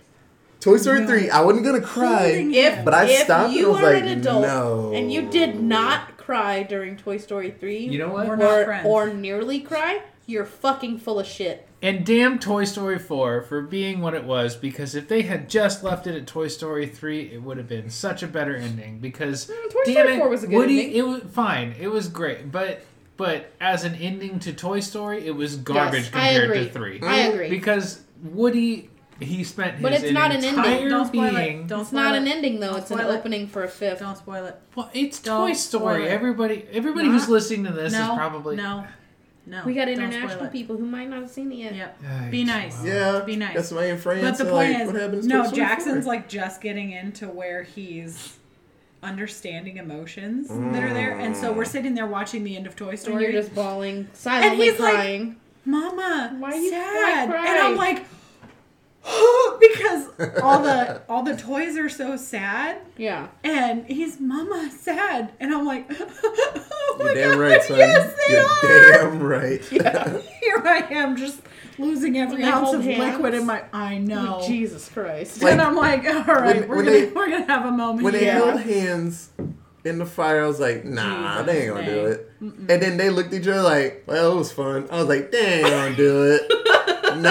Toy 0.62 0.78
Story 0.78 1.02
No. 1.02 1.08
three. 1.08 1.30
I 1.30 1.42
wasn't 1.42 1.66
gonna 1.66 1.82
cry. 1.82 2.28
If. 2.28 2.86
But 2.86 2.94
I 2.94 3.06
if 3.06 3.20
stopped 3.26 3.50
and 3.50 3.54
you 3.60 3.70
I 3.70 3.72
was 3.74 3.82
are 3.82 3.94
like, 3.94 4.04
an 4.04 4.08
adult 4.20 4.42
no. 4.44 4.92
and 4.96 5.12
you 5.12 5.24
did 5.30 5.60
not 5.62 6.16
cry 6.18 6.64
during 6.64 6.96
Toy 6.96 7.18
Story 7.18 7.52
three, 7.52 7.80
You 7.88 7.98
know 8.00 8.10
what? 8.10 8.28
We're 8.28 8.36
not 8.38 8.60
or 8.60 8.66
friends. 8.66 8.88
or 8.88 9.14
nearly 9.14 9.60
cry, 9.60 10.02
you're 10.28 10.46
fucking 10.46 11.00
full 11.00 11.20
of 11.20 11.26
shit. 11.28 11.68
And 11.84 12.06
damn 12.06 12.38
Toy 12.38 12.64
Story 12.66 13.00
4 13.00 13.42
for 13.42 13.64
being 13.64 14.02
what 14.02 14.14
it 14.14 14.24
was, 14.24 14.56
because 14.56 14.94
if 14.94 15.08
they 15.08 15.24
had 15.24 15.50
just 15.50 15.84
left 15.84 16.06
it 16.06 16.14
at 16.14 16.28
Toy 16.28 16.48
Story 16.48 16.86
3, 16.86 17.32
it 17.34 17.42
would 17.42 17.58
have 17.58 17.68
been 17.68 17.90
such 17.90 18.22
a 18.22 18.28
better 18.28 18.56
ending. 18.56 19.00
Because 19.00 19.48
Mm, 19.48 19.72
Toy 19.72 19.80
damn 19.86 19.94
Story 20.06 20.14
it, 20.14 20.20
4 20.20 20.30
was 20.30 20.44
a 20.44 20.48
good 20.48 20.56
Woody, 20.58 20.80
ending. 20.84 20.96
it 20.96 21.08
was 21.08 21.22
fine, 21.34 21.74
it 21.80 21.88
was 21.88 22.08
great, 22.08 22.52
but 22.52 22.84
but 23.18 23.52
as 23.60 23.84
an 23.84 23.96
ending 23.96 24.38
to 24.42 24.54
Toy 24.54 24.80
Story, 24.80 25.26
it 25.26 25.36
was 25.36 25.56
garbage 25.56 26.04
Yes, 26.04 26.10
compared 26.12 26.54
to 26.54 26.70
3. 26.70 27.00
I 27.02 27.18
agree. 27.22 27.50
Because 27.50 28.02
Woody, 28.24 28.91
he 29.22 29.44
spent 29.44 29.76
his 29.76 29.84
But 29.84 29.94
it's 29.94 30.12
not 30.12 30.32
an 30.32 30.38
ending. 30.38 30.50
entire 30.56 30.90
Don't 30.90 31.08
spoil 31.08 31.32
being. 31.36 31.62
it. 31.62 31.68
Don't 31.68 31.82
It's 31.82 31.90
spoil 31.90 32.02
not 32.04 32.16
it. 32.16 32.18
an 32.22 32.28
ending 32.28 32.60
though. 32.60 32.70
Don't 32.72 32.80
It's 32.80 32.92
an 32.92 32.98
spoil 32.98 33.10
it. 33.12 33.18
opening 33.18 33.48
for 33.48 33.64
a 33.64 33.68
fifth. 33.68 34.00
Don't 34.00 34.18
spoil 34.18 34.46
it. 34.46 34.60
Well, 34.76 34.90
it's 34.94 35.20
Don't 35.20 35.48
Toy 35.50 35.54
spoil 35.54 35.80
Story. 35.82 36.06
it. 36.06 36.10
Everybody, 36.12 36.66
everybody 36.72 37.08
Not- 37.08 37.14
who's 37.20 37.30
listening 37.30 37.66
to 37.66 37.72
this 37.72 37.94
no, 37.94 38.12
is 38.12 38.18
probably 38.18 38.56
No. 38.56 38.86
No. 39.48 39.64
We 39.66 39.74
got 39.74 39.86
don't 39.86 39.96
spoil 39.96 40.08
international 40.08 40.46
it. 40.46 40.52
people 40.52 40.78
who 40.78 40.86
might 40.86 41.10
not 41.10 41.22
have 41.22 41.32
seen 41.32 41.52
it 41.52 41.56
yet. 41.56 41.76
Yep. 41.76 42.00
Ay, 42.08 42.28
Be 42.30 42.44
nice. 42.44 42.84
Yeah, 42.84 43.22
Be 43.26 43.36
nice. 43.36 43.56
That's 43.56 43.72
my 43.72 43.86
in 43.86 43.98
France. 43.98 44.22
But 44.22 44.32
the 44.38 44.46
so, 44.46 44.52
point 44.52 44.74
like, 44.74 44.86
what 44.88 44.96
is, 44.96 45.02
happens? 45.02 45.24
to 45.28 45.30
no, 45.30 45.42
Toy 45.42 45.48
Story 45.48 45.58
Jackson's 45.62 46.04
4? 46.06 46.14
like 46.14 46.30
just 46.30 46.62
getting 46.62 46.92
into 46.92 47.28
where 47.28 47.64
he's 47.64 48.38
understanding 49.04 49.78
emotions 49.78 50.48
that 50.48 50.84
are 50.84 50.94
there, 50.94 51.18
and 51.18 51.36
so 51.36 51.52
we're 51.52 51.64
mm. 51.64 51.68
sitting 51.68 51.96
there 51.96 52.06
watching 52.06 52.44
the 52.44 52.56
end 52.56 52.68
of 52.68 52.76
Toy 52.76 52.94
Story. 52.94 52.94
And 52.94 53.22
Story. 53.22 53.24
you're 53.24 53.42
just 53.42 53.56
bawling, 53.56 54.08
silently 54.14 54.70
he's 54.70 54.80
like- 54.80 54.94
crying. 54.94 55.36
Mama, 55.66 56.36
Why 56.40 56.52
are 56.52 56.56
you- 56.56 56.70
sad? 56.70 57.30
why 57.30 57.36
cry? 57.36 57.48
And 57.48 57.60
I'm 57.60 57.76
like, 57.76 58.06
because 59.60 60.10
all 60.42 60.62
the 60.62 61.02
all 61.10 61.24
the 61.24 61.36
toys 61.36 61.78
are 61.78 61.90
so 61.90 62.16
sad, 62.18 62.78
Yeah. 62.98 63.28
and 63.44 63.86
he's 63.88 64.20
Mama 64.20 64.70
sad, 64.72 65.32
and 65.40 65.54
I'm 65.54 65.66
like, 65.66 65.90
oh 66.24 66.98
You're 67.00 67.14
damn 67.16 67.32
God, 67.32 67.40
right, 67.40 67.64
son. 67.64 67.78
Yes, 67.78 68.14
they 68.28 68.34
You're 68.34 68.46
are. 68.46 69.10
damn 69.10 69.24
right. 69.24 69.64
Here 69.66 70.62
I 70.66 70.88
am, 70.92 71.16
just 71.18 71.42
losing 71.80 72.18
every 72.18 72.44
When 72.44 72.52
ounce 72.52 72.66
hold 72.66 72.76
of 72.78 72.84
hands. 72.84 73.00
liquid 73.16 73.34
in 73.34 73.46
my. 73.46 73.64
I 73.74 73.98
know. 73.98 74.44
Jesus 74.46 74.88
Christ. 74.90 75.42
Like- 75.42 75.54
and 75.54 75.62
I'm 75.62 75.76
like, 75.76 76.06
all 76.06 76.24
right, 76.36 76.60
when- 76.62 76.68
we're 76.70 76.76
when 76.78 76.86
gonna 76.86 76.98
they- 77.00 77.12
we're 77.12 77.30
gonna 77.30 77.46
have 77.46 77.66
a 77.66 77.72
moment. 77.72 78.04
When 78.04 78.14
they 78.14 78.20
here. 78.26 78.34
held 78.34 78.60
hands 78.62 79.30
in 79.84 79.98
the 79.98 80.06
fire, 80.06 80.44
I 80.44 80.48
was 80.48 80.60
like, 80.60 80.86
nah, 80.86 81.42
Jesus, 81.42 81.46
they 81.48 81.62
ain't 81.66 81.74
gonna 81.74 81.86
do 81.88 81.96
dang. 82.04 82.12
it. 82.12 82.28
And 82.72 82.84
then 82.84 82.98
they 82.98 83.10
looked 83.10 83.34
at 83.34 83.42
each 83.42 83.48
other 83.48 83.64
like, 83.64 84.04
well, 84.06 84.34
it 84.34 84.36
was 84.38 84.52
fun. 84.52 84.88
I 84.92 84.98
was 85.00 85.08
like, 85.08 85.32
they 85.32 85.62
ain't 85.62 85.68
gonna 85.70 85.96
do 85.96 86.24
it. 86.24 86.52
Nah. 87.22 87.30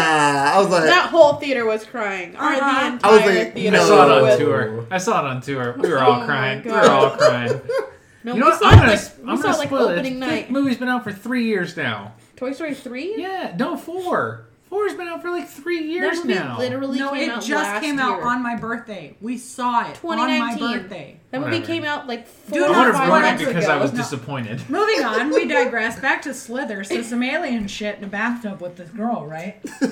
I 0.55 0.59
was 0.59 0.69
like, 0.69 0.85
that 0.85 1.11
whole 1.11 1.35
theater 1.35 1.65
was 1.67 1.85
crying. 1.85 2.35
Or 2.37 2.41
Uh-huh. 2.43 2.55
the 2.57 2.65
I 2.65 2.93
entire 2.93 3.13
was 3.13 3.37
like, 3.45 3.55
theater. 3.55 3.77
I 3.77 3.81
saw 3.81 4.05
it 4.05 4.33
on 4.33 4.39
tour. 4.39 4.87
I 4.91 4.99
saw 4.99 5.25
it 5.27 5.29
on 5.31 5.41
tour. 5.41 5.75
We 5.79 5.89
were 5.91 5.99
Oh 6.03 6.13
all 6.13 6.21
my 6.21 6.27
crying. 6.27 6.63
We 6.65 6.71
were 6.71 6.81
all 6.91 7.11
crying. 7.11 7.61
No, 8.23 8.35
You 8.35 8.41
know 8.41 8.47
what? 8.51 8.63
I'm 8.63 8.75
it 8.75 8.77
gonna, 8.77 8.93
like, 8.93 9.01
I'm 9.01 9.21
we 9.23 9.27
gonna 9.43 9.55
saw 9.55 9.59
like 9.59 9.69
spoil 9.69 9.89
it. 9.89 9.93
opening 9.93 10.21
The 10.21 10.27
night. 10.27 10.51
movie's 10.51 10.77
been 10.77 10.89
out 10.91 11.05
for 11.05 11.11
three 11.11 11.47
years 11.47 11.75
now. 11.75 12.13
Toy 12.37 12.53
Story 12.53 12.75
3? 12.75 13.15
Yeah, 13.17 13.55
no, 13.59 13.79
four. 13.79 14.45
Four's 14.71 14.95
been 14.95 15.09
out 15.09 15.21
for 15.21 15.31
like 15.31 15.49
three 15.49 15.81
years 15.83 16.19
That 16.19 16.27
movie 16.29 16.39
now. 16.39 16.57
literally 16.59 16.99
no, 17.01 17.11
came 17.13 17.29
it 17.29 17.33
out 17.33 17.43
just 17.43 17.51
last 17.65 17.83
came 17.83 17.97
year. 17.97 18.05
out 18.07 18.23
on 18.23 18.41
my 18.43 18.55
birthday. 18.57 19.17
We 19.21 19.37
saw 19.37 19.81
it 19.91 19.99
on 20.05 20.17
my 20.17 20.55
2019. 20.55 20.83
birthday. 20.83 21.17
That 21.33 21.39
movie 21.41 21.51
Whatever. 21.55 21.67
came 21.67 21.85
out 21.85 22.07
like 22.07 22.29
four 22.29 22.59
Do 22.59 22.65
or 22.65 22.69
I 22.69 22.73
not 22.73 22.77
would 22.79 22.85
have 22.87 22.95
five 22.95 23.09
ruined 23.09 23.23
months 23.25 23.43
it 23.43 23.47
because 23.47 23.65
ago. 23.65 23.75
I 23.75 23.77
was 23.83 23.93
No. 23.93 23.99
disappointed. 23.99 24.71
Moving 24.71 25.05
on, 25.05 25.31
we 25.31 25.47
digress 25.49 25.99
back 25.99 26.23
to 26.23 26.33
Slither. 26.33 26.85
So 26.85 27.03
some 27.03 27.23
alien 27.25 27.67
shit 27.67 27.99
in 27.99 28.05
a 28.05 28.07
bathtub 28.07 28.61
with 28.63 28.77
this 28.77 28.91
girl, 28.91 29.27
right? 29.27 29.61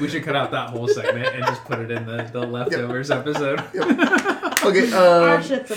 We 0.00 0.08
should 0.08 0.22
cut 0.22 0.36
out 0.36 0.52
that 0.52 0.70
whole 0.70 0.86
segment 0.86 1.26
and 1.34 1.44
just 1.44 1.64
put 1.64 1.80
it 1.80 1.90
in 1.90 2.06
the, 2.06 2.22
the 2.32 2.46
leftovers 2.46 3.10
episode. 3.10 3.58
Okay, 4.68 4.92
Our 4.96 5.28
uh, 5.38 5.42
shit's 5.42 5.70
a 5.70 5.76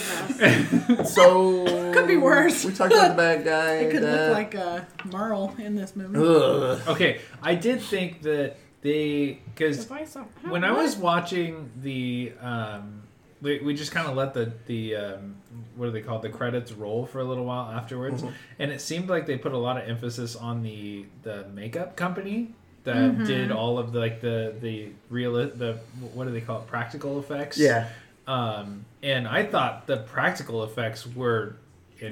mess. 0.98 1.14
so. 1.14 1.92
Could 1.94 2.08
be 2.08 2.18
worse. 2.18 2.64
We 2.64 2.72
talked 2.74 2.94
about 2.94 3.10
the 3.10 3.16
bad 3.16 3.44
guy. 3.44 3.74
It 3.80 3.92
could 3.92 4.02
that- 4.04 4.30
look 4.30 4.38
like 4.38 4.54
a 4.56 4.88
Merle 5.12 5.54
in 5.58 5.76
this 5.76 5.94
movie. 5.96 6.18
Ugh. 6.18 6.82
okay, 6.88 7.20
I 7.44 7.56
did 7.56 7.82
think 7.82 8.22
that 8.22 8.56
they 8.82 9.40
because 9.54 9.80
If 9.84 9.92
I 9.92 10.06
saw- 10.06 10.24
when 10.48 10.64
I 10.64 10.72
was 10.72 10.96
watching 10.96 11.70
the 11.82 12.32
um, 12.40 13.02
we, 13.42 13.60
we 13.60 13.74
just 13.74 13.92
kind 13.92 14.08
of 14.08 14.16
let 14.16 14.34
the 14.34 14.54
the 14.68 14.96
um, 14.96 15.36
what 15.76 15.90
are 15.90 15.92
they 15.92 16.02
called 16.02 16.22
the 16.22 16.30
credits 16.30 16.72
roll 16.72 17.06
for 17.06 17.20
a 17.20 17.24
little 17.26 17.46
while 17.46 17.70
afterwards, 17.72 18.24
and 18.58 18.72
it 18.72 18.80
seemed 18.80 19.10
like 19.10 19.26
they 19.26 19.38
put 19.38 19.52
a 19.52 19.58
lot 19.58 19.78
of 19.78 19.88
emphasis 19.90 20.36
on 20.38 20.64
the 20.64 21.06
the 21.24 21.46
makeup 21.54 21.96
company 21.98 22.54
that 22.84 23.26
did 23.26 23.52
all 23.52 23.78
of 23.78 23.92
the, 23.92 24.00
like 24.00 24.22
the 24.22 24.56
the 24.60 24.90
real 25.10 25.34
the 25.34 25.78
what 26.14 26.26
do 26.26 26.32
they 26.32 26.42
call 26.42 26.60
it 26.62 26.68
practical 26.68 27.20
effects 27.20 27.58
Yeah. 27.58 27.90
Um, 28.28 28.86
and 29.04 29.28
I 29.28 29.44
thought 29.46 29.88
the 29.88 29.98
practical 29.98 30.64
effects 30.64 31.08
were 31.08 31.56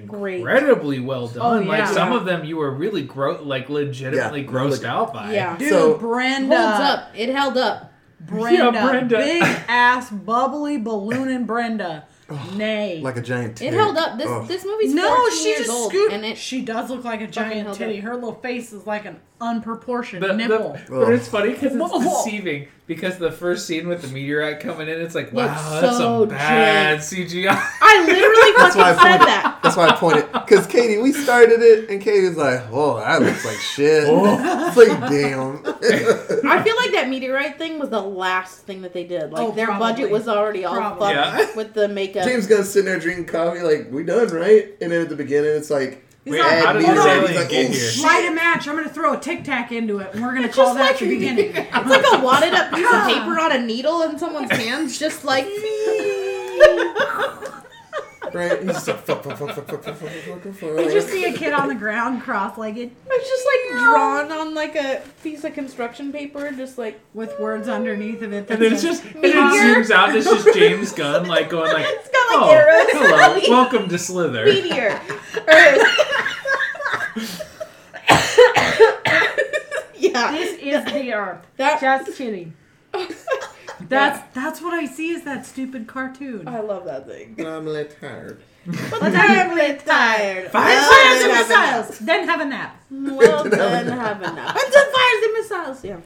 Great. 0.08 0.38
incredibly 0.40 1.00
well 1.00 1.28
done. 1.28 1.64
Oh, 1.64 1.68
Like 1.68 1.80
yeah. 1.80 1.92
some 1.92 2.12
of 2.12 2.26
them, 2.26 2.46
you 2.46 2.58
were 2.58 2.72
really 2.72 3.02
gro- 3.04 3.42
like 3.42 3.70
legitimately 3.70 4.42
Yeah, 4.42 4.48
grossed 4.48 4.70
look- 4.70 4.86
out 4.86 5.14
by. 5.14 5.34
Yeah. 5.34 5.58
Dude, 5.58 5.70
So- 5.70 5.98
Brenda. 5.98 6.56
Holds 6.60 6.80
up. 6.82 7.10
It 7.16 7.30
held 7.30 7.58
up. 7.58 7.92
Brenda. 8.20 8.72
Yeah, 8.74 8.88
Brenda. 8.88 9.18
Big 9.18 9.42
ass, 9.68 10.10
bubbly 10.12 10.78
ballooning 10.78 11.46
Brenda. 11.46 12.06
Nay. 12.56 13.02
Like 13.02 13.18
a 13.18 13.22
giant 13.22 13.62
It 13.62 13.74
held 13.74 13.98
up. 13.98 14.18
This 14.18 14.28
Ugh. 14.28 14.48
this 14.48 14.66
movie's 14.66 14.94
no, 14.94 15.08
14 15.16 15.38
she 15.38 15.48
years 15.50 15.60
just 15.60 15.72
old, 15.72 15.92
scooped. 15.92 16.14
and 16.14 16.26
it 16.26 16.38
she 16.38 16.62
does 16.62 16.90
look 16.90 17.04
like 17.04 17.22
a 17.22 17.28
giant 17.28 17.66
held 17.68 17.78
titty. 17.78 17.98
up. 18.00 18.04
Her 18.04 18.14
little 18.16 18.36
face 18.36 18.72
is 18.74 18.86
like 18.88 19.06
an 19.06 19.20
unproportioned 19.42 20.22
The- 20.22 20.28
the- 20.28 20.34
nipple. 20.34 20.78
but 20.90 21.14
it's 21.14 21.28
funny 21.28 21.52
because 21.52 21.74
it's 21.76 21.82
Whoa. 21.82 22.00
deceiving. 22.24 22.68
Because 22.88 23.18
the 23.20 23.32
first 23.32 23.68
scene 23.68 23.88
with 23.88 24.02
the 24.02 24.08
meteorite 24.08 24.60
coming 24.62 24.88
in, 24.90 25.00
it's 25.00 25.14
like, 25.14 25.32
wow, 25.32 25.44
Looks 25.46 25.62
that's 25.82 25.98
so 25.98 26.20
some 26.22 26.30
bad 26.30 27.00
CGI. 27.00 27.50
I 27.82 28.04
literally 28.06 28.52
That's 28.58 28.76
why 28.76 28.90
I 28.90 28.94
fucking 28.96 29.12
said 29.12 29.28
that. 29.28 29.49
That's 29.76 29.78
why 29.78 29.88
I 29.90 29.96
pointed. 29.96 30.32
Because 30.32 30.66
Katie, 30.68 30.98
we 30.98 31.12
started 31.14 31.62
it, 31.62 31.90
and 31.90 32.02
Katie's 32.02 32.36
like, 32.38 32.62
"Oh, 32.72 32.98
that 32.98 33.22
looks 33.22 33.46
like 33.46 33.58
shit." 33.58 34.06
Oh. 34.08 34.68
it's 34.68 34.78
like, 34.78 34.88
damn. 35.10 35.62
I 36.50 36.64
feel 36.64 36.76
like 36.76 36.92
that 36.94 37.08
meteorite 37.10 37.58
thing 37.58 37.80
was 37.80 37.90
the 37.90 38.02
last 38.02 38.60
thing 38.66 38.82
that 38.82 38.94
they 38.94 39.04
did. 39.04 39.32
Like 39.32 39.42
Oh, 39.42 39.52
their 39.52 39.68
probably. 39.68 39.88
budget 39.92 40.10
was 40.12 40.28
already 40.28 40.66
all 40.66 40.76
Probably. 40.76 41.14
fucked 41.14 41.38
Yeah. 41.52 41.56
with 41.56 41.74
the 41.74 41.88
makeup. 41.88 42.26
James 42.26 42.48
Gunn's 42.48 42.70
sitting 42.70 42.86
there 42.86 43.00
drinking 43.00 43.26
coffee, 43.26 43.60
like, 43.62 43.88
"We 43.92 44.04
done, 44.04 44.28
right?" 44.30 44.70
And 44.82 44.92
then 44.92 45.02
at 45.02 45.10
the 45.10 45.16
beginning, 45.16 45.52
it's 45.56 45.70
like, 45.70 46.06
He's 46.26 46.34
Wait, 46.34 46.42
like, 46.42 46.66
how 46.66 46.74
did 46.74 46.84
"Add 46.84 46.98
this 46.98 47.06
meteorite." 47.06 47.08
alien 47.08 47.28
He's 47.32 47.38
like, 47.40 47.50
get 47.50 47.66
"Oh, 47.70 47.72
here?" 47.72 47.90
shit." 47.92 48.04
Light 48.04 48.26
a 48.30 48.32
match. 48.36 48.68
I'm 48.68 48.76
gonna 48.76 48.90
throw 48.90 49.14
a 49.14 49.20
tic 49.20 49.44
tac 49.46 49.72
into 49.72 50.00
it, 50.00 50.14
and 50.14 50.22
we're 50.24 50.34
gonna 50.34 50.48
It's 50.48 50.56
call 50.56 50.66
just 50.76 50.78
that 50.78 50.92
like 50.92 51.00
the 51.00 51.08
beginning. 51.10 51.56
It's 51.56 51.72
like 51.90 52.06
a 52.12 52.26
wadded 52.26 52.54
up 52.54 52.74
piece 52.74 52.86
of 52.86 53.06
paper 53.08 53.40
on 53.40 53.52
a 53.54 53.60
needle 53.66 54.02
in 54.02 54.18
someone's 54.20 54.52
hands, 54.52 54.98
just 55.00 55.24
like 55.24 55.46
right? 58.34 58.62
He's 58.62 58.86
just 58.86 58.88
like, 58.88 59.08
you 59.08 60.92
just 60.92 61.10
see 61.10 61.26
a 61.26 61.34
kid 61.34 61.54
on 61.54 61.68
the 61.68 61.76
ground, 61.76 62.22
cross-legged. 62.22 62.92
It's 63.10 63.30
just 63.30 63.46
like 63.46 63.80
drawn 63.80 64.32
on 64.32 64.54
like 64.54 64.76
a 64.76 65.02
piece 65.24 65.44
of 65.44 65.54
construction 65.54 66.12
paper, 66.12 66.52
just 66.52 66.78
like 66.78 67.00
with 67.14 67.38
words 67.40 67.68
underneath 67.68 68.22
of 68.22 68.34
it. 68.34 68.48
That 68.48 68.56
and 68.56 68.64
then 68.64 68.74
it's 68.74 68.82
just 68.82 69.04
and 69.04 69.24
it 69.24 69.36
zooms 69.36 69.92
out. 69.92 70.16
It's 70.16 70.26
just 70.26 70.54
James 70.54 70.92
Gunn 70.92 71.28
like 71.28 71.50
going 71.50 71.72
like, 71.74 71.86
it's 71.88 72.10
got, 72.10 72.42
like 72.42 72.42
oh, 72.42 72.52
arrows. 72.52 72.86
hello, 72.90 73.40
welcome 73.50 73.90
to 73.90 73.98
Slither. 73.98 74.46
Meteor, 74.46 75.02
Earth. 75.48 76.06
yeah, 79.98 80.32
this 80.32 80.60
is 80.60 80.86
the 80.86 81.14
Earth. 81.14 81.46
That, 81.58 81.80
just 81.80 82.18
kidding. 82.18 82.54
That's 83.88 84.34
that's 84.36 84.62
what 84.62 84.74
I 84.74 84.86
see 84.86 85.10
is 85.12 85.24
that 85.24 85.46
stupid 85.46 85.88
cartoon. 85.88 86.48
I 86.48 86.60
love 86.60 86.86
that 86.86 87.08
thing. 87.08 87.36
I'm 87.46 87.66
like 87.66 88.00
tired. 88.00 88.42
But 88.66 89.02
I'm 89.16 89.56
really 89.56 89.78
tired. 89.86 90.52
Fire 90.52 90.82
fires 90.82 91.22
the 91.22 91.28
done, 91.28 91.38
have 91.38 91.46
a 91.46 91.50
nap. 91.50 91.88
missiles. 91.88 92.00
Then 92.00 92.28
have 92.28 92.42
a 92.42 92.46
nap. 92.46 92.82
Well 92.92 93.44
done, 93.50 93.88
have 93.88 94.22
a 94.22 94.32
nap. 94.34 94.56
And 94.56 94.74
then 94.74 94.86
fires 94.94 95.22
the 95.22 95.32
missiles. 95.38 95.84
Yeah. 95.86 95.98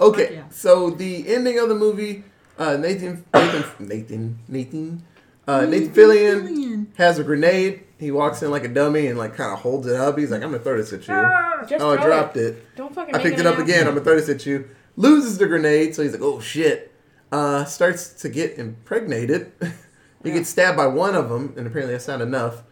Okay, 0.00 0.34
Yeah. 0.34 0.48
so 0.50 0.90
the 0.90 1.26
ending 1.34 1.58
of 1.58 1.68
the 1.68 1.74
movie, 1.74 2.22
uh, 2.58 2.76
Nathan, 2.76 3.24
Nathan, 3.34 3.64
Nathan, 3.88 4.38
Nathan, 4.46 5.02
uh, 5.48 5.62
Nathan 5.64 5.92
Fillion 5.92 6.86
has 6.96 7.18
a 7.18 7.24
grenade. 7.24 7.84
He 7.98 8.10
walks 8.12 8.42
in 8.42 8.50
like 8.52 8.64
a 8.64 8.68
dummy 8.68 9.06
and 9.08 9.18
like 9.18 9.34
kind 9.34 9.52
of 9.52 9.58
holds 9.60 9.86
it 9.88 9.96
up. 9.96 10.16
He's 10.18 10.30
like, 10.30 10.42
"I'm 10.42 10.50
gonna 10.52 10.62
throw 10.62 10.76
this 10.76 10.92
at 10.92 11.00
you." 11.08 11.66
Just 11.68 11.82
Oh, 11.82 11.90
I 11.90 11.96
dropped 12.04 12.36
it. 12.36 12.76
Don't 12.76 12.94
fucking. 12.94 13.14
I 13.14 13.18
make 13.18 13.26
picked 13.26 13.40
it 13.40 13.46
up 13.46 13.58
again. 13.58 13.88
I'm 13.88 13.94
gonna 13.94 14.04
throw 14.04 14.14
this 14.16 14.28
at 14.28 14.44
you. 14.46 14.68
Loses 14.96 15.38
the 15.38 15.46
grenade, 15.46 15.94
so 15.96 16.02
he's 16.02 16.12
like, 16.12 16.20
"Oh 16.22 16.38
shit!" 16.38 16.87
Uh, 17.30 17.64
starts 17.64 18.10
to 18.22 18.28
get 18.28 18.56
impregnated. 18.58 19.52
he 20.24 20.30
gets 20.30 20.48
stabbed 20.48 20.76
by 20.76 20.86
one 20.86 21.14
of 21.14 21.28
them, 21.28 21.52
and 21.56 21.66
apparently 21.66 21.92
that's 21.94 22.08
not 22.08 22.20
enough. 22.22 22.62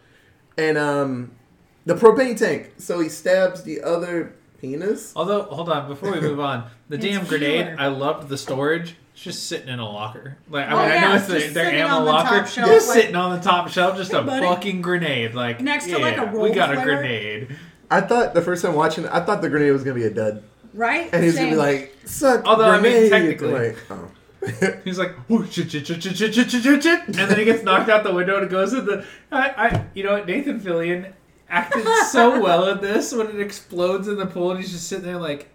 And 0.57 0.77
um, 0.77 1.31
the 1.85 1.93
propane 1.95 2.37
tank. 2.37 2.71
So 2.77 2.99
he 2.99 3.09
stabs 3.09 3.63
the 3.63 3.81
other 3.81 4.33
penis. 4.59 5.13
Although, 5.15 5.43
hold 5.43 5.69
on, 5.69 5.87
before 5.87 6.11
we 6.11 6.19
move 6.19 6.39
on, 6.39 6.69
the 6.89 6.95
It's 6.95 7.05
damn 7.05 7.25
grenade, 7.25 7.67
fewer. 7.67 7.79
I 7.79 7.87
loved 7.87 8.29
the 8.29 8.37
storage. 8.37 8.95
It's 9.13 9.23
just 9.23 9.47
sitting 9.47 9.67
in 9.69 9.77
a 9.79 9.85
locker. 9.87 10.37
Like 10.49 10.67
I 10.67 10.71
Oh, 10.71 10.75
mean, 10.77 10.85
I 10.85 10.93
yeah, 10.95 11.07
know 11.09 11.15
it's 11.15 11.29
it's 11.29 11.47
the, 11.47 11.53
their 11.53 11.71
ammo 11.71 11.99
the 11.99 12.05
locker, 12.05 12.47
shelf, 12.47 12.67
just 12.69 12.87
like- 12.87 12.97
sitting 13.01 13.15
on 13.15 13.35
the 13.37 13.43
top 13.43 13.69
shelf, 13.69 13.97
just 13.97 14.13
a 14.13 14.21
buddy. 14.23 14.45
fucking 14.45 14.81
grenade. 14.81 15.33
Like 15.35 15.61
Next 15.61 15.85
to, 15.87 15.97
like, 15.99 16.17
a 16.17 16.25
roll. 16.25 16.41
we 16.43 16.49
roll 16.49 16.55
got 16.55 16.71
a 16.77 16.81
grenade. 16.81 17.55
I 17.89 18.01
thought 18.01 18.33
the 18.33 18.41
first 18.41 18.63
time 18.63 18.73
watching 18.75 19.05
it, 19.05 19.09
I 19.13 19.19
thought 19.21 19.41
the 19.41 19.49
grenade 19.49 19.71
was 19.71 19.83
gonna 19.83 19.95
be 19.95 20.03
a 20.05 20.09
dud, 20.13 20.43
Right? 20.73 21.09
and 21.13 21.23
he's 21.23 21.33
was 21.33 21.39
gonna 21.39 21.51
be 21.51 21.57
like, 21.57 21.95
"Suck." 22.05 22.45
Although, 22.45 22.65
I 22.69 22.79
mean, 22.81 23.09
technically- 23.09 23.53
like, 23.53 23.77
oh. 23.89 24.11
He's 24.83 24.97
like, 24.97 25.15
and 25.29 25.47
then 27.29 27.37
he 27.37 27.45
gets 27.45 27.63
knocked 27.63 27.89
out 27.89 28.03
the 28.03 28.13
window 28.13 28.41
and 28.41 28.49
goes 28.49 28.73
in 28.73 28.85
the. 28.85 29.05
I, 29.31 29.49
I 29.49 29.85
you 29.93 30.03
know 30.03 30.13
what, 30.13 30.27
Nathan 30.27 30.59
Fillion 30.59 31.13
acted 31.49 31.85
so 32.09 32.39
well 32.43 32.69
in 32.69 32.81
this 32.81 33.13
when 33.13 33.27
it 33.27 33.39
explodes 33.39 34.07
in 34.07 34.17
the 34.17 34.25
pool 34.25 34.51
and 34.51 34.59
he's 34.59 34.71
just 34.71 34.87
sitting 34.87 35.05
there 35.05 35.17
like, 35.17 35.49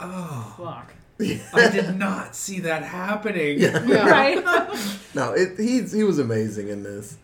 oh 0.00 0.54
fuck. 0.58 0.94
I 1.20 1.70
did 1.70 1.96
not 1.96 2.34
see 2.34 2.60
that 2.60 2.82
happening. 2.82 3.60
Yeah. 3.60 3.84
Yeah. 3.84 4.04
Right? 4.10 4.44
no, 5.14 5.32
it, 5.32 5.58
he's 5.58 5.92
he 5.92 6.02
was 6.04 6.18
amazing 6.18 6.68
in 6.68 6.82
this. 6.82 7.18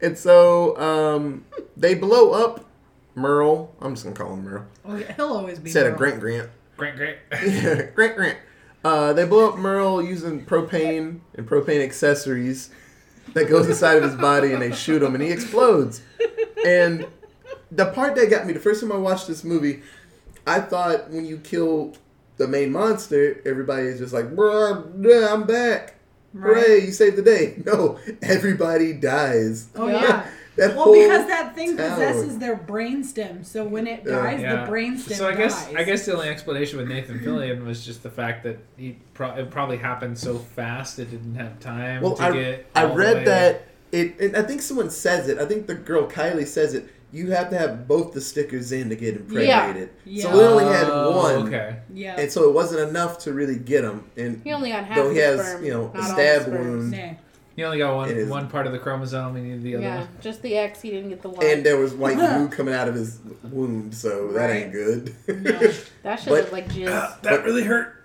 And 0.00 0.16
so 0.16 0.76
um, 0.78 1.44
they 1.76 1.94
blow 1.94 2.32
up 2.32 2.64
Merle. 3.14 3.74
I'm 3.80 3.94
just 3.94 4.04
gonna 4.04 4.16
call 4.16 4.34
him 4.34 4.44
Merle. 4.44 4.64
Oh, 4.84 4.96
yeah, 4.96 5.12
he'll 5.14 5.32
always 5.32 5.58
be. 5.58 5.70
said 5.70 5.84
Merle. 5.84 5.92
of 5.92 5.98
Grant 5.98 6.20
Grant. 6.20 6.50
Grant 6.76 6.96
Grant. 6.96 7.94
Grant 7.94 8.16
Grant. 8.16 8.38
Uh, 8.84 9.12
they 9.12 9.24
blow 9.24 9.48
up 9.50 9.58
Merle 9.58 10.02
using 10.02 10.44
propane 10.44 11.20
and 11.34 11.48
propane 11.48 11.82
accessories 11.82 12.70
that 13.34 13.48
goes 13.48 13.68
inside 13.68 13.96
of 13.98 14.02
his 14.04 14.16
body, 14.16 14.52
and 14.52 14.60
they 14.60 14.72
shoot 14.72 15.02
him, 15.02 15.14
and 15.14 15.22
he 15.22 15.30
explodes. 15.30 16.02
And 16.66 17.06
the 17.70 17.86
part 17.86 18.14
that 18.16 18.28
got 18.30 18.46
me, 18.46 18.52
the 18.52 18.60
first 18.60 18.80
time 18.80 18.92
I 18.92 18.96
watched 18.96 19.28
this 19.28 19.44
movie, 19.44 19.82
I 20.46 20.60
thought 20.60 21.10
when 21.10 21.24
you 21.26 21.38
kill 21.38 21.94
the 22.38 22.48
main 22.48 22.72
monster, 22.72 23.40
everybody 23.46 23.86
is 23.86 24.00
just 24.00 24.12
like, 24.12 24.34
"Bruh, 24.34 24.84
yeah, 25.04 25.32
I'm 25.32 25.44
back." 25.44 25.94
Hooray, 26.34 26.60
Right. 26.78 26.82
you 26.84 26.92
saved 26.92 27.16
the 27.16 27.22
day. 27.22 27.62
No, 27.66 27.98
everybody 28.22 28.92
dies. 28.94 29.68
Oh 29.76 29.86
Yeah. 29.88 30.26
Yeah. 30.56 30.66
That 30.66 30.76
Well, 30.76 30.84
whole 30.84 30.94
because 30.94 31.26
that 31.28 31.54
thing 31.54 31.76
town. 31.76 31.90
possesses 31.90 32.38
their 32.38 32.56
brainstem, 32.56 33.44
so 33.44 33.64
when 33.64 33.86
it 33.86 34.04
dies, 34.04 34.40
Yeah. 34.40 34.64
the 34.64 34.70
brainstem 34.70 35.08
dies. 35.08 35.18
So 35.18 35.28
I 35.28 35.34
guess 35.34 35.66
dies. 35.66 35.74
I 35.76 35.84
guess 35.84 36.06
the 36.06 36.14
only 36.14 36.28
explanation 36.28 36.78
with 36.78 36.88
Nathan 36.88 37.18
Fillion 37.20 37.64
was 37.64 37.84
just 37.84 38.02
the 38.02 38.10
fact 38.10 38.44
that 38.44 38.58
he 38.76 38.98
pro- 39.14 39.34
it 39.34 39.50
probably 39.50 39.78
happened 39.78 40.18
so 40.18 40.38
fast 40.38 40.98
it 40.98 41.10
didn't 41.10 41.34
have 41.36 41.58
time 41.60 42.02
Well, 42.02 42.14
to 42.16 42.22
I, 42.22 42.32
get. 42.32 42.66
I 42.74 42.84
read 42.84 43.26
that 43.26 43.68
it, 43.92 44.18
and 44.20 44.36
I 44.36 44.42
think 44.42 44.62
someone 44.62 44.90
says 44.90 45.28
it. 45.28 45.38
I 45.38 45.44
think 45.44 45.66
the 45.66 45.74
girl 45.74 46.06
Kylie 46.08 46.46
says 46.46 46.74
it. 46.74 46.88
You 47.14 47.30
have 47.32 47.50
to 47.50 47.58
have 47.58 47.86
both 47.86 48.14
the 48.14 48.22
stickers 48.22 48.72
in 48.72 48.88
to 48.88 48.96
get 48.96 49.16
impregnated. 49.16 49.90
Yeah. 50.06 50.22
So 50.22 50.32
we 50.34 50.44
only 50.44 50.64
had 50.64 50.86
oh, 50.88 51.14
one. 51.14 51.46
Okay. 51.48 51.76
yeah. 51.92 52.18
and 52.18 52.32
so 52.32 52.48
it 52.48 52.54
wasn't 52.54 52.88
enough 52.88 53.18
to 53.20 53.34
really 53.34 53.58
get 53.58 53.84
him. 53.84 54.04
And 54.16 54.40
He 54.42 54.50
only 54.50 54.70
got 54.70 54.84
half 54.86 54.96
Though 54.96 55.10
he 55.10 55.18
has, 55.18 55.38
sperm, 55.46 55.62
you 55.62 55.72
know, 55.72 55.92
a 55.94 56.02
stab 56.02 56.48
wound. 56.48 56.90
Nah. 56.92 57.10
You 57.56 57.66
only 57.66 57.78
got 57.78 58.08
It 58.10 58.16
is- 58.16 58.28
one 58.28 58.42
one 58.44 58.50
part 58.50 58.66
of 58.66 58.72
the 58.72 58.78
chromosome. 58.78 59.36
You 59.36 59.42
need 59.42 59.62
the 59.62 59.76
other 59.76 59.84
Yeah, 59.84 59.98
one. 60.00 60.08
just 60.20 60.40
the 60.42 60.56
X. 60.56 60.80
He 60.80 60.90
didn't 60.90 61.10
get 61.10 61.22
the 61.22 61.28
Y. 61.28 61.44
and 61.44 61.64
there 61.64 61.76
was 61.76 61.92
white 61.94 62.16
uh-huh. 62.18 62.38
goo 62.38 62.48
coming 62.48 62.74
out 62.74 62.88
of 62.88 62.94
his 62.94 63.18
wound, 63.42 63.94
so 63.94 64.28
that 64.32 64.46
Right. 64.46 64.62
ain't 64.64 64.72
good. 64.72 65.14
No. 65.28 65.72
that 66.02 66.20
should 66.20 66.32
look 66.32 66.50
like 66.52 66.68
jizz. 66.68 66.88
Ah, 66.90 67.18
that 67.22 67.44
really 67.44 67.64
hurt. 67.64 68.04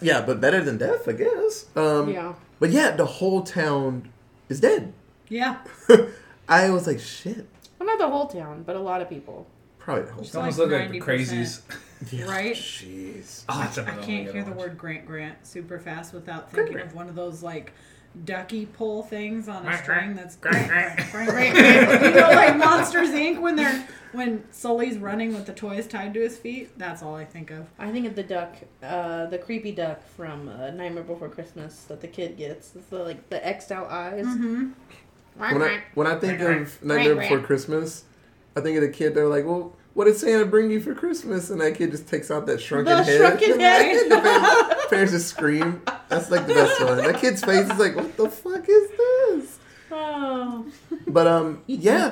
yeah, 0.00 0.22
but 0.22 0.40
better 0.40 0.62
than 0.62 0.78
death, 0.78 1.08
I 1.08 1.12
guess. 1.12 1.66
Um, 1.76 2.10
yeah. 2.10 2.34
But 2.58 2.70
yeah, 2.70 2.92
the 2.92 3.04
whole 3.06 3.42
town 3.42 4.08
is 4.48 4.60
dead. 4.60 4.92
Yeah. 5.28 5.58
I 6.48 6.70
was 6.70 6.86
like, 6.86 7.00
shit. 7.00 7.46
Well, 7.78 7.86
not 7.86 7.98
the 7.98 8.08
whole 8.08 8.26
town, 8.26 8.62
but 8.66 8.76
a 8.76 8.80
lot 8.80 9.00
of 9.02 9.08
people. 9.08 9.46
Probably 9.78 10.04
the 10.04 10.12
whole 10.12 10.22
It's 10.22 10.30
It 10.34 10.38
almost 10.38 10.58
like 10.58 10.70
like 10.70 10.90
the 10.90 11.00
90%. 11.00 11.02
crazies. 11.04 11.60
Yeah, 12.12 12.24
Right? 12.24 12.54
Jeez. 12.54 13.44
Ah, 13.48 13.56
oh, 13.56 13.64
that's 13.64 13.78
I 13.78 13.84
can't 14.02 14.30
hear 14.30 14.42
gotta 14.42 14.50
the 14.50 14.56
word 14.58 14.76
Grant 14.76 15.06
Grant 15.06 15.46
super 15.46 15.78
fast 15.78 16.12
without 16.12 16.50
thinking 16.50 16.74
Grant. 16.74 16.88
of 16.90 16.94
one 16.94 17.08
of 17.08 17.14
those 17.14 17.42
like 17.42 17.72
ducky 18.24 18.66
pull 18.66 19.02
things 19.02 19.48
on 19.48 19.66
a 19.66 19.76
string 19.78 20.14
that's 20.14 20.36
Grant. 20.36 21.00
You 21.14 22.10
know, 22.20 22.30
like 22.30 22.56
Monsters 22.56 23.10
Inc. 23.10 23.40
when 23.40 23.56
they're 23.56 23.86
when 24.12 24.44
Sully's 24.52 24.98
running 24.98 25.34
with 25.34 25.46
the 25.46 25.52
toys 25.52 25.86
tied 25.86 26.14
to 26.14 26.20
his 26.20 26.38
feet. 26.38 26.78
That's 26.78 27.02
all 27.02 27.16
I 27.16 27.24
think 27.24 27.50
of. 27.50 27.66
I 27.78 27.90
think 27.90 28.06
of 28.06 28.14
the 28.14 28.22
duck, 28.22 28.56
uh, 28.82 29.26
the 29.26 29.38
creepy 29.38 29.72
duck 29.72 30.06
from 30.06 30.48
uh, 30.48 30.70
Nightmare 30.70 31.02
Before 31.02 31.28
Christmas 31.28 31.84
that 31.84 32.00
the 32.00 32.08
kid 32.08 32.36
gets. 32.36 32.76
It's 32.76 32.86
the, 32.86 32.98
like 33.00 33.28
the 33.28 33.44
X'd 33.44 33.72
out 33.72 33.90
eyes. 33.90 34.24
Mm-hmm. 34.24 34.70
When 35.36 35.62
I, 35.62 35.82
when 35.94 36.06
I 36.06 36.14
think 36.14 36.40
of 36.40 36.82
Nightmare 36.82 37.16
Before 37.16 37.40
Christmas, 37.40 38.04
I 38.56 38.60
think 38.60 38.76
of 38.76 38.82
the 38.82 38.88
kid. 38.88 39.14
They're 39.14 39.28
like, 39.28 39.44
"Well, 39.44 39.74
what 39.94 40.04
did 40.04 40.16
Santa 40.16 40.44
bring 40.44 40.70
you 40.70 40.80
for 40.80 40.94
Christmas?" 40.94 41.50
And 41.50 41.60
that 41.60 41.74
kid 41.76 41.90
just 41.92 42.06
takes 42.08 42.30
out 42.30 42.46
that 42.46 42.60
shrunken 42.60 42.96
The 42.96 43.02
head. 43.04 43.16
shrunken 43.18 43.60
head. 43.60 44.10
the 44.10 44.20
parents, 44.20 44.86
parents 44.90 45.12
just 45.12 45.28
scream. 45.28 45.82
That's 46.08 46.30
like 46.30 46.46
the 46.46 46.54
best 46.54 46.80
one. 46.84 46.98
That 46.98 47.18
kid's 47.20 47.42
face 47.44 47.70
is 47.70 47.78
like, 47.78 47.96
"What 47.96 48.16
the 48.16 48.28
fuck 48.28 48.68
is 48.68 48.90
this?" 48.90 49.58
Oh. 49.90 50.66
But 51.06 51.26
um, 51.26 51.62
yeah, 51.66 52.10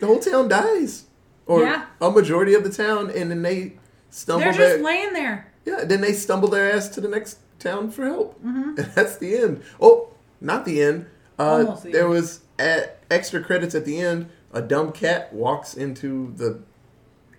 the 0.00 0.06
whole 0.06 0.20
town 0.20 0.48
dies, 0.48 1.04
or 1.46 1.62
Yeah. 1.62 1.86
a 2.00 2.10
majority 2.10 2.54
of 2.54 2.62
the 2.64 2.70
town, 2.70 3.10
and 3.10 3.30
then 3.30 3.42
they 3.42 3.74
stumble. 4.10 4.40
They're 4.44 4.52
just 4.52 4.80
laying 4.82 5.12
there. 5.12 5.50
yeah, 5.64 5.84
then 5.84 6.00
they 6.00 6.12
stumble 6.12 6.48
their 6.48 6.70
ass 6.72 6.88
to 6.90 7.00
the 7.00 7.08
next 7.08 7.38
town 7.58 7.90
for 7.90 8.04
help. 8.04 8.38
Mm-hmm. 8.44 8.74
And 8.78 8.86
that's 8.94 9.16
the 9.18 9.36
end. 9.36 9.62
Oh, 9.80 10.08
not 10.40 10.64
the 10.64 10.82
end. 10.82 11.06
Uh, 11.38 11.74
the 11.76 11.90
there 11.90 12.02
end. 12.02 12.10
was 12.10 12.40
at, 12.58 13.00
extra 13.10 13.42
credits 13.42 13.74
at 13.74 13.84
the 13.84 13.98
end. 14.00 14.28
A 14.52 14.62
dumb 14.62 14.92
cat 14.92 15.32
walks 15.32 15.74
into 15.74 16.32
the 16.36 16.60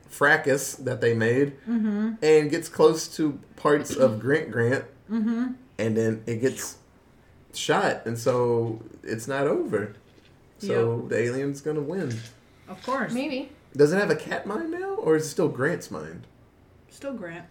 fracas 0.08 0.76
that 0.76 1.02
they 1.02 1.14
made 1.14 1.54
Mm-hmm. 1.68 2.14
and 2.22 2.50
gets 2.50 2.70
close 2.70 3.08
to 3.18 3.40
parts 3.56 3.96
of 3.96 4.20
Grant 4.20 4.52
Grant, 4.52 4.86
mm-hmm. 5.12 5.48
and 5.78 5.98
then 5.98 6.24
it 6.26 6.38
gets 6.42 6.78
shot, 7.54 8.06
and 8.06 8.18
so 8.18 8.82
it's 9.04 9.28
not 9.28 9.48
over. 9.48 9.94
So 10.60 11.06
the 11.10 11.20
alien's 11.20 11.62
gonna 11.62 11.82
win. 11.82 12.18
Of 12.68 12.82
course. 12.84 13.14
Maybe. 13.14 13.50
Does 13.76 13.92
it 13.94 13.98
have 13.98 14.10
a 14.10 14.16
cat 14.16 14.48
mind 14.48 14.72
now, 14.72 14.96
or 14.96 15.16
is 15.18 15.26
it 15.26 15.30
still 15.30 15.50
Grant's 15.50 15.92
mind 15.92 16.26
Still 16.90 17.14
Grant. 17.14 17.46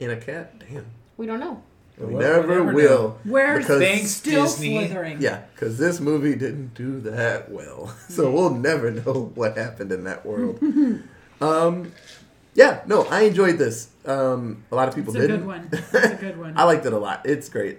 in 0.00 0.10
a 0.10 0.16
cat? 0.16 0.58
Damn, 0.58 0.86
We 1.18 1.26
don't 1.26 1.38
know. 1.38 1.62
we 1.98 2.06
Well, 2.14 2.18
never 2.22 2.48
we'll 2.48 2.64
never 2.64 2.74
will. 2.74 3.18
We're 3.26 3.58
Because- 3.58 3.80
Thanks, 3.82 4.10
still 4.10 4.44
Disney. 4.44 4.74
slithering. 4.78 5.20
Yeah, 5.20 5.42
because 5.54 5.76
this 5.78 6.00
movie 6.00 6.34
didn't 6.34 6.74
do 6.74 6.98
that 7.02 7.50
well, 7.50 7.94
so 8.08 8.30
we'll 8.30 8.54
never 8.54 8.90
know 8.90 9.30
what 9.34 9.56
happened 9.58 9.92
in 9.92 10.04
that 10.04 10.24
world. 10.24 10.58
um, 11.40 11.92
yeah, 12.54 12.80
no, 12.86 13.02
I 13.04 13.22
enjoyed 13.22 13.58
this. 13.58 13.88
Um, 14.04 14.64
a 14.70 14.74
lot 14.76 14.88
of 14.88 14.94
people 14.94 15.12
did. 15.12 15.24
It's 15.30 15.32
a 15.32 15.36
didn't. 15.36 15.46
good 15.46 15.46
one. 15.46 15.68
It's 15.72 15.94
a 15.94 16.16
good 16.16 16.38
one. 16.38 16.56
I 16.56 16.64
liked 16.64 16.86
it 16.86 16.92
a 16.92 16.98
lot. 16.98 17.22
It's 17.26 17.48
great. 17.48 17.78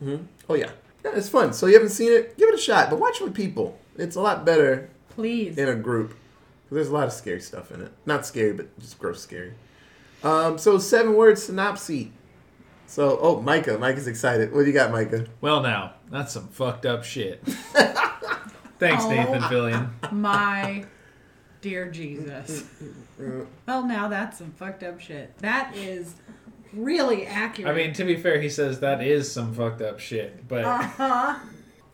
hmm 0.00 0.16
Oh 0.48 0.54
yeah, 0.54 0.70
yeah, 1.04 1.12
it's 1.14 1.28
fun. 1.28 1.52
So 1.52 1.66
you 1.66 1.74
haven't 1.74 1.90
seen 1.90 2.12
it? 2.12 2.36
Give 2.36 2.48
it 2.48 2.54
a 2.54 2.58
shot, 2.62 2.90
but 2.90 2.98
watch 2.98 3.20
with 3.20 3.34
people. 3.34 3.78
It's 3.96 4.16
a 4.16 4.20
lot 4.20 4.44
better 4.44 4.90
Please. 5.10 5.56
in 5.58 5.68
a 5.68 5.74
group. 5.74 6.10
'Cause 6.10 6.74
There's 6.76 6.88
a 6.88 6.92
lot 6.94 7.06
of 7.06 7.12
scary 7.12 7.40
stuff 7.40 7.70
in 7.72 7.80
it. 7.80 7.92
Not 8.04 8.26
scary, 8.26 8.52
but 8.52 8.78
just 8.78 8.98
gross 8.98 9.22
scary. 9.22 9.54
Um, 10.22 10.58
so 10.58 10.78
seven 10.78 11.14
word 11.14 11.38
synopsis. 11.38 12.08
So, 12.86 13.18
oh, 13.20 13.40
Micah. 13.40 13.78
Micah's 13.78 14.06
excited. 14.06 14.52
What 14.52 14.60
do 14.62 14.66
you 14.66 14.72
got, 14.72 14.90
Micah? 14.90 15.26
Well, 15.40 15.62
now 15.62 15.94
that's 16.10 16.32
some 16.32 16.48
fucked 16.48 16.84
up 16.86 17.04
shit. 17.04 17.42
Thanks, 18.78 19.04
Oh. 19.04 19.10
Nathan 19.10 19.40
Fillion. 19.42 19.90
My 20.12 20.84
dear 21.60 21.90
Jesus. 21.90 22.64
Well, 23.66 23.84
now 23.84 24.08
that's 24.08 24.38
some 24.38 24.52
fucked 24.52 24.82
up 24.82 25.00
shit. 25.00 25.36
That 25.38 25.76
is 25.76 26.14
really 26.72 27.26
accurate. 27.26 27.70
I 27.70 27.74
mean, 27.74 27.92
to 27.94 28.04
be 28.04 28.16
fair, 28.16 28.40
he 28.40 28.48
says 28.48 28.80
that 28.80 29.02
is 29.02 29.30
some 29.30 29.54
fucked 29.54 29.82
up 29.82 30.00
shit, 30.00 30.48
but 30.48 30.64
uh-huh. 30.64 31.38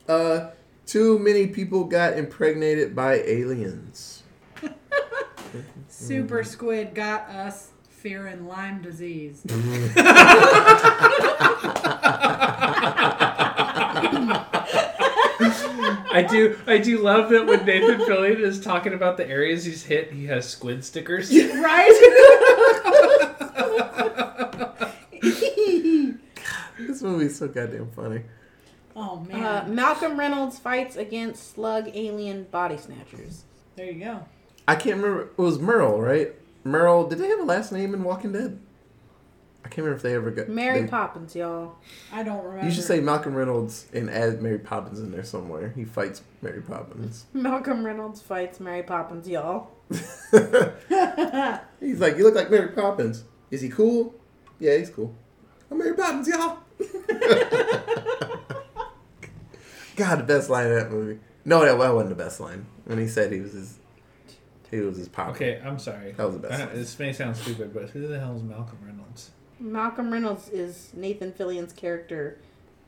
Uh, 0.06 0.50
too 0.86 1.18
many 1.18 1.46
people 1.46 1.84
got 1.84 2.18
impregnated 2.18 2.94
by 2.94 3.14
aliens. 3.14 4.22
Super 5.88 6.44
Squid 6.44 6.94
got 6.94 7.28
us 7.30 7.70
fearing 7.88 8.46
Lyme 8.46 8.82
disease. 8.82 9.42
I 16.14 16.22
do 16.22 16.56
I 16.66 16.78
do 16.78 16.98
love 16.98 17.30
that 17.30 17.44
when 17.46 17.66
Nathan 17.66 17.98
Fillion 18.06 18.38
is 18.38 18.60
talking 18.60 18.92
about 18.94 19.16
the 19.16 19.28
areas 19.28 19.64
he's 19.64 19.82
hit, 19.84 20.12
he 20.12 20.26
has 20.26 20.48
squid 20.48 20.84
stickers. 20.84 21.30
right? 21.36 21.90
This 26.76 27.02
movie's 27.02 27.38
so 27.38 27.48
goddamn 27.48 27.90
funny. 27.92 28.22
oh, 28.96 29.20
man. 29.20 29.42
Uh, 29.44 29.64
Malcolm 29.68 30.18
Reynolds 30.18 30.58
fights 30.58 30.96
against 30.96 31.54
slug 31.54 31.88
alien 31.94 32.44
body 32.50 32.76
snatchers. 32.76 33.44
there 33.76 33.90
you 33.90 34.00
go. 34.04 34.24
I 34.68 34.74
can't 34.76 34.96
remember. 34.96 35.22
It 35.22 35.38
was 35.38 35.58
Merle, 35.58 36.00
right? 36.00 36.32
Merle. 36.62 37.08
Did 37.08 37.18
they 37.18 37.28
have 37.28 37.40
a 37.40 37.44
last 37.44 37.72
name 37.72 37.94
in 37.94 38.02
Walking 38.04 38.32
Dead? 38.32 38.58
I 39.64 39.68
can't 39.68 39.78
remember 39.78 39.96
if 39.96 40.02
they 40.02 40.14
ever 40.14 40.30
got. 40.30 40.48
Mary 40.50 40.82
they- 40.82 40.88
Poppins, 40.88 41.34
y'all. 41.34 41.76
I 42.12 42.22
don't 42.22 42.44
remember. 42.44 42.66
You 42.66 42.70
should 42.70 42.84
say 42.84 43.00
Malcolm 43.00 43.34
Reynolds 43.34 43.86
and 43.94 44.10
add 44.10 44.42
Mary 44.42 44.58
Poppins 44.58 45.00
in 45.00 45.10
there 45.10 45.24
somewhere. 45.24 45.72
He 45.74 45.84
fights 45.84 46.22
Mary 46.42 46.60
Poppins. 46.60 47.24
Malcolm 47.32 47.84
Reynolds 47.84 48.20
fights 48.20 48.60
Mary 48.60 48.82
Poppins, 48.82 49.26
y'all. 49.26 49.70
He's 49.90 50.00
like, 52.00 52.16
you 52.18 52.24
look 52.24 52.34
like 52.34 52.50
Mary 52.50 52.68
Poppins. 52.68 53.24
Is 53.50 53.62
he 53.62 53.68
cool? 53.70 54.14
Yeah, 54.58 54.76
he's 54.76 54.90
cool. 54.90 55.14
I'm 55.70 55.78
Mary 55.78 55.94
Poppins, 55.94 56.28
y'all. 56.28 56.58
God, 59.96 60.18
the 60.18 60.24
best 60.24 60.50
line 60.50 60.66
in 60.66 60.74
that 60.74 60.90
movie. 60.90 61.20
No, 61.44 61.64
that 61.64 61.78
that 61.78 61.94
wasn't 61.94 62.10
the 62.10 62.22
best 62.22 62.40
line. 62.40 62.66
When 62.84 62.98
he 62.98 63.06
said 63.06 63.32
he 63.32 63.40
was 63.40 63.52
his, 63.52 63.78
he 64.70 64.80
was 64.80 64.96
his 64.96 65.08
pop. 65.08 65.30
Okay, 65.30 65.60
I'm 65.64 65.78
sorry. 65.78 66.12
That 66.12 66.24
was 66.26 66.34
the 66.36 66.48
best 66.48 66.62
Uh, 66.62 66.66
this 66.74 66.98
may 66.98 67.12
sound 67.12 67.36
stupid, 67.36 67.72
but 67.72 67.90
who 67.90 68.06
the 68.08 68.18
hell 68.18 68.34
is 68.36 68.42
Malcolm 68.42 68.78
Reynolds? 68.84 69.03
Malcolm 69.64 70.12
Reynolds 70.12 70.48
is 70.50 70.90
Nathan 70.94 71.32
Fillion's 71.32 71.72
character 71.72 72.38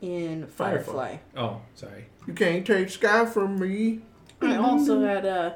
in 0.01 0.45
Firefly. 0.47 1.17
Firefly. 1.17 1.17
Oh, 1.35 1.61
sorry. 1.75 2.05
You 2.27 2.33
can't 2.33 2.65
take 2.65 2.89
Sky 2.89 3.25
from 3.25 3.59
me. 3.59 4.01
I 4.41 4.57
also 4.57 5.01
had 5.01 5.25
uh, 5.25 5.53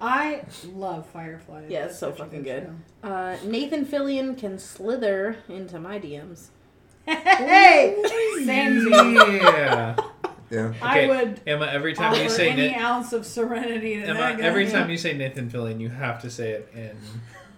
I 0.00 0.42
love 0.72 1.06
Firefly. 1.08 1.66
Yeah, 1.68 1.86
it's 1.86 1.98
so 1.98 2.12
fucking 2.12 2.42
good. 2.44 2.70
uh, 3.02 3.36
Nathan 3.44 3.84
Fillion 3.84 4.38
can 4.38 4.58
slither 4.58 5.36
into 5.48 5.78
my 5.78 5.98
DMs. 6.00 6.46
Hey, 7.06 8.02
same 8.44 8.46
thing. 8.46 9.16
Yeah. 9.42 9.96
Yeah. 10.50 10.72
I 10.80 11.06
would 11.06 11.40
Emma, 11.46 11.66
every 11.66 11.94
time 11.94 12.12
offer 12.12 12.22
you 12.22 12.28
say 12.30 12.50
any 12.50 12.70
Na- 12.70 12.78
ounce 12.78 13.12
of 13.12 13.26
serenity 13.26 13.96
to 13.96 14.02
Emma, 14.06 14.18
that 14.20 14.38
guy. 14.38 14.44
every 14.44 14.70
time 14.70 14.88
you 14.88 14.96
say 14.96 15.12
Nathan 15.14 15.50
Fillion, 15.50 15.80
you 15.80 15.88
have 15.90 16.20
to 16.22 16.30
say 16.30 16.52
it 16.52 16.70
in 16.74 16.96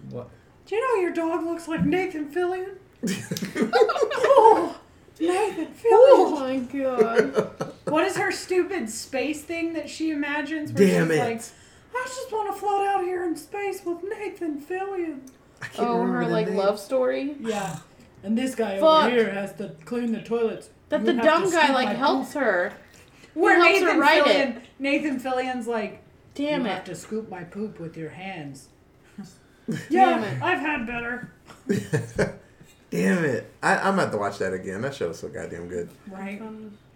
what? 0.09 0.29
Do 0.65 0.75
you 0.75 0.81
know 0.81 1.01
your 1.01 1.13
dog 1.13 1.45
looks 1.45 1.67
like 1.67 1.85
Nathan 1.85 2.29
Fillion? 2.31 2.75
Oh, 3.05 4.79
Nathan 5.19 5.67
Oh 5.89 6.37
my 6.39 6.57
god. 6.57 7.73
What 7.85 8.05
is 8.05 8.17
her 8.17 8.31
stupid 8.31 8.89
space 8.89 9.41
thing 9.43 9.73
that 9.73 9.89
she 9.89 10.11
imagines? 10.11 10.71
Where 10.71 10.87
Damn 10.87 11.07
she's 11.07 11.17
it. 11.17 11.19
Like, 11.19 11.41
I 11.95 12.03
just 12.05 12.31
want 12.31 12.53
to 12.53 12.59
float 12.59 12.87
out 12.87 13.03
here 13.03 13.23
in 13.23 13.35
space 13.35 13.83
with 13.85 14.03
Nathan 14.03 14.59
Fillion. 14.61 15.21
I 15.61 15.67
can't 15.67 15.87
Oh, 15.87 15.93
remember 15.99 16.19
her 16.19 16.25
the 16.25 16.31
like 16.31 16.47
name. 16.47 16.57
love 16.57 16.79
story. 16.79 17.35
Yeah. 17.39 17.77
And 18.23 18.37
this 18.37 18.55
guy 18.55 18.79
Fuck. 18.79 19.05
over 19.05 19.09
here 19.15 19.31
has 19.31 19.53
to 19.55 19.69
clean 19.85 20.11
the 20.11 20.21
toilets. 20.21 20.69
That 20.89 21.01
You 21.01 21.07
the 21.07 21.13
dumb 21.13 21.49
guy 21.51 21.71
like 21.73 21.87
my 21.87 21.93
helps 21.93 22.33
her. 22.33 22.73
Where 23.33 23.55
helps 23.55 23.79
her 23.79 23.85
Nathan 23.85 23.99
write 23.99 24.23
Fillion, 24.25 24.61
Nathan 24.79 25.19
Fillion's 25.19 25.67
like, 25.67 26.01
Damn 26.35 26.61
you 26.61 26.67
it. 26.67 26.71
have 26.71 26.83
to 26.85 26.95
scoop 26.95 27.29
my 27.29 27.43
poop 27.43 27.79
with 27.79 27.97
your 27.97 28.09
hands. 28.09 28.67
Damn 29.67 29.79
yeah, 29.89 30.21
it. 30.23 30.41
I've 30.41 30.59
had 30.59 30.85
better. 30.87 31.31
Damn 32.89 33.25
it! 33.25 33.51
I, 33.61 33.75
I'm 33.77 33.91
gonna 33.91 34.03
have 34.03 34.11
to 34.11 34.17
watch 34.17 34.37
that 34.39 34.53
again. 34.53 34.81
That 34.81 34.95
show's 34.95 35.19
so 35.19 35.27
goddamn 35.27 35.67
good. 35.67 35.89
Right? 36.07 36.41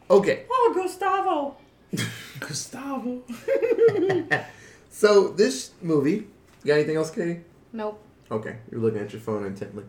Okay, 0.10 0.44
Oh, 0.50 0.72
Gustavo. 0.76 1.58
Gustavo. 2.40 3.22
so 4.90 5.30
this 5.30 5.72
movie. 5.82 6.28
You 6.64 6.68
got 6.68 6.74
anything 6.76 6.96
else, 6.98 7.10
Katie? 7.12 7.42
Nope. 7.74 8.02
Okay, 8.30 8.58
you're 8.72 8.80
looking 8.82 9.00
at 9.02 9.12
your 9.12 9.22
phone 9.22 9.46
intently. 9.46 9.84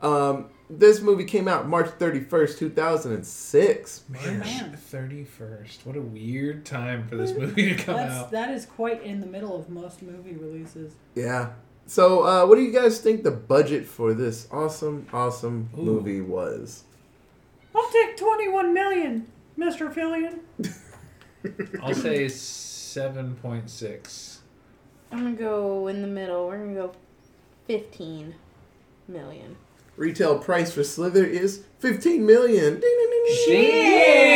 Um, 0.00 0.46
this 0.70 1.00
movie 1.00 1.24
came 1.24 1.46
out 1.48 1.68
March 1.68 1.86
31st, 1.98 2.58
2006. 2.58 4.04
Man, 4.08 4.38
Man. 4.40 4.76
thirty 4.76 5.24
first. 5.24 5.84
What 5.86 5.96
a 5.96 6.00
weird 6.00 6.64
time 6.64 7.06
for 7.08 7.16
this 7.16 7.32
movie 7.36 7.74
to 7.74 7.82
come 7.82 7.96
That's 7.96 8.14
out. 8.14 8.30
that 8.30 8.50
is 8.50 8.64
quite 8.66 9.02
in 9.02 9.20
the 9.20 9.26
middle 9.26 9.54
of 9.54 9.68
most 9.68 10.02
movie 10.02 10.34
releases. 10.34 10.94
Yeah. 11.14 11.50
So, 11.86 12.24
uh, 12.24 12.46
what 12.46 12.56
do 12.56 12.62
you 12.62 12.72
guys 12.72 13.00
think 13.00 13.22
the 13.22 13.30
budget 13.30 13.86
for 13.86 14.14
this 14.14 14.48
awesome, 14.50 15.06
awesome 15.12 15.68
Ooh. 15.76 15.82
movie 15.82 16.20
was? 16.20 16.84
I'll 17.74 17.90
take 17.90 18.16
twenty-one 18.16 18.72
million, 18.72 19.26
Mister 19.56 19.88
Fillion. 19.90 20.40
I'll 21.82 21.94
say 21.94 22.28
seven 22.28 23.34
point 23.36 23.68
six. 23.70 24.40
I'm 25.10 25.18
gonna 25.18 25.36
go 25.36 25.88
in 25.88 26.00
the 26.00 26.08
middle. 26.08 26.46
We're 26.46 26.58
gonna 26.58 26.74
go 26.74 26.92
15 27.66 28.34
million. 29.08 29.56
Retail 29.96 30.38
price 30.38 30.72
for 30.72 30.82
Slither 30.82 31.24
is 31.24 31.64
15 31.80 32.24
million. 32.24 32.80
Ding, 32.80 32.80
ding, 32.80 33.10
ding, 33.10 33.24
ding, 33.46 33.60
ding. 33.60 33.70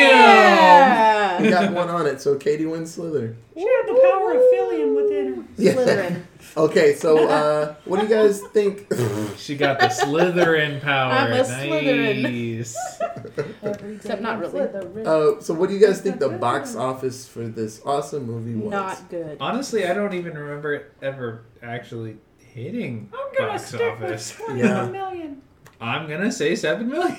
Yeah! 0.01 1.41
We 1.43 1.49
got 1.49 1.73
one 1.75 1.89
on 1.89 2.07
it, 2.07 2.21
so 2.21 2.37
Katie 2.37 2.67
wins 2.67 2.93
Slither. 2.93 3.35
She 3.55 3.61
had 3.63 3.87
the 3.87 3.95
power 4.03 4.33
of 4.33 4.43
Fillion 4.53 4.95
within 4.95 5.35
her. 5.35 5.45
Yeah. 5.57 5.73
Slytherin. 5.73 6.23
Okay, 6.57 6.95
so 6.95 7.29
uh, 7.29 7.75
what 7.85 8.01
do 8.01 8.07
you 8.07 8.15
guys 8.15 8.41
think? 8.53 8.87
She 9.37 9.55
got 9.57 9.79
the 9.79 9.87
Slytherin 9.87 10.81
power. 10.81 11.13
I'm 11.13 11.33
a 11.33 11.45
Slytherin. 11.45 12.23
nice. 12.23 12.75
Except 13.97 14.23
not 14.23 14.41
really. 14.41 15.05
Uh, 15.05 15.41
so, 15.41 15.53
what 15.55 15.69
do 15.69 15.75
you 15.77 15.87
guys 15.87 16.01
think 16.01 16.19
the 16.19 16.31
box 16.31 16.75
office 16.75 17.29
for 17.29 17.47
this 17.47 17.83
awesome 17.85 18.27
movie 18.27 18.55
was? 18.55 18.71
Not 18.71 19.09
good. 19.11 19.37
Honestly, 19.41 19.87
I 19.87 19.93
don't 19.93 20.15
even 20.15 20.37
remember 20.37 20.73
it 20.75 20.93
ever 21.03 21.45
actually 21.63 22.17
hitting 22.39 23.11
I'm 23.13 23.35
gonna 23.37 23.53
box 23.53 23.67
stick 23.67 23.83
office. 23.83 24.37
with 24.39 24.47
twenty-one 24.47 24.75
Yeah. 24.75 24.91
million. 24.91 25.43
I'm 25.81 26.09
gonna 26.09 26.33
say 26.33 26.57
seven 26.57 26.89
million. 26.89 27.19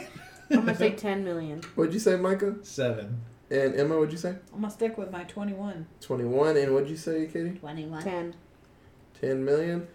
I'm 0.49 0.61
gonna 0.61 0.75
say 0.75 0.91
10 0.95 1.23
million. 1.23 1.61
What'd 1.75 1.93
you 1.93 1.99
say, 1.99 2.15
Micah? 2.15 2.55
Seven. 2.63 3.21
And 3.51 3.75
Emma, 3.75 3.95
what'd 3.95 4.11
you 4.11 4.17
say? 4.17 4.29
I'm 4.53 4.61
gonna 4.61 4.71
stick 4.71 4.97
with 4.97 5.11
my 5.11 5.23
twenty-one. 5.25 5.85
21. 6.01 6.57
And 6.57 6.73
what'd 6.73 6.89
you 6.89 6.97
say, 6.97 7.27
Katie? 7.27 7.51
Twenty-one. 7.51 8.01
10. 8.03 8.33
10 9.21 9.43
million. 9.45 9.87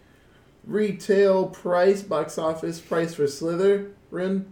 Retail 0.65 1.47
price, 1.49 2.03
box 2.03 2.39
office 2.39 2.81
price 2.81 3.15
for 3.15 3.25
Slytherin 3.25 4.45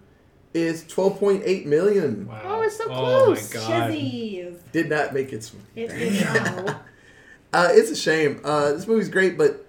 is 0.52 0.82
12.8 0.84 1.66
million. 1.66 2.26
Wow. 2.26 2.40
Oh, 2.44 2.62
it's 2.62 2.76
so 2.76 2.84
Oh 2.90 3.24
close. 3.26 3.54
my 3.54 3.60
god. 3.60 3.90
Shizzy. 3.92 4.58
Did 4.72 4.88
not 4.90 5.14
make 5.14 5.32
it. 5.32 5.50
It 5.76 5.90
is. 5.92 6.70
Uh, 7.52 7.66
it's 7.72 7.90
a 7.90 7.96
shame. 7.96 8.40
Uh, 8.44 8.70
this 8.74 8.86
movie's 8.86 9.08
great, 9.08 9.36
but 9.36 9.66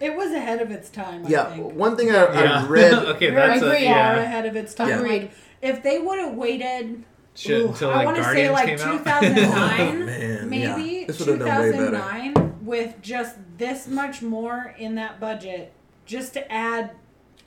It 0.00 0.16
was 0.16 0.32
ahead 0.32 0.62
of 0.62 0.70
its 0.70 0.88
time. 0.88 1.26
I 1.26 1.28
yeah, 1.28 1.50
think. 1.54 1.74
one 1.74 1.98
thing 1.98 2.08
I, 2.10 2.14
Yeah. 2.14 2.62
I 2.62 2.66
read. 2.70 2.94
okay, 2.94 3.28
Very 3.28 3.46
that's 3.58 3.62
a 3.62 3.66
far 3.66 3.76
yeah. 3.76 4.16
ahead 4.18 4.46
of 4.46 4.56
its 4.56 4.72
time. 4.72 4.88
Yeah. 4.88 5.00
Like, 5.00 5.32
if 5.60 5.82
they 5.82 5.98
would 5.98 6.18
have 6.18 6.34
waited, 6.34 7.04
Shit, 7.34 7.60
ooh, 7.60 7.68
until 7.68 7.90
I 7.90 7.96
like 7.96 8.04
want 8.06 8.16
to 8.16 8.22
Guardians 8.22 8.48
say 8.48 8.52
like 8.54 8.78
came 8.78 8.88
out. 8.88 8.98
2009, 9.04 10.02
Oh, 10.02 10.06
man, 10.06 10.48
maybe 10.48 10.82
yeah. 11.00 11.06
This 11.08 11.18
would 11.20 11.28
have 11.28 11.38
done 11.40 11.60
way 11.60 11.70
better. 11.72 11.90
2009, 11.90 12.31
with 12.62 13.00
just 13.02 13.36
this 13.58 13.86
much 13.88 14.22
more 14.22 14.74
in 14.78 14.94
that 14.94 15.18
budget, 15.20 15.72
just 16.06 16.32
to 16.34 16.52
add 16.52 16.92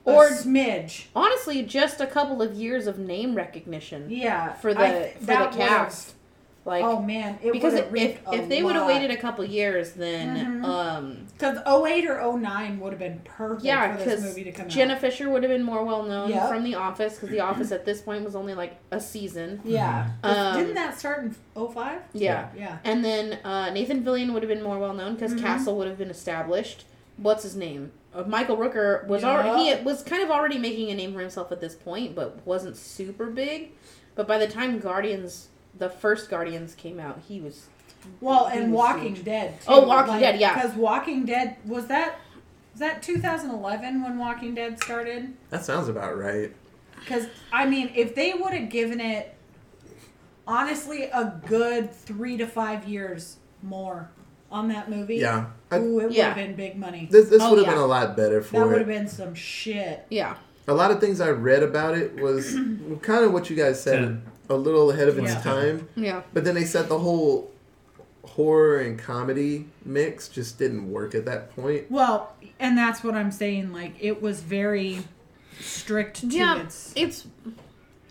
Or- 0.03 0.27
a 0.27 0.31
smidge. 0.31 1.05
Honestly, 1.15 1.63
just 1.63 2.01
a 2.01 2.07
couple 2.07 2.41
of 2.41 2.53
years 2.53 2.85
of 2.85 2.99
name 2.99 3.33
recognition 3.35 4.09
Yeah, 4.09 4.53
for 4.53 4.73
the 4.73 4.79
I- 5.07 5.13
for 5.19 5.25
the 5.25 5.47
cast. 5.57 6.13
Like 6.65 6.83
oh 6.83 6.99
man, 6.99 7.37
it 7.43 7.51
because 7.53 7.75
if 7.75 7.93
if, 7.93 8.49
they 8.49 8.63
would 8.63 8.73
have 8.75 8.87
waited 8.87 9.11
a 9.11 9.17
couple 9.17 9.45
years, 9.45 9.91
then 9.91 10.61
Mhm. 10.63 10.65
um 10.65 11.27
Because 11.33 11.59
08 11.67 12.07
or 12.09 12.19
09 12.19 12.79
would 12.79 12.91
have 12.91 12.99
been 12.99 13.21
perfect 13.23 13.63
yeah, 13.63 13.95
for 13.95 14.03
this 14.03 14.21
movie 14.23 14.43
to 14.45 14.51
come 14.51 14.65
out. 14.65 14.71
Jenna 14.71 14.95
out. 14.95 15.01
Fischer 15.01 15.29
would 15.29 15.43
have 15.43 15.51
been 15.51 15.61
more 15.61 15.83
well 15.83 16.01
known 16.01 16.29
Yep. 16.31 16.49
from 16.49 16.63
The 16.63 16.73
Office 16.73 17.13
because 17.15 17.29
The 17.29 17.41
Office 17.41 17.71
at 17.71 17.85
this 17.85 18.01
point 18.01 18.23
was 18.25 18.35
only 18.35 18.55
like 18.55 18.77
a 18.89 18.99
season. 18.99 19.61
Yeah. 19.63 20.07
'Cause 20.23 20.35
Um, 20.37 20.57
Didn't 20.57 20.73
that 20.73 20.97
start 20.97 21.21
in 21.23 21.35
05? 21.55 21.99
Yeah. 22.13 22.47
Yeah. 22.57 22.77
And 22.83 23.05
then 23.05 23.37
uh, 23.45 23.69
Nathan 23.69 24.03
Fillion 24.03 24.33
would 24.33 24.41
have 24.41 24.49
been 24.49 24.63
more 24.63 24.79
well 24.79 24.93
known 24.93 25.13
because 25.13 25.35
Mhm. 25.35 25.41
Castle 25.41 25.77
would 25.77 25.87
have 25.87 25.99
been 25.99 26.09
established. 26.09 26.85
What's 27.17 27.43
his 27.43 27.55
name? 27.55 27.91
Uh, 28.11 28.23
Michael 28.25 28.57
Rooker 28.57 29.05
was 29.07 29.21
Yeah. 29.21 29.29
already 29.29 29.65
he 29.75 29.83
was 29.83 30.01
kind 30.01 30.23
of 30.23 30.31
already 30.31 30.57
making 30.57 30.89
a 30.89 30.95
name 30.95 31.13
for 31.13 31.19
himself 31.19 31.51
at 31.51 31.61
this 31.61 31.75
point, 31.75 32.15
but 32.15 32.39
wasn't 32.43 32.75
super 32.75 33.27
big. 33.27 33.69
But 34.15 34.27
by 34.27 34.39
the 34.39 34.47
time 34.47 34.79
Guardians, 34.79 35.49
the 35.77 35.89
first 35.89 36.29
Guardians 36.29 36.75
came 36.75 36.99
out, 36.99 37.19
he 37.27 37.41
was 37.41 37.67
Well, 38.21 38.47
He 38.49 38.59
and 38.59 38.71
was 38.71 38.77
Walking 38.77 39.15
huge. 39.15 39.25
Dead. 39.25 39.53
Oh, 39.67 39.79
too. 39.81 39.85
Oh, 39.85 39.87
Walking 39.87 40.19
Dead, 40.19 40.39
yeah. 40.39 40.53
Because 40.55 40.75
Walking 40.77 41.25
Dead 41.25 41.57
was 41.65 41.87
that 41.87 42.19
was 42.73 42.79
that 42.81 43.01
2011 43.01 44.03
when 44.03 44.17
Walking 44.17 44.53
Dead 44.53 44.81
started? 44.83 45.33
That 45.49 45.63
sounds 45.65 45.87
about 45.87 46.17
right. 46.17 46.53
Because 46.99 47.27
I 47.51 47.65
mean, 47.65 47.91
if 47.95 48.15
they 48.15 48.33
would 48.33 48.53
have 48.53 48.69
given 48.69 48.99
it 48.99 49.35
honestly 50.47 51.03
a 51.03 51.39
good 51.47 51.91
three 51.93 52.37
to 52.37 52.45
five 52.47 52.87
years 52.87 53.37
more 53.63 54.09
on 54.51 54.67
that 54.69 54.89
movie, 54.89 55.15
Yeah. 55.17 55.47
I, 55.71 55.77
ooh, 55.79 55.99
it 55.99 56.03
would 56.05 56.13
Yeah. 56.13 56.27
have 56.27 56.35
been 56.35 56.55
big 56.55 56.77
money. 56.77 57.07
this 57.11 57.29
this 57.29 57.41
Oh, 57.41 57.49
would 57.51 57.57
have 57.59 57.67
yeah. 57.67 57.73
been 57.73 57.81
a 57.81 57.87
lot 57.87 58.15
better 58.15 58.41
for 58.41 58.51
that 58.53 58.61
for 58.61 58.67
would 58.69 58.77
have 58.79 58.87
been 58.87 59.07
some 59.07 59.33
shit. 59.33 60.05
yeah. 60.09 60.35
A 60.67 60.73
lot 60.73 60.89
of 60.91 60.99
things 60.99 61.21
I 61.21 61.29
read 61.29 61.61
about 61.63 61.95
it 61.97 62.19
was 62.19 62.53
kind 63.01 63.23
of 63.25 63.33
what 63.33 63.49
you 63.49 63.55
guys 63.55 63.81
said, 63.81 63.99
Ten. 63.99 64.23
A 64.49 64.55
little 64.55 64.91
ahead 64.91 65.07
of 65.07 65.17
its 65.17 65.33
Yeah. 65.33 65.41
time. 65.41 65.87
Yeah. 65.95 66.21
But 66.33 66.43
then 66.43 66.55
they 66.55 66.65
said 66.65 66.89
the 66.89 66.99
whole 66.99 67.51
horror 68.23 68.79
and 68.79 68.97
comedy 68.97 69.67
mix 69.83 70.27
just 70.27 70.57
didn't 70.57 70.91
work 70.91 71.15
at 71.15 71.25
that 71.25 71.55
point. 71.55 71.89
Well, 71.89 72.35
and 72.59 72.77
that's 72.77 73.03
what 73.03 73.13
I'm 73.15 73.31
saying. 73.31 73.71
Like 73.71 73.93
it 73.99 74.21
was 74.21 74.41
very 74.41 74.99
strict 75.59 76.21
to 76.21 76.27
Yeah. 76.27 76.61
its. 76.61 76.93
It's 76.95 77.27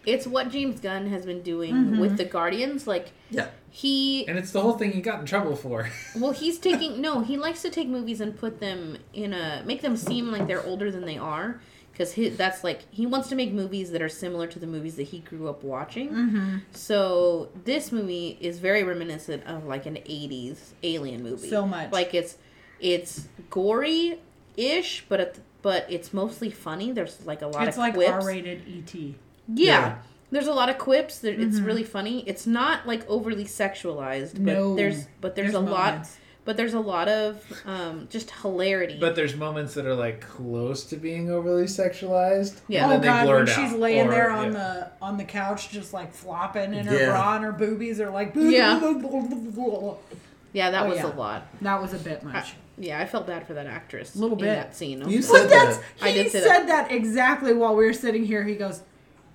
it's 0.07 0.26
what 0.26 0.51
James 0.51 0.80
Gunn 0.80 1.07
has 1.07 1.24
been 1.24 1.41
doing 1.41 1.72
Mhm. 1.74 1.99
with 1.99 2.18
the 2.18 2.26
Guardians. 2.26 2.87
Like 2.87 3.12
Yeah. 3.30 3.47
he 3.70 4.26
And 4.28 4.37
it's 4.39 4.51
the 4.53 4.61
whole 4.61 4.74
thing 4.74 4.93
he 4.93 5.01
got 5.01 5.20
in 5.20 5.26
trouble 5.26 5.57
for. 5.57 5.89
Well, 6.18 6.32
he's 6.32 6.59
taking 6.59 7.01
no. 7.01 7.20
He 7.22 7.37
likes 7.39 7.62
to 7.62 7.70
take 7.70 7.89
movies 7.89 8.20
and 8.20 8.37
put 8.39 8.61
them 8.61 8.99
in 9.14 9.32
a 9.32 9.62
make 9.64 9.80
them 9.82 9.97
seem 9.97 10.30
like 10.30 10.47
they're 10.47 10.64
older 10.64 10.91
than 10.91 11.07
they 11.07 11.16
are, 11.16 11.61
because 11.97 12.36
that's 12.36 12.64
like 12.64 12.80
he 12.90 13.07
wants 13.07 13.28
to 13.28 13.36
make 13.36 13.53
movies 13.53 13.92
that 13.92 14.03
are 14.03 14.09
similar 14.09 14.47
to 14.49 14.59
the 14.59 14.66
movies 14.66 14.97
that 14.97 15.05
he 15.05 15.20
grew 15.20 15.49
up 15.49 15.62
watching. 15.62 16.11
Mm-hmm. 16.11 16.57
So 16.72 17.49
this 17.64 17.92
movie 17.92 18.36
is 18.40 18.59
very 18.59 18.82
reminiscent 18.82 19.45
of 19.47 19.64
like 19.64 19.86
an 19.86 19.95
'80s 19.97 20.59
alien 20.82 21.22
movie. 21.22 21.49
So 21.49 21.66
much. 21.66 21.92
like 21.92 22.12
it's 22.14 22.36
it's 22.80 23.28
gory 23.51 24.18
ish, 24.57 25.05
but 25.09 25.20
it, 25.20 25.38
but 25.62 25.86
it's 25.88 26.12
mostly 26.12 26.51
funny. 26.51 26.92
There's 26.92 27.24
like 27.24 27.42
a 27.42 27.47
lot 27.47 27.62
of 27.62 27.68
It's 27.68 27.76
of 27.76 27.80
like 27.80 27.95
quips. 27.95 28.11
R-rated 28.11 28.62
E 28.68 28.82
ET. 28.86 28.95
Yeah. 28.95 29.14
Yeah. 29.55 29.99
There's 30.30 30.47
a 30.49 30.53
lot 30.53 30.68
of 30.68 30.78
quips. 30.78 31.18
That 31.20 31.38
It's 31.40 31.61
Mhm. 31.61 31.66
really 31.66 31.84
funny. 31.84 32.24
It's 32.26 32.47
not 32.47 32.86
like 32.88 33.09
overly 33.09 33.45
sexualized, 33.45 34.32
but 34.34 34.53
No. 34.55 34.74
there's 34.74 35.07
but 35.20 35.36
there's, 35.36 35.55
a 35.55 35.61
lot 35.61 35.92
moments. 35.92 36.16
But 36.45 36.57
there's 36.57 36.74
a 36.74 36.80
lot 36.80 37.09
of 37.09 37.42
um, 37.64 38.07
just 38.11 38.30
hilarity. 38.30 38.99
But 39.01 39.14
there's 39.16 39.34
moments 39.36 39.74
that 39.74 39.86
are 39.86 39.95
like 39.95 40.20
close 40.20 40.84
to 40.86 40.97
being 40.97 41.30
overly 41.30 41.64
sexualized. 41.64 42.61
Yeah. 42.68 42.84
and 42.84 42.92
oh 42.95 42.99
then 43.01 43.26
god, 43.26 43.34
when 43.34 43.47
she's 43.47 43.72
out. 43.72 43.78
laying 43.78 44.09
Or- 44.09 44.11
there 44.11 44.30
on 44.30 44.53
yeah. 44.53 44.59
the 44.59 44.90
on 45.05 45.16
the 45.16 45.24
couch, 45.24 45.70
just 45.70 45.92
like 45.92 46.12
flopping, 46.12 46.74
and 46.74 46.88
her 46.88 46.99
Yeah. 46.99 47.11
bra 47.11 47.36
and 47.36 47.45
her 47.45 47.53
boobies 47.53 48.01
are 48.01 48.11
like. 48.11 48.32
Yeah. 48.34 48.78
that 48.78 49.97
yeah, 50.53 50.70
that 50.70 50.86
Oh, 50.86 50.88
was 50.90 50.99
yeah. 50.99 51.07
a 51.07 51.14
lot. 51.14 51.47
That 51.62 51.80
was 51.80 51.95
a 51.95 51.99
bit 51.99 52.22
much. 52.22 52.34
I- 52.34 52.55
yeah, 52.76 52.99
I 52.99 53.07
felt 53.07 53.28
bad 53.28 53.47
for 53.47 53.55
that 53.55 53.66
actress. 53.68 54.16
A 54.16 54.18
Little 54.18 54.36
in 54.36 54.45
bit. 54.47 54.55
that 54.57 54.74
scene. 54.76 55.01
I 55.01 55.07
You 55.09 55.18
was 55.18 55.28
said 55.28 55.42
like, 55.42 55.51
But 55.51 55.51
that. 55.51 55.80
I 56.03 56.11
he 56.11 56.22
did 56.24 56.32
say 56.32 56.40
said 56.42 56.64
that. 56.66 56.90
exactly 56.90 57.55
while 57.55 57.76
we 57.76 57.84
were 57.84 57.92
sitting 57.92 58.24
here. 58.24 58.42
He 58.42 58.57
goes, 58.57 58.80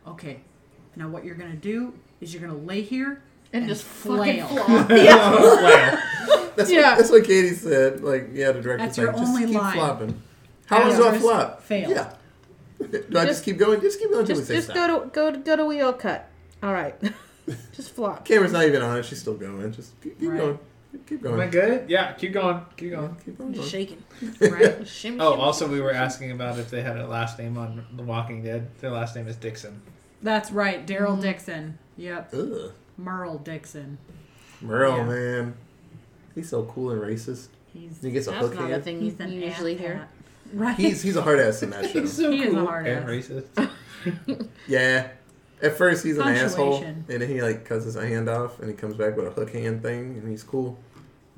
"Okay, 0.05 0.41
now 0.97 1.07
what 1.07 1.24
you're 1.24 1.36
gonna 1.36 1.55
do 1.55 1.93
is 2.20 2.34
you're 2.34 2.41
gonna 2.45 2.60
lay 2.60 2.82
here 2.82 3.22
and, 3.53 3.64
and 3.64 3.68
just 3.70 3.84
flail. 3.86 4.45
fucking 4.45 4.66
flop. 4.66 4.89
Well, 4.89 6.39
That's, 6.60 6.72
Yeah. 6.72 6.89
what, 6.91 6.97
that's 6.97 7.12
what 7.12 7.24
Katie 7.24 7.53
said. 7.55 8.01
Like, 8.01 8.30
yeah, 8.34 8.51
the 8.51 8.62
director. 8.62 8.86
That's 8.86 8.97
like, 8.97 9.05
your 9.05 9.14
just 9.14 9.26
only 9.36 9.45
keep 9.47 9.55
line. 9.62 9.74
flopping. 9.74 10.22
How 10.68 10.88
long 10.88 10.95
do 10.97 11.07
I 11.07 11.18
flop? 11.18 11.64
failed. 11.64 11.91
Yeah. 11.91 12.14
Do 12.80 12.88
I 13.20 13.26
just 13.26 13.28
Just- 13.28 13.43
keep 13.43 13.57
going? 13.57 13.82
Just 13.82 13.99
keep 13.99 14.10
going 14.10 14.22
until 14.22 14.38
just 14.38 14.49
we 14.49 14.55
say 14.55 14.62
just 14.62 14.70
stop. 14.72 14.88
go 14.88 14.99
to 15.03 15.10
go 15.10 15.32
to 15.34 15.38
go 15.38 15.55
to 15.57 15.66
wheel 15.66 15.91
cut. 15.91 16.30
All 16.64 16.72
right, 16.74 16.95
just 17.74 17.91
flop. 17.93 18.24
Camera's 18.24 18.53
not 18.53 18.64
even 18.66 18.82
on 18.82 18.97
it. 18.97 19.03
She's 19.03 19.20
still 19.20 19.34
going. 19.36 19.74
Just 19.74 19.99
keep, 20.01 20.18
keep 20.18 20.30
Right. 20.30 20.38
going. 20.39 20.60
Keep 21.05 21.22
going. 21.24 21.36
am 21.36 21.41
I 21.41 21.47
good? 21.47 21.89
Yeah, 21.89 22.14
keep 22.14 22.32
going. 22.34 22.62
Keep 22.78 22.91
going. 22.91 23.16
Keep 23.26 23.41
on 23.41 23.53
Just 23.53 23.72
going. 23.74 23.88
shaking. 23.88 24.03
right? 24.51 24.80
Just 24.80 24.93
shimmy, 24.95 25.18
Oh, 25.20 25.32
shimmy. 25.34 25.41
also 25.43 25.68
we 25.68 25.82
were 25.82 25.91
asking 25.93 26.32
about 26.32 26.57
if 26.57 26.70
they 26.70 26.82
had 26.82 26.95
a 26.97 27.05
last 27.05 27.38
name 27.38 27.57
on 27.57 27.86
The 27.97 28.03
Walking 28.03 28.43
Dead. 28.43 28.68
Their 28.80 28.91
last 28.91 29.14
name 29.16 29.28
is 29.28 29.36
Dixon. 29.36 29.82
That's 30.24 30.49
right, 30.51 30.88
Daryl 30.88 31.18
Mhm. 31.18 31.22
Dixon. 31.22 31.78
Yep, 31.97 32.34
Ugh. 32.34 32.72
Merle 32.97 33.38
Dixon. 33.39 33.97
Merle, 34.62 34.97
Yeah. 34.97 35.03
man. 35.05 35.53
He's 36.36 36.50
so 36.50 36.64
cool 36.64 36.92
and 36.92 37.02
racist. 37.02 37.48
He's 37.74 38.00
He 38.02 38.12
gets 38.12 38.28
a 38.28 38.32
That's 38.32 38.42
hook 38.48 38.56
not 38.56 38.66
a 38.66 38.68
hand. 38.74 38.84
thing 38.84 38.98
you 38.98 39.12
he's 39.12 39.20
an 39.20 39.32
usually 39.32 39.74
ass 39.76 39.80
hear. 39.82 40.08
Right. 40.52 40.76
He's 40.76 41.04
he's 41.04 41.16
a 41.16 41.22
hard 41.22 41.40
ass 41.40 41.62
in 41.62 41.70
that 41.70 41.86
show. 41.92 42.02
he's 42.02 42.14
so 42.14 42.32
He 42.32 42.42
is 42.42 42.56
a 42.56 42.66
hard 42.66 42.88
and 42.88 43.04
ass. 43.04 43.28
racist. 43.30 43.70
Yeah. 44.68 45.10
At 45.62 45.78
first 45.78 46.04
he's 46.06 46.18
an 46.18 46.28
asshole, 46.30 46.82
and 46.84 47.06
then 47.06 47.22
he 47.22 47.42
like 47.42 47.66
cuts 47.66 47.84
his 47.86 47.96
hand 47.96 48.30
off, 48.30 48.60
and 48.60 48.70
he 48.70 48.76
comes 48.76 48.96
back 48.96 49.16
with 49.18 49.28
a 49.28 49.32
hook 49.32 49.52
hand 49.52 49.84
thing, 49.84 50.18
and 50.18 50.28
he's 50.30 50.42
cool 50.42 50.80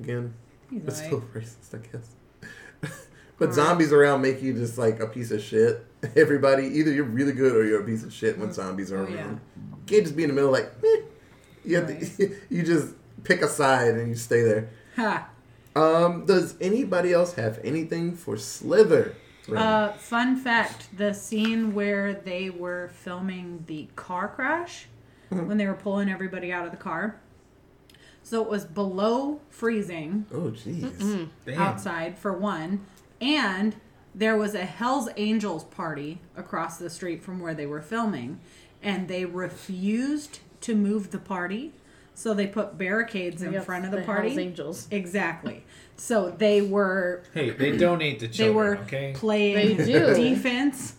again. 0.00 0.32
He's 0.70 0.80
But 0.82 0.94
alright. 0.94 1.06
still 1.06 1.20
racist, 1.34 1.74
I 1.74 1.78
guess. 1.92 2.94
but 3.38 3.52
zombies 3.52 3.92
around 3.92 4.22
make 4.22 4.40
you 4.40 4.54
just 4.54 4.78
like 4.78 5.00
a 5.00 5.06
piece 5.08 5.30
of 5.32 5.42
shit. 5.42 5.84
Everybody, 6.16 6.66
either 6.66 6.92
you're 6.92 7.04
really 7.04 7.32
good 7.32 7.54
or 7.54 7.64
you're 7.66 7.82
a 7.82 7.84
piece 7.84 8.04
of 8.04 8.12
shit 8.12 8.38
when 8.38 8.52
zombies 8.52 8.92
are 8.92 8.98
Oh, 8.98 9.04
around. 9.04 9.12
yeah. 9.14 9.30
You 9.30 9.82
can't 9.86 10.04
just 10.04 10.16
be 10.16 10.22
in 10.22 10.28
the 10.28 10.34
middle 10.34 10.52
like, 10.52 10.70
eh. 10.84 11.00
you, 11.64 11.76
have 11.76 11.86
to, 11.88 12.36
you 12.48 12.62
just 12.62 12.94
pick 13.24 13.42
a 13.42 13.48
side 13.48 13.94
and 13.94 14.08
you 14.08 14.14
stay 14.14 14.42
there. 14.42 14.70
Ha. 14.96 15.28
Um, 15.74 16.26
does 16.26 16.54
anybody 16.60 17.12
else 17.12 17.34
have 17.34 17.58
anything 17.64 18.14
for 18.14 18.36
Slither? 18.36 19.14
Uh, 19.54 19.92
fun 19.92 20.36
fact: 20.36 20.88
the 20.96 21.12
scene 21.14 21.74
where 21.74 22.12
they 22.14 22.50
were 22.50 22.90
filming 22.94 23.64
the 23.66 23.88
car 23.96 24.28
crash, 24.28 24.86
Mm-hmm. 25.32 25.46
when 25.48 25.56
they 25.56 25.66
were 25.66 25.72
pulling 25.72 26.10
everybody 26.10 26.52
out 26.52 26.66
of 26.66 26.72
the 26.72 26.76
car, 26.76 27.18
so 28.22 28.42
it 28.42 28.48
was 28.50 28.66
below 28.66 29.40
freezing 29.48 30.26
oh, 30.30 30.50
jeez. 30.50 31.28
Outside 31.56 32.18
for 32.18 32.34
one, 32.34 32.84
and 33.18 33.74
there 34.14 34.36
was 34.36 34.54
a 34.54 34.66
Hell's 34.66 35.08
Angels 35.16 35.64
party 35.64 36.20
across 36.36 36.76
the 36.76 36.90
street 36.90 37.22
from 37.24 37.40
where 37.40 37.54
they 37.54 37.64
were 37.64 37.80
filming, 37.80 38.40
and 38.82 39.08
they 39.08 39.24
refused 39.24 40.40
to 40.60 40.74
move 40.76 41.12
the 41.12 41.18
party, 41.18 41.72
so 42.14 42.34
they 42.34 42.46
put 42.46 42.76
barricades 42.78 43.42
in 43.42 43.52
Yep, 43.52 43.64
front 43.64 43.84
of 43.84 43.90
the, 43.90 43.98
Hells 43.98 44.06
party. 44.06 44.38
Angels. 44.40 44.88
Exactly. 44.90 45.64
So 45.96 46.30
they 46.30 46.62
were 46.62 47.22
Hey, 47.34 47.50
they 47.50 47.76
donate 47.76 48.18
to 48.20 48.28
they 48.28 48.50
were 48.50 48.76
okay. 48.78 49.12
playing 49.14 49.76
They 49.78 49.84
do. 49.84 50.14
defense 50.14 50.94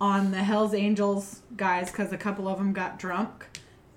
on 0.00 0.30
the 0.30 0.38
Hells 0.38 0.74
Angels 0.74 1.40
guys 1.56 1.90
because 1.90 2.12
a 2.12 2.16
couple 2.18 2.48
of 2.48 2.58
them 2.58 2.72
got 2.72 2.98
drunk 2.98 3.46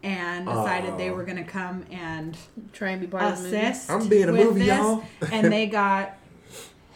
and 0.04 0.48
decided 0.48 0.98
they 0.98 1.12
were 1.12 1.24
going 1.24 1.38
to 1.38 1.44
come 1.44 1.86
and 1.92 2.36
Try 2.74 2.90
and 2.92 3.02
be 3.02 3.08
part 3.08 3.24
of 3.24 3.38
the 3.44 3.50
movie. 3.52 3.74
I'm 3.90 4.08
being 4.08 4.30
a 4.30 4.32
with 4.32 4.46
movie, 4.48 4.60
this, 4.62 4.68
y'all. 4.70 5.04
and 5.32 5.52
they 5.52 5.68
got 5.82 6.18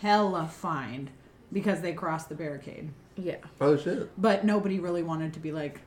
hella 0.02 0.48
fined 0.48 1.12
because 1.54 1.82
they 1.82 1.94
crossed 1.94 2.30
the 2.30 2.36
barricade. 2.36 2.90
Yeah. 3.16 3.38
Oh 3.62 3.78
shit. 3.78 4.10
But 4.20 4.44
nobody 4.44 4.80
really 4.80 5.04
wanted 5.04 5.34
to 5.34 5.40
be 5.40 5.52
like, 5.52 5.82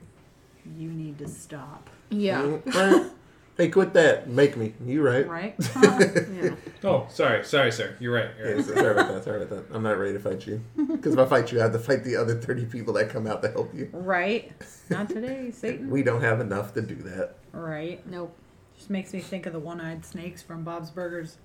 "You 0.79 0.89
need 0.91 1.19
to 1.19 1.29
stop," 1.29 1.91
Yeah. 2.11 2.43
Mm, 2.43 3.11
Hey, 3.59 3.69
quit 3.71 3.93
that. 3.95 4.29
Make 4.29 4.57
me. 4.57 4.73
You 4.87 5.03
right. 5.03 5.29
right? 5.29 5.55
Huh? 5.73 5.99
yeah. 6.33 6.51
Oh, 6.85 7.07
sorry, 7.11 7.45
sorry, 7.45 7.73
sir. 7.73 7.97
You're 7.99 8.15
right. 8.15 8.31
You're 8.39 8.51
Yeah, 8.51 8.55
right. 8.55 8.65
so 8.65 8.75
sorry 8.77 8.93
about 8.93 9.13
that. 9.13 9.25
Sorry 9.25 9.43
about 9.43 9.69
that. 9.69 9.75
I'm 9.75 9.83
not 9.83 9.99
ready 9.99 10.13
to 10.13 10.21
fight 10.21 10.47
you. 10.47 10.63
Because 10.89 11.13
if 11.15 11.19
I 11.19 11.27
fight 11.27 11.51
you, 11.53 11.59
I 11.59 11.65
have 11.65 11.73
to 11.73 11.79
fight 11.81 12.05
the 12.05 12.15
other 12.17 12.35
30 12.41 12.67
people 12.67 12.95
that 12.95 13.11
come 13.11 13.27
out 13.27 13.43
to 13.43 13.51
help 13.51 13.75
you. 13.75 13.89
right? 13.93 14.53
Not 14.91 15.09
today, 15.09 15.51
Satan. 15.53 15.91
We 15.91 16.03
don't 16.05 16.21
have 16.23 16.41
enough 16.41 16.73
to 16.75 16.83
do 16.83 16.95
that. 16.97 17.35
Right. 17.53 18.05
Nope. 18.07 18.35
Just 18.77 18.91
makes 18.91 19.13
me 19.13 19.21
think 19.21 19.47
of 19.47 19.53
the 19.53 19.59
one-eyed 19.59 20.05
snakes 20.05 20.41
from 20.41 20.63
Bob's 20.63 20.91
Burgers. 20.91 21.37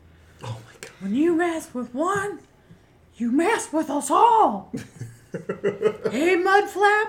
Oh 0.43 0.59
my 0.68 0.74
god. 0.82 0.91
When 0.99 1.16
you 1.16 1.36
mess 1.36 1.74
with 1.74 1.95
one, 1.95 2.39
you 3.16 3.32
mess 3.32 3.74
with 3.74 3.89
us 3.89 4.11
all. 4.11 4.72
hey, 5.32 6.36
Mudflap. 6.38 7.05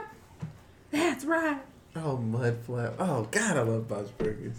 That's 0.91 1.25
right. 1.27 1.61
Oh, 1.97 2.17
mud 2.17 2.57
flap. 2.65 2.95
Oh 2.99 3.29
god, 3.31 3.57
I 3.57 3.63
love 3.63 3.87
Bob's 3.87 4.11
Burgers. 4.13 4.57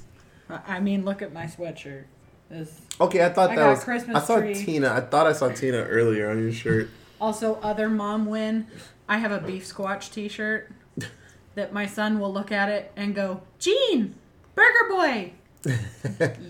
I 0.49 0.59
I 0.77 0.79
mean, 0.79 1.05
look 1.05 1.21
at 1.21 1.31
my 1.33 1.45
sweatshirt. 1.45 2.05
This 2.49 2.79
Okay, 3.01 3.23
I 3.25 3.29
thought 3.29 3.51
I 3.51 3.55
that 3.55 3.61
got 3.61 3.67
a 3.67 3.71
was. 3.75 3.83
Christmas 3.83 4.17
I 4.17 4.25
saw 4.25 4.37
tree. 4.39 4.53
Tina. 4.53 4.93
I 4.93 5.01
thought 5.01 5.25
I 5.27 5.33
saw 5.33 5.49
Tina 5.49 5.77
earlier 5.83 6.29
on 6.29 6.39
your 6.41 6.51
shirt. 6.51 6.89
also 7.19 7.55
other 7.55 7.89
mom 7.89 8.25
win. 8.27 8.67
I 9.09 9.17
have 9.17 9.31
a 9.31 9.39
beef 9.39 9.65
squatch 9.65 10.11
T-shirt 10.11 10.71
that 11.55 11.71
my 11.73 11.85
son 11.85 12.19
will 12.19 12.33
look 12.33 12.51
at 12.51 12.69
it 12.69 12.91
and 12.95 13.13
go, 13.15 13.41
"Gene, 13.59 14.15
Burger 14.55 14.89
Boy." 14.89 15.33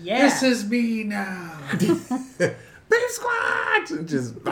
Yeah. 0.02 0.20
This 0.28 0.42
is 0.42 0.64
me 0.68 1.02
now. 1.04 1.58
Big 1.78 3.08
squad! 3.08 3.90
And 3.90 4.06
Just 4.08 4.34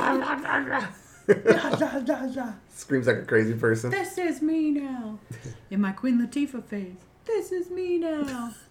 screams 2.74 3.06
like 3.06 3.16
a 3.18 3.24
crazy 3.26 3.54
person. 3.54 3.90
This 3.90 4.18
is 4.18 4.42
me 4.42 4.70
now. 4.70 5.18
In 5.70 5.80
my 5.80 5.92
Queen 5.92 6.18
Latifah 6.20 6.64
face. 6.64 6.96
This 7.26 7.52
is 7.52 7.70
me 7.70 7.98
now. 7.98 8.54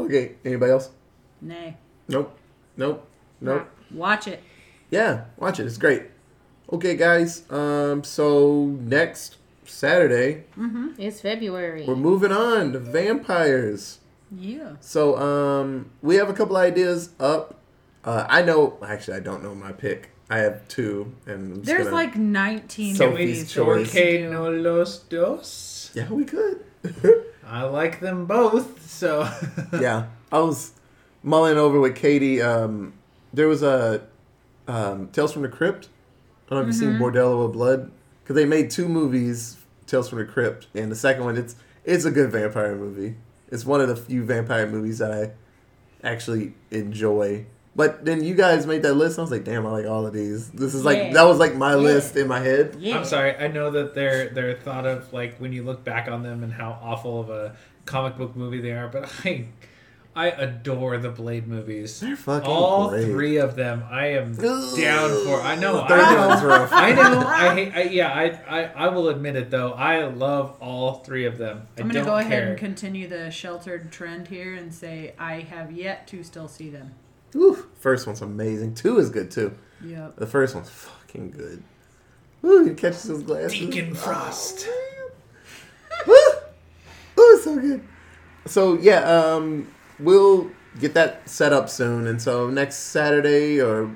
Okay, 0.00 0.32
anybody 0.44 0.72
else? 0.72 0.90
Nay. 1.40 1.76
Nope. 2.08 2.36
Nope. 2.76 3.06
Nope. 3.40 3.68
Watch 3.92 4.26
it. 4.28 4.42
Yeah, 4.90 5.24
watch 5.36 5.60
it. 5.60 5.66
It's 5.66 5.76
great. 5.78 6.04
Okay, 6.72 6.96
guys. 6.96 7.50
Um, 7.50 8.02
so 8.04 8.64
next 8.80 9.36
Saturday 9.64 10.44
Mhm. 10.58 10.94
It's 10.98 11.20
February. 11.20 11.84
we're 11.86 11.96
moving 11.96 12.32
on 12.32 12.72
to 12.72 12.78
vampires. 12.78 13.98
Yeah. 14.34 14.72
So 14.80 15.16
um, 15.18 15.90
we 16.02 16.16
have 16.16 16.28
a 16.30 16.32
couple 16.32 16.56
ideas 16.56 17.10
up. 17.20 17.58
Uh, 18.04 18.26
I 18.28 18.42
know. 18.42 18.78
Actually, 18.84 19.18
I 19.18 19.20
don't 19.20 19.42
know 19.42 19.54
my 19.54 19.72
pick. 19.72 20.08
I 20.30 20.38
have 20.38 20.66
two, 20.68 21.12
and 21.26 21.34
I'm 21.34 21.54
just 21.56 21.66
There's 21.66 21.84
gonna- 21.84 21.94
like 21.96 22.16
19 22.16 22.94
So 22.96 23.10
movies 23.10 23.38
Sophie's 23.40 23.52
choice. 23.52 23.92
could 23.92 24.00
Que 24.20 24.30
no 24.30 24.50
los 24.50 24.98
dos. 25.00 25.90
yeah, 25.94 26.08
we 26.10 26.24
could. 26.24 26.64
I 27.46 27.64
like 27.64 28.00
them 28.00 28.26
both, 28.26 28.88
so 28.88 29.28
yeah, 29.80 30.06
I 30.30 30.38
was 30.38 30.72
mulling 31.22 31.58
over 31.58 31.80
with 31.80 31.96
Katie. 31.96 32.40
Um, 32.40 32.94
there 33.32 33.48
was 33.48 33.62
a 33.62 34.02
um, 34.68 35.08
Tales 35.08 35.32
from 35.32 35.42
the 35.42 35.48
Crypt. 35.48 35.88
I 36.46 36.54
don't 36.54 36.58
know 36.58 36.60
if 36.62 36.66
you've 36.68 36.76
seen 36.76 36.98
Bordello 36.98 37.46
of 37.46 37.52
Blood 37.52 37.90
because 38.22 38.36
they 38.36 38.44
made 38.44 38.70
two 38.70 38.88
movies, 38.88 39.56
Tales 39.86 40.08
from 40.08 40.18
the 40.18 40.24
Crypt, 40.24 40.66
and 40.74 40.90
the 40.90 40.96
second 40.96 41.24
one 41.24 41.36
it's 41.36 41.56
it's 41.84 42.04
a 42.04 42.10
good 42.10 42.30
vampire 42.30 42.76
movie. 42.76 43.16
It's 43.50 43.64
one 43.64 43.80
of 43.80 43.88
the 43.88 43.96
few 43.96 44.24
vampire 44.24 44.66
movies 44.66 44.98
that 44.98 45.12
I 45.12 45.32
actually 46.06 46.54
enjoy. 46.70 47.46
But 47.74 48.04
then 48.04 48.22
you 48.22 48.34
guys 48.34 48.66
made 48.66 48.82
that 48.82 48.94
list. 48.94 49.16
And 49.16 49.22
I 49.22 49.24
was 49.24 49.30
like, 49.30 49.44
damn, 49.44 49.66
I 49.66 49.70
like 49.70 49.86
all 49.86 50.06
of 50.06 50.12
these. 50.12 50.50
This 50.50 50.74
is 50.74 50.84
like 50.84 50.98
Yeah. 50.98 51.12
that 51.14 51.22
was 51.24 51.38
like 51.38 51.54
my 51.54 51.70
Yeah. 51.70 51.76
list 51.76 52.16
in 52.16 52.28
my 52.28 52.40
head. 52.40 52.76
Yeah. 52.78 52.98
I'm 52.98 53.04
sorry. 53.04 53.34
I 53.36 53.48
know 53.48 53.70
that 53.70 53.94
they're 53.94 54.28
they're 54.28 54.54
thought 54.54 54.84
of 54.86 55.10
like 55.12 55.38
when 55.38 55.52
you 55.52 55.62
look 55.62 55.82
back 55.82 56.08
on 56.08 56.22
them 56.22 56.42
and 56.44 56.52
how 56.52 56.78
awful 56.82 57.20
of 57.20 57.30
a 57.30 57.56
comic 57.86 58.16
book 58.18 58.36
movie 58.36 58.60
they 58.60 58.72
are, 58.72 58.88
but 58.88 59.10
I 59.24 59.46
I 60.14 60.26
adore 60.28 60.98
the 60.98 61.08
Blade 61.08 61.48
movies. 61.48 61.98
They're 62.00 62.16
fucking 62.16 62.46
All 62.46 62.90
great. 62.90 63.06
three 63.06 63.36
of 63.38 63.56
them, 63.56 63.82
I 63.90 64.08
am 64.08 64.34
down 64.34 65.24
for. 65.24 65.40
I 65.40 65.56
know. 65.56 65.76
The 65.78 65.86
third 65.88 66.00
I 66.00 66.14
know. 66.14 66.28
one's 66.28 66.42
rough. 66.42 66.70
I 66.70 66.92
know. 66.92 67.18
I 67.26 67.54
hate. 67.54 67.72
I, 67.74 67.82
yeah. 67.84 68.12
I, 68.12 68.60
I 68.60 68.64
I 68.64 68.88
will 68.88 69.08
admit 69.08 69.36
it 69.36 69.50
though. 69.50 69.72
I 69.72 70.04
love 70.08 70.58
all 70.60 70.96
three 70.96 71.24
of 71.24 71.38
them. 71.38 71.62
I 71.78 71.80
I'm 71.80 71.86
going 71.88 71.94
to 71.94 72.00
don't 72.00 72.04
go 72.04 72.16
ahead 72.16 72.42
and 72.48 72.58
continue 72.58 73.08
the 73.08 73.30
sheltered 73.30 73.90
trend 73.90 74.28
here 74.28 74.52
and 74.52 74.74
say 74.74 75.14
I 75.18 75.40
have 75.40 75.72
yet 75.72 76.06
to 76.08 76.22
still 76.22 76.46
see 76.48 76.68
them. 76.68 76.92
Woo. 77.34 77.54
First 77.78 78.06
one's 78.06 78.22
amazing. 78.22 78.74
Two 78.74 78.98
is 78.98 79.10
good 79.10 79.30
too. 79.30 79.52
Yeah. 79.84 80.10
The 80.16 80.26
first 80.26 80.54
one's 80.54 80.70
fucking 80.70 81.30
good. 81.32 81.62
Ooh, 82.44 82.64
he 82.64 82.74
catches 82.74 83.04
his 83.04 83.22
glasses. 83.22 83.52
Deacon 83.52 83.94
Frost. 83.94 84.66
Woo! 86.06 86.14
Ooh, 87.18 87.40
so 87.42 87.56
good. 87.58 87.82
So 88.46 88.74
yeah, 88.78 89.00
um, 89.34 89.68
we'll 89.98 90.50
get 90.80 90.94
that 90.94 91.28
set 91.28 91.52
up 91.52 91.68
soon, 91.68 92.06
and 92.06 92.20
so 92.20 92.48
next 92.50 92.76
Saturday 92.76 93.60
or 93.60 93.90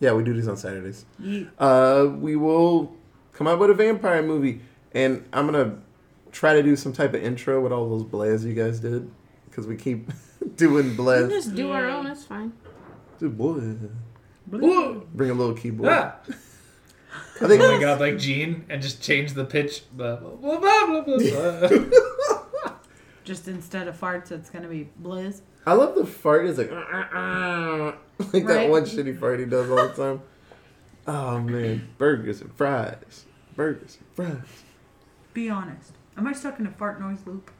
yeah, 0.00 0.12
we 0.12 0.22
do 0.24 0.34
these 0.34 0.48
on 0.48 0.56
Saturdays. 0.56 1.04
Ye- 1.18 1.48
Uh, 1.58 2.08
we 2.18 2.36
will 2.36 2.94
come 3.32 3.46
out 3.46 3.58
with 3.58 3.70
a 3.70 3.74
vampire 3.74 4.22
movie, 4.22 4.60
and 4.92 5.24
I'm 5.32 5.46
gonna 5.46 5.78
try 6.32 6.54
to 6.54 6.62
do 6.62 6.76
some 6.76 6.92
type 6.92 7.14
of 7.14 7.22
intro 7.22 7.60
with 7.60 7.72
all 7.72 7.88
those 7.88 8.02
blaze 8.04 8.44
you 8.44 8.52
guys 8.54 8.80
did, 8.80 9.10
because 9.48 9.66
we 9.66 9.76
keep 9.76 10.10
doing 10.56 10.90
We 10.90 10.94
blaze. 10.96 11.28
just 11.28 11.54
do 11.54 11.70
our 11.72 11.86
own. 11.88 12.04
That's 12.04 12.24
fine. 12.24 12.52
Dude, 13.18 13.36
boy, 13.38 13.60
Whoa. 14.50 15.06
bring 15.14 15.30
a 15.30 15.34
little 15.34 15.54
keyboard. 15.54 15.90
Ah. 15.92 16.16
I 17.40 17.46
think 17.48 17.62
Oh 17.62 17.74
my 17.74 17.80
god, 17.80 18.00
like 18.00 18.18
Gene, 18.18 18.64
and 18.68 18.80
just 18.80 19.02
change 19.02 19.32
the 19.34 19.44
pitch. 19.44 19.84
Blah 19.92 20.16
blah 20.16 20.58
blah 20.58 20.86
blah 20.86 21.02
blah. 21.02 21.68
blah. 21.68 21.68
Just 23.24 23.46
instead 23.46 23.86
of 23.86 24.00
farts, 24.00 24.32
it's 24.32 24.50
going 24.50 24.64
to 24.64 24.68
be 24.68 24.90
blizz. 25.00 25.42
I 25.64 25.74
love 25.74 25.94
the 25.94 26.04
fart. 26.04 26.44
It's 26.46 26.58
like, 26.58 26.70
like 28.32 28.46
that 28.46 28.68
one 28.68 28.82
shitty 28.82 29.16
fart 29.16 29.38
he 29.38 29.46
does 29.46 29.70
all 29.70 29.76
the 29.88 29.94
time. 29.94 30.22
Oh 31.06 31.40
man, 31.40 31.88
burgers 31.98 32.40
and 32.42 32.52
fries, 32.54 33.26
burgers 33.56 33.98
and 33.98 34.06
fries. 34.14 34.62
Be 35.34 35.50
honest. 35.50 35.92
Am 36.16 36.26
I 36.28 36.32
stuck 36.32 36.60
in 36.60 36.66
a 36.66 36.70
fart 36.70 37.00
noise 37.00 37.18
loop? 37.26 37.50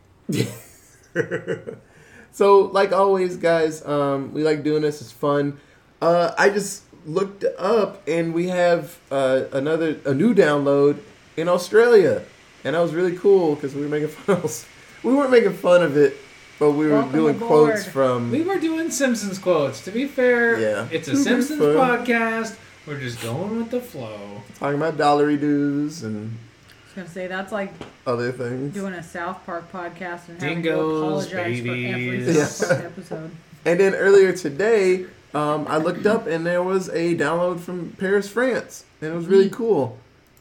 So, 2.32 2.62
like 2.62 2.92
always, 2.92 3.36
guys, 3.36 3.84
um, 3.86 4.32
we 4.32 4.42
like 4.42 4.62
doing 4.64 4.82
this. 4.82 5.00
It's 5.00 5.12
fun. 5.12 5.60
Uh, 6.00 6.32
I 6.38 6.48
just 6.50 6.82
looked 7.06 7.44
up, 7.58 8.06
and 8.08 8.32
we 8.34 8.48
have 8.48 8.98
uh, 9.10 9.44
another 9.52 9.96
a 10.06 10.14
new 10.14 10.34
download 10.34 10.98
in 11.36 11.48
Australia, 11.48 12.22
and 12.64 12.74
that 12.74 12.80
was 12.80 12.94
really 12.94 13.16
cool 13.16 13.54
because 13.54 13.74
we 13.74 13.82
were 13.82 13.88
making 13.88 14.08
fun. 14.26 14.36
Of, 14.42 14.68
we 15.02 15.14
weren't 15.14 15.30
making 15.30 15.54
fun 15.54 15.82
of 15.82 15.96
it 15.96 16.16
but 16.58 16.72
we 16.72 16.86
were 16.86 16.92
Welcome 16.92 17.12
doing 17.12 17.36
aboard. 17.36 17.70
quotes 17.72 17.86
from. 17.86 18.30
We 18.30 18.42
were 18.42 18.58
doing 18.60 18.88
Simpsons 18.92 19.36
quotes. 19.36 19.80
To 19.84 19.90
be 19.90 20.06
fair, 20.06 20.60
Yeah. 20.60 20.86
it's 20.92 21.08
a 21.08 21.16
Simpsons 21.16 21.60
podcast. 21.60 22.56
We're 22.86 23.00
just 23.00 23.20
going 23.20 23.56
with 23.56 23.70
the 23.72 23.80
flow. 23.80 24.42
talking 24.60 24.76
about 24.76 24.96
dollarydoos 24.96 26.04
and 26.04 26.30
I 26.30 26.51
was 26.94 27.04
gonna 27.04 27.14
say 27.14 27.26
that's 27.26 27.52
like 27.52 27.72
other 28.06 28.32
things. 28.32 28.74
doing 28.74 28.94
a 28.94 29.02
South 29.02 29.44
Park 29.46 29.70
podcast 29.72 30.28
and 30.28 30.40
having 30.40 30.62
Dingoes, 30.62 31.26
to 31.26 31.38
apologize 31.38 31.60
for 31.60 31.68
every. 31.68 32.34
South 32.34 32.68
Park 32.68 32.84
episode. 32.84 33.30
And 33.64 33.80
then 33.80 33.94
earlier 33.94 34.32
today, 34.32 35.06
um, 35.34 35.66
I 35.68 35.78
looked 35.78 36.06
up 36.06 36.26
and 36.26 36.44
there 36.44 36.62
was 36.62 36.88
a 36.88 37.16
download 37.16 37.60
from 37.60 37.90
Paris, 37.98 38.28
France, 38.28 38.84
and 39.00 39.12
it 39.12 39.16
was 39.16 39.26
really 39.26 39.50
cool. 39.50 39.98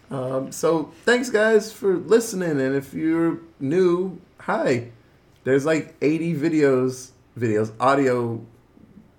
Um, 0.10 0.52
so 0.52 0.92
thanks 1.06 1.30
guys 1.30 1.72
for 1.72 1.98
listening, 1.98 2.60
and 2.60 2.76
if 2.76 2.94
you're 2.94 3.40
new, 3.60 4.20
hi. 4.40 4.90
There's 5.44 5.66
like 5.66 5.96
80 6.02 6.36
videos, 6.36 7.12
videos, 7.38 7.72
audio 7.80 8.46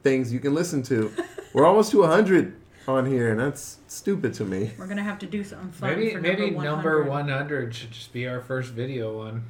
things 0.02 0.32
you 0.32 0.40
can 0.40 0.54
listen 0.54 0.82
to. 0.84 1.12
We're 1.54 1.66
almost 1.66 1.90
to 1.92 2.00
100 2.00 2.54
on 2.86 3.06
here, 3.06 3.30
and 3.30 3.40
that's 3.40 3.78
stupid 3.86 4.34
to 4.34 4.44
me. 4.44 4.72
We're 4.76 4.86
gonna 4.86 5.02
have 5.02 5.18
to 5.20 5.26
do 5.26 5.44
something 5.44 5.72
fun 5.72 5.90
Maybe 5.90 6.10
for 6.12 6.20
maybe 6.20 6.50
number 6.50 6.64
number 6.64 7.02
100. 7.04 7.30
100 7.30 7.74
should 7.74 7.90
just 7.90 8.12
be 8.12 8.26
our 8.26 8.40
first 8.40 8.72
video 8.72 9.16
one. 9.16 9.44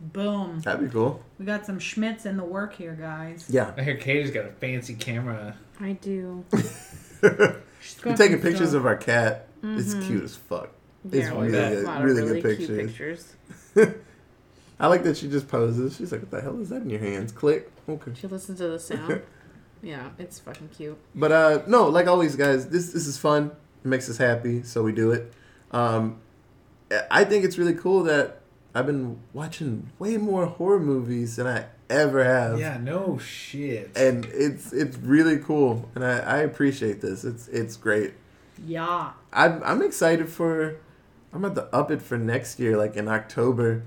Boom. 0.00 0.60
That'd 0.60 0.86
be 0.86 0.92
cool. 0.92 1.22
We 1.38 1.46
got 1.46 1.66
some 1.66 1.78
Schmitz 1.78 2.26
in 2.26 2.36
the 2.36 2.44
work 2.44 2.74
here, 2.74 2.94
guys. 2.94 3.46
Yeah. 3.48 3.72
I 3.76 3.82
hear 3.82 3.96
Katie's 3.96 4.30
got 4.30 4.44
a 4.44 4.50
fancy 4.50 4.94
camera. 4.94 5.56
I 5.80 5.92
do. 5.92 6.44
She's 6.54 7.22
We're 7.22 8.12
got 8.12 8.16
taking 8.16 8.40
pictures 8.40 8.70
stuff. 8.70 8.80
of 8.80 8.86
our 8.86 8.96
cat. 8.96 9.48
It's 9.62 9.94
mm-hmm. 9.94 10.06
cute 10.06 10.24
as 10.24 10.36
fuck. 10.36 10.70
It's 11.12 11.28
really 11.28 11.46
we 11.46 11.52
good- 11.52 11.78
a 11.78 11.82
lot 11.82 12.02
really 12.02 12.22
of 12.22 12.28
good 12.28 12.44
really 12.44 12.56
cute 12.56 12.78
pictures. 12.78 13.34
pictures. 13.74 13.94
I 14.80 14.88
like 14.88 15.04
that 15.04 15.16
she 15.16 15.28
just 15.28 15.48
poses. 15.48 15.96
She's 15.96 16.12
like, 16.12 16.20
"What 16.20 16.30
the 16.30 16.40
hell 16.42 16.60
is 16.60 16.68
that 16.68 16.82
in 16.82 16.90
your 16.90 17.00
hands?" 17.00 17.32
Click. 17.32 17.70
Okay. 17.88 18.12
She 18.14 18.26
listens 18.26 18.58
to 18.58 18.68
the 18.68 18.78
sound. 18.78 19.22
yeah, 19.82 20.10
it's 20.18 20.38
fucking 20.38 20.68
cute. 20.68 20.98
But 21.14 21.32
uh, 21.32 21.62
no, 21.66 21.88
like 21.88 22.06
always, 22.06 22.36
guys, 22.36 22.68
this 22.68 22.92
this 22.92 23.06
is 23.06 23.18
fun. 23.18 23.52
It 23.84 23.88
makes 23.88 24.08
us 24.08 24.16
happy, 24.16 24.62
so 24.62 24.82
we 24.82 24.92
do 24.92 25.12
it. 25.12 25.32
Um, 25.70 26.20
I 27.10 27.24
think 27.24 27.44
it's 27.44 27.58
really 27.58 27.74
cool 27.74 28.02
that 28.04 28.40
I've 28.74 28.86
been 28.86 29.18
watching 29.32 29.90
way 29.98 30.16
more 30.16 30.46
horror 30.46 30.80
movies 30.80 31.36
than 31.36 31.46
I 31.46 31.66
ever 31.88 32.24
have. 32.24 32.58
Yeah, 32.58 32.78
no 32.78 33.18
shit. 33.18 33.90
And 33.96 34.26
it's 34.26 34.72
it's 34.72 34.96
really 34.98 35.38
cool, 35.38 35.88
and 35.94 36.04
I, 36.04 36.18
I 36.18 36.36
appreciate 36.38 37.00
this. 37.00 37.24
It's 37.24 37.48
it's 37.48 37.76
great. 37.76 38.14
Yeah. 38.64 39.12
I'm 39.32 39.62
I'm 39.64 39.82
excited 39.82 40.28
for. 40.28 40.76
I'm 41.32 41.44
about 41.44 41.70
to 41.70 41.76
up 41.76 41.90
it 41.90 42.00
for 42.00 42.16
next 42.16 42.58
year, 42.58 42.76
like 42.76 42.96
in 42.96 43.08
October, 43.08 43.82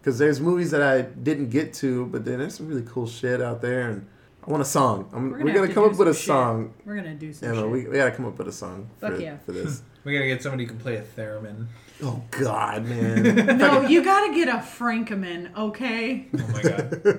because 0.00 0.18
there's 0.18 0.40
movies 0.40 0.70
that 0.72 0.82
I 0.82 1.02
didn't 1.02 1.48
get 1.48 1.72
to, 1.74 2.06
but 2.06 2.24
then 2.24 2.38
there's 2.38 2.56
some 2.56 2.68
really 2.68 2.82
cool 2.82 3.06
shit 3.06 3.40
out 3.40 3.62
there, 3.62 3.88
and 3.88 4.06
I 4.46 4.50
want 4.50 4.60
a 4.60 4.64
song. 4.66 5.08
I'm, 5.14 5.30
we're 5.30 5.38
gonna, 5.38 5.52
have 5.52 5.68
to 5.68 5.74
come 5.74 5.84
up 5.84 5.96
with 5.96 6.08
a 6.08 6.14
shit. 6.14 6.26
song. 6.26 6.74
We're 6.84 6.96
gonna 6.96 7.14
do 7.14 7.32
some 7.32 7.48
Yeah, 7.48 7.60
shit. 7.62 7.70
we, 7.70 7.88
we 7.88 7.96
gotta 7.96 8.10
come 8.10 8.26
up 8.26 8.36
with 8.36 8.48
a 8.48 8.52
song 8.52 8.90
for, 8.98 9.10
Fuck 9.10 9.20
yeah. 9.20 9.38
for 9.38 9.52
this. 9.52 9.82
we 10.04 10.12
gotta 10.12 10.26
get 10.26 10.42
somebody 10.42 10.64
who 10.64 10.70
can 10.70 10.78
play 10.78 10.96
a 10.96 11.02
theremin. 11.02 11.66
oh 12.02 12.22
God, 12.30 12.84
man! 12.84 13.22
no, 13.58 13.82
you 13.82 14.04
gotta 14.04 14.34
get 14.34 14.48
a 14.48 14.60
Frankeman, 14.60 15.50
okay? 15.56 16.26
Oh 16.34 16.46
my 16.48 16.62
god. 16.62 17.02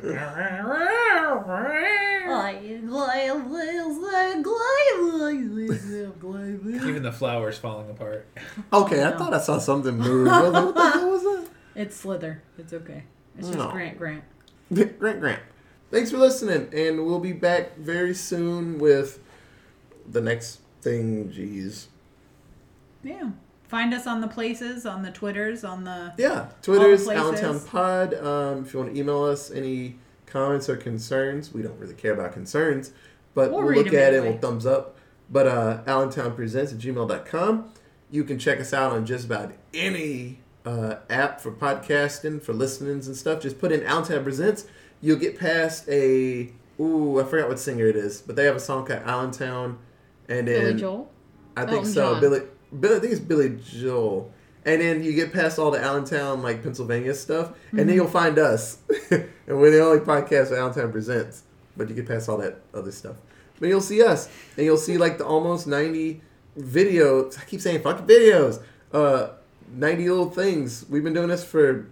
Even 6.87 7.03
the 7.03 7.11
flowers 7.11 7.57
falling 7.57 7.89
apart. 7.89 8.27
okay, 8.71 9.03
I 9.03 9.11
no. 9.11 9.17
thought 9.17 9.33
I 9.33 9.39
saw 9.39 9.57
something 9.57 9.97
move. 9.97 10.27
I 10.27 10.41
was 10.43 10.53
like, 10.53 10.65
what 10.65 10.75
the 10.75 10.89
hell 10.91 11.09
was 11.09 11.23
that? 11.23 11.47
It's 11.75 11.95
Slither. 11.95 12.41
It's 12.57 12.73
okay. 12.73 13.03
It's 13.37 13.47
just 13.47 13.59
No. 13.59 13.71
Grant 13.71 13.97
Grant. 13.97 14.23
Grant, 14.73 15.19
Grant. 15.19 15.41
Thanks 15.91 16.11
for 16.11 16.17
listening, 16.17 16.69
and 16.73 17.05
we'll 17.05 17.19
be 17.19 17.31
back 17.33 17.77
very 17.77 18.13
soon 18.13 18.79
with 18.79 19.19
the 20.09 20.19
next 20.21 20.59
thing. 20.81 21.29
Jeez. 21.29 21.85
Yeah. 23.03 23.29
Find 23.67 23.93
us 23.93 24.05
on 24.05 24.21
the 24.21 24.27
places, 24.27 24.85
on 24.85 25.01
the 25.03 25.11
Twitters, 25.11 25.63
on 25.63 25.83
the 25.83 26.13
Yeah, 26.17 26.47
Twitter's 26.61 27.05
the. 27.05 27.13
Allentown 27.13 27.59
Pod. 27.59 28.13
Um, 28.13 28.63
if 28.65 28.73
you 28.73 28.79
want 28.79 28.93
to 28.93 28.99
email 28.99 29.23
us 29.23 29.49
any 29.51 29.95
comments 30.27 30.69
or 30.69 30.77
concerns, 30.77 31.51
we 31.53 31.61
don't 31.61 31.77
really 31.79 31.95
care 31.95 32.13
about 32.13 32.33
concerns, 32.33 32.91
but 33.33 33.51
We'll 33.51 33.63
we'll, 33.63 33.75
look 33.75 33.87
at 33.87 33.93
it 33.93 33.97
anyway. 34.17 34.17
and 34.17 34.25
we'll 34.27 34.37
thumbs 34.51 34.65
up. 34.65 34.97
But 35.31 35.47
uh, 35.47 35.81
AllentownPresents 35.87 36.73
at 36.73 36.77
gmail.com. 36.79 37.71
You 38.11 38.23
can 38.23 38.37
check 38.37 38.59
us 38.59 38.71
out 38.71 38.91
on 38.91 39.05
just 39.05 39.25
about 39.25 39.51
any 39.73 40.39
uh, 40.63 40.97
app 41.09 41.41
for 41.41 41.51
podcasting, 41.51 42.41
for 42.43 42.53
listenings 42.53 43.07
and 43.07 43.15
stuff. 43.15 43.41
Just 43.41 43.59
put 43.59 43.71
in 43.71 43.83
Allentown 43.83 44.23
Presents. 44.23 44.65
You'll 45.05 45.19
get 45.19 45.37
past 45.37 45.87
a. 45.87 46.51
Ooh, 46.79 47.21
I 47.21 47.25
forgot 47.25 47.47
what 47.47 47.59
singer 47.59 47.85
it 47.85 47.95
is, 47.95 48.23
but 48.23 48.35
they 48.35 48.45
have 48.45 48.55
a 48.55 48.59
song 48.59 48.87
called 48.87 49.03
Allentown. 49.03 49.77
And 50.27 50.47
then 50.47 50.61
Billy 50.61 50.79
Joel. 50.79 51.11
I 51.55 51.61
think 51.61 51.77
Elton 51.77 51.91
so. 51.91 52.13
John. 52.13 52.21
Billy, 52.21 52.41
Billy, 52.79 52.95
I 52.95 52.99
think 52.99 53.11
it's 53.11 53.21
Billy 53.21 53.59
Joel. 53.63 54.33
And 54.65 54.81
then 54.81 55.03
you 55.03 55.13
get 55.13 55.31
past 55.31 55.59
all 55.59 55.69
the 55.69 55.79
Allentown, 55.79 56.41
like 56.41 56.63
Pennsylvania 56.63 57.13
stuff, 57.13 57.51
and 57.69 57.87
then 57.87 57.89
you'll 57.89 58.07
find 58.07 58.39
us, 58.39 58.79
and 59.11 59.29
we're 59.47 59.69
the 59.69 59.79
only 59.79 59.99
podcast 59.99 60.49
that 60.49 60.57
Allentown 60.57 60.91
presents. 60.91 61.43
But 61.77 61.87
you 61.87 61.93
get 61.93 62.07
past 62.07 62.27
all 62.27 62.37
that 62.39 62.61
other 62.73 62.91
stuff, 62.91 63.17
but 63.59 63.69
you'll 63.69 63.81
see 63.81 64.01
us, 64.01 64.27
and 64.57 64.65
you'll 64.65 64.75
see 64.75 64.97
like 64.97 65.19
the 65.19 65.25
almost 65.25 65.67
ninety 65.67 66.21
videos. 66.57 67.37
I 67.39 67.45
keep 67.45 67.61
saying 67.61 67.83
fucking 67.83 68.07
videos. 68.07 68.59
Uh, 68.91 69.33
ninety 69.71 70.09
little 70.09 70.31
things. 70.31 70.83
We've 70.89 71.03
been 71.03 71.13
doing 71.13 71.29
this 71.29 71.43
for 71.43 71.85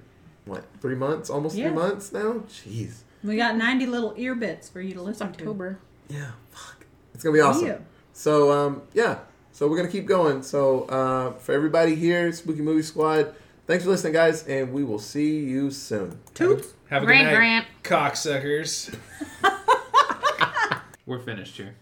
what 0.45 0.63
three 0.81 0.95
months, 0.95 1.29
almost 1.29 1.55
Yeah. 1.55 1.67
three 1.69 1.75
months 1.77 2.11
now. 2.11 2.43
Jeez. 2.49 2.99
We 3.23 3.37
got 3.37 3.55
90 3.55 3.85
little 3.85 4.13
ear 4.17 4.35
bits 4.35 4.69
for 4.69 4.81
you 4.81 4.93
to 4.93 4.99
It's 4.99 5.05
listen 5.21 5.27
October. 5.27 5.79
Yeah. 6.09 6.31
Fuck. 6.51 6.85
It's 7.13 7.23
gonna 7.23 7.33
be 7.33 7.39
awesome. 7.41 7.67
Yeah. 7.67 7.77
So 8.11 8.51
um, 8.51 8.81
yeah, 8.93 9.19
so 9.51 9.67
we're 9.67 9.77
gonna 9.77 9.89
keep 9.89 10.05
going. 10.05 10.43
So 10.43 10.83
uh, 10.85 11.31
for 11.33 11.53
everybody 11.53 11.95
here, 11.95 12.31
Spooky 12.33 12.61
Movie 12.61 12.81
Squad, 12.83 13.33
thanks 13.65 13.83
for 13.85 13.89
listening, 13.91 14.13
guys, 14.13 14.45
and 14.47 14.73
we 14.73 14.83
will 14.83 14.99
see 14.99 15.39
you 15.39 15.71
soon. 15.71 16.19
to. 16.35 16.55
Toots. 16.55 16.73
Have 16.89 17.03
a 17.03 17.05
good 17.05 17.11
Grant 17.11 17.25
night, 17.27 17.35
Grant. 17.35 17.65
cocksuckers. 17.83 18.93
We're 21.05 21.19
finished 21.19 21.57
here. 21.57 21.75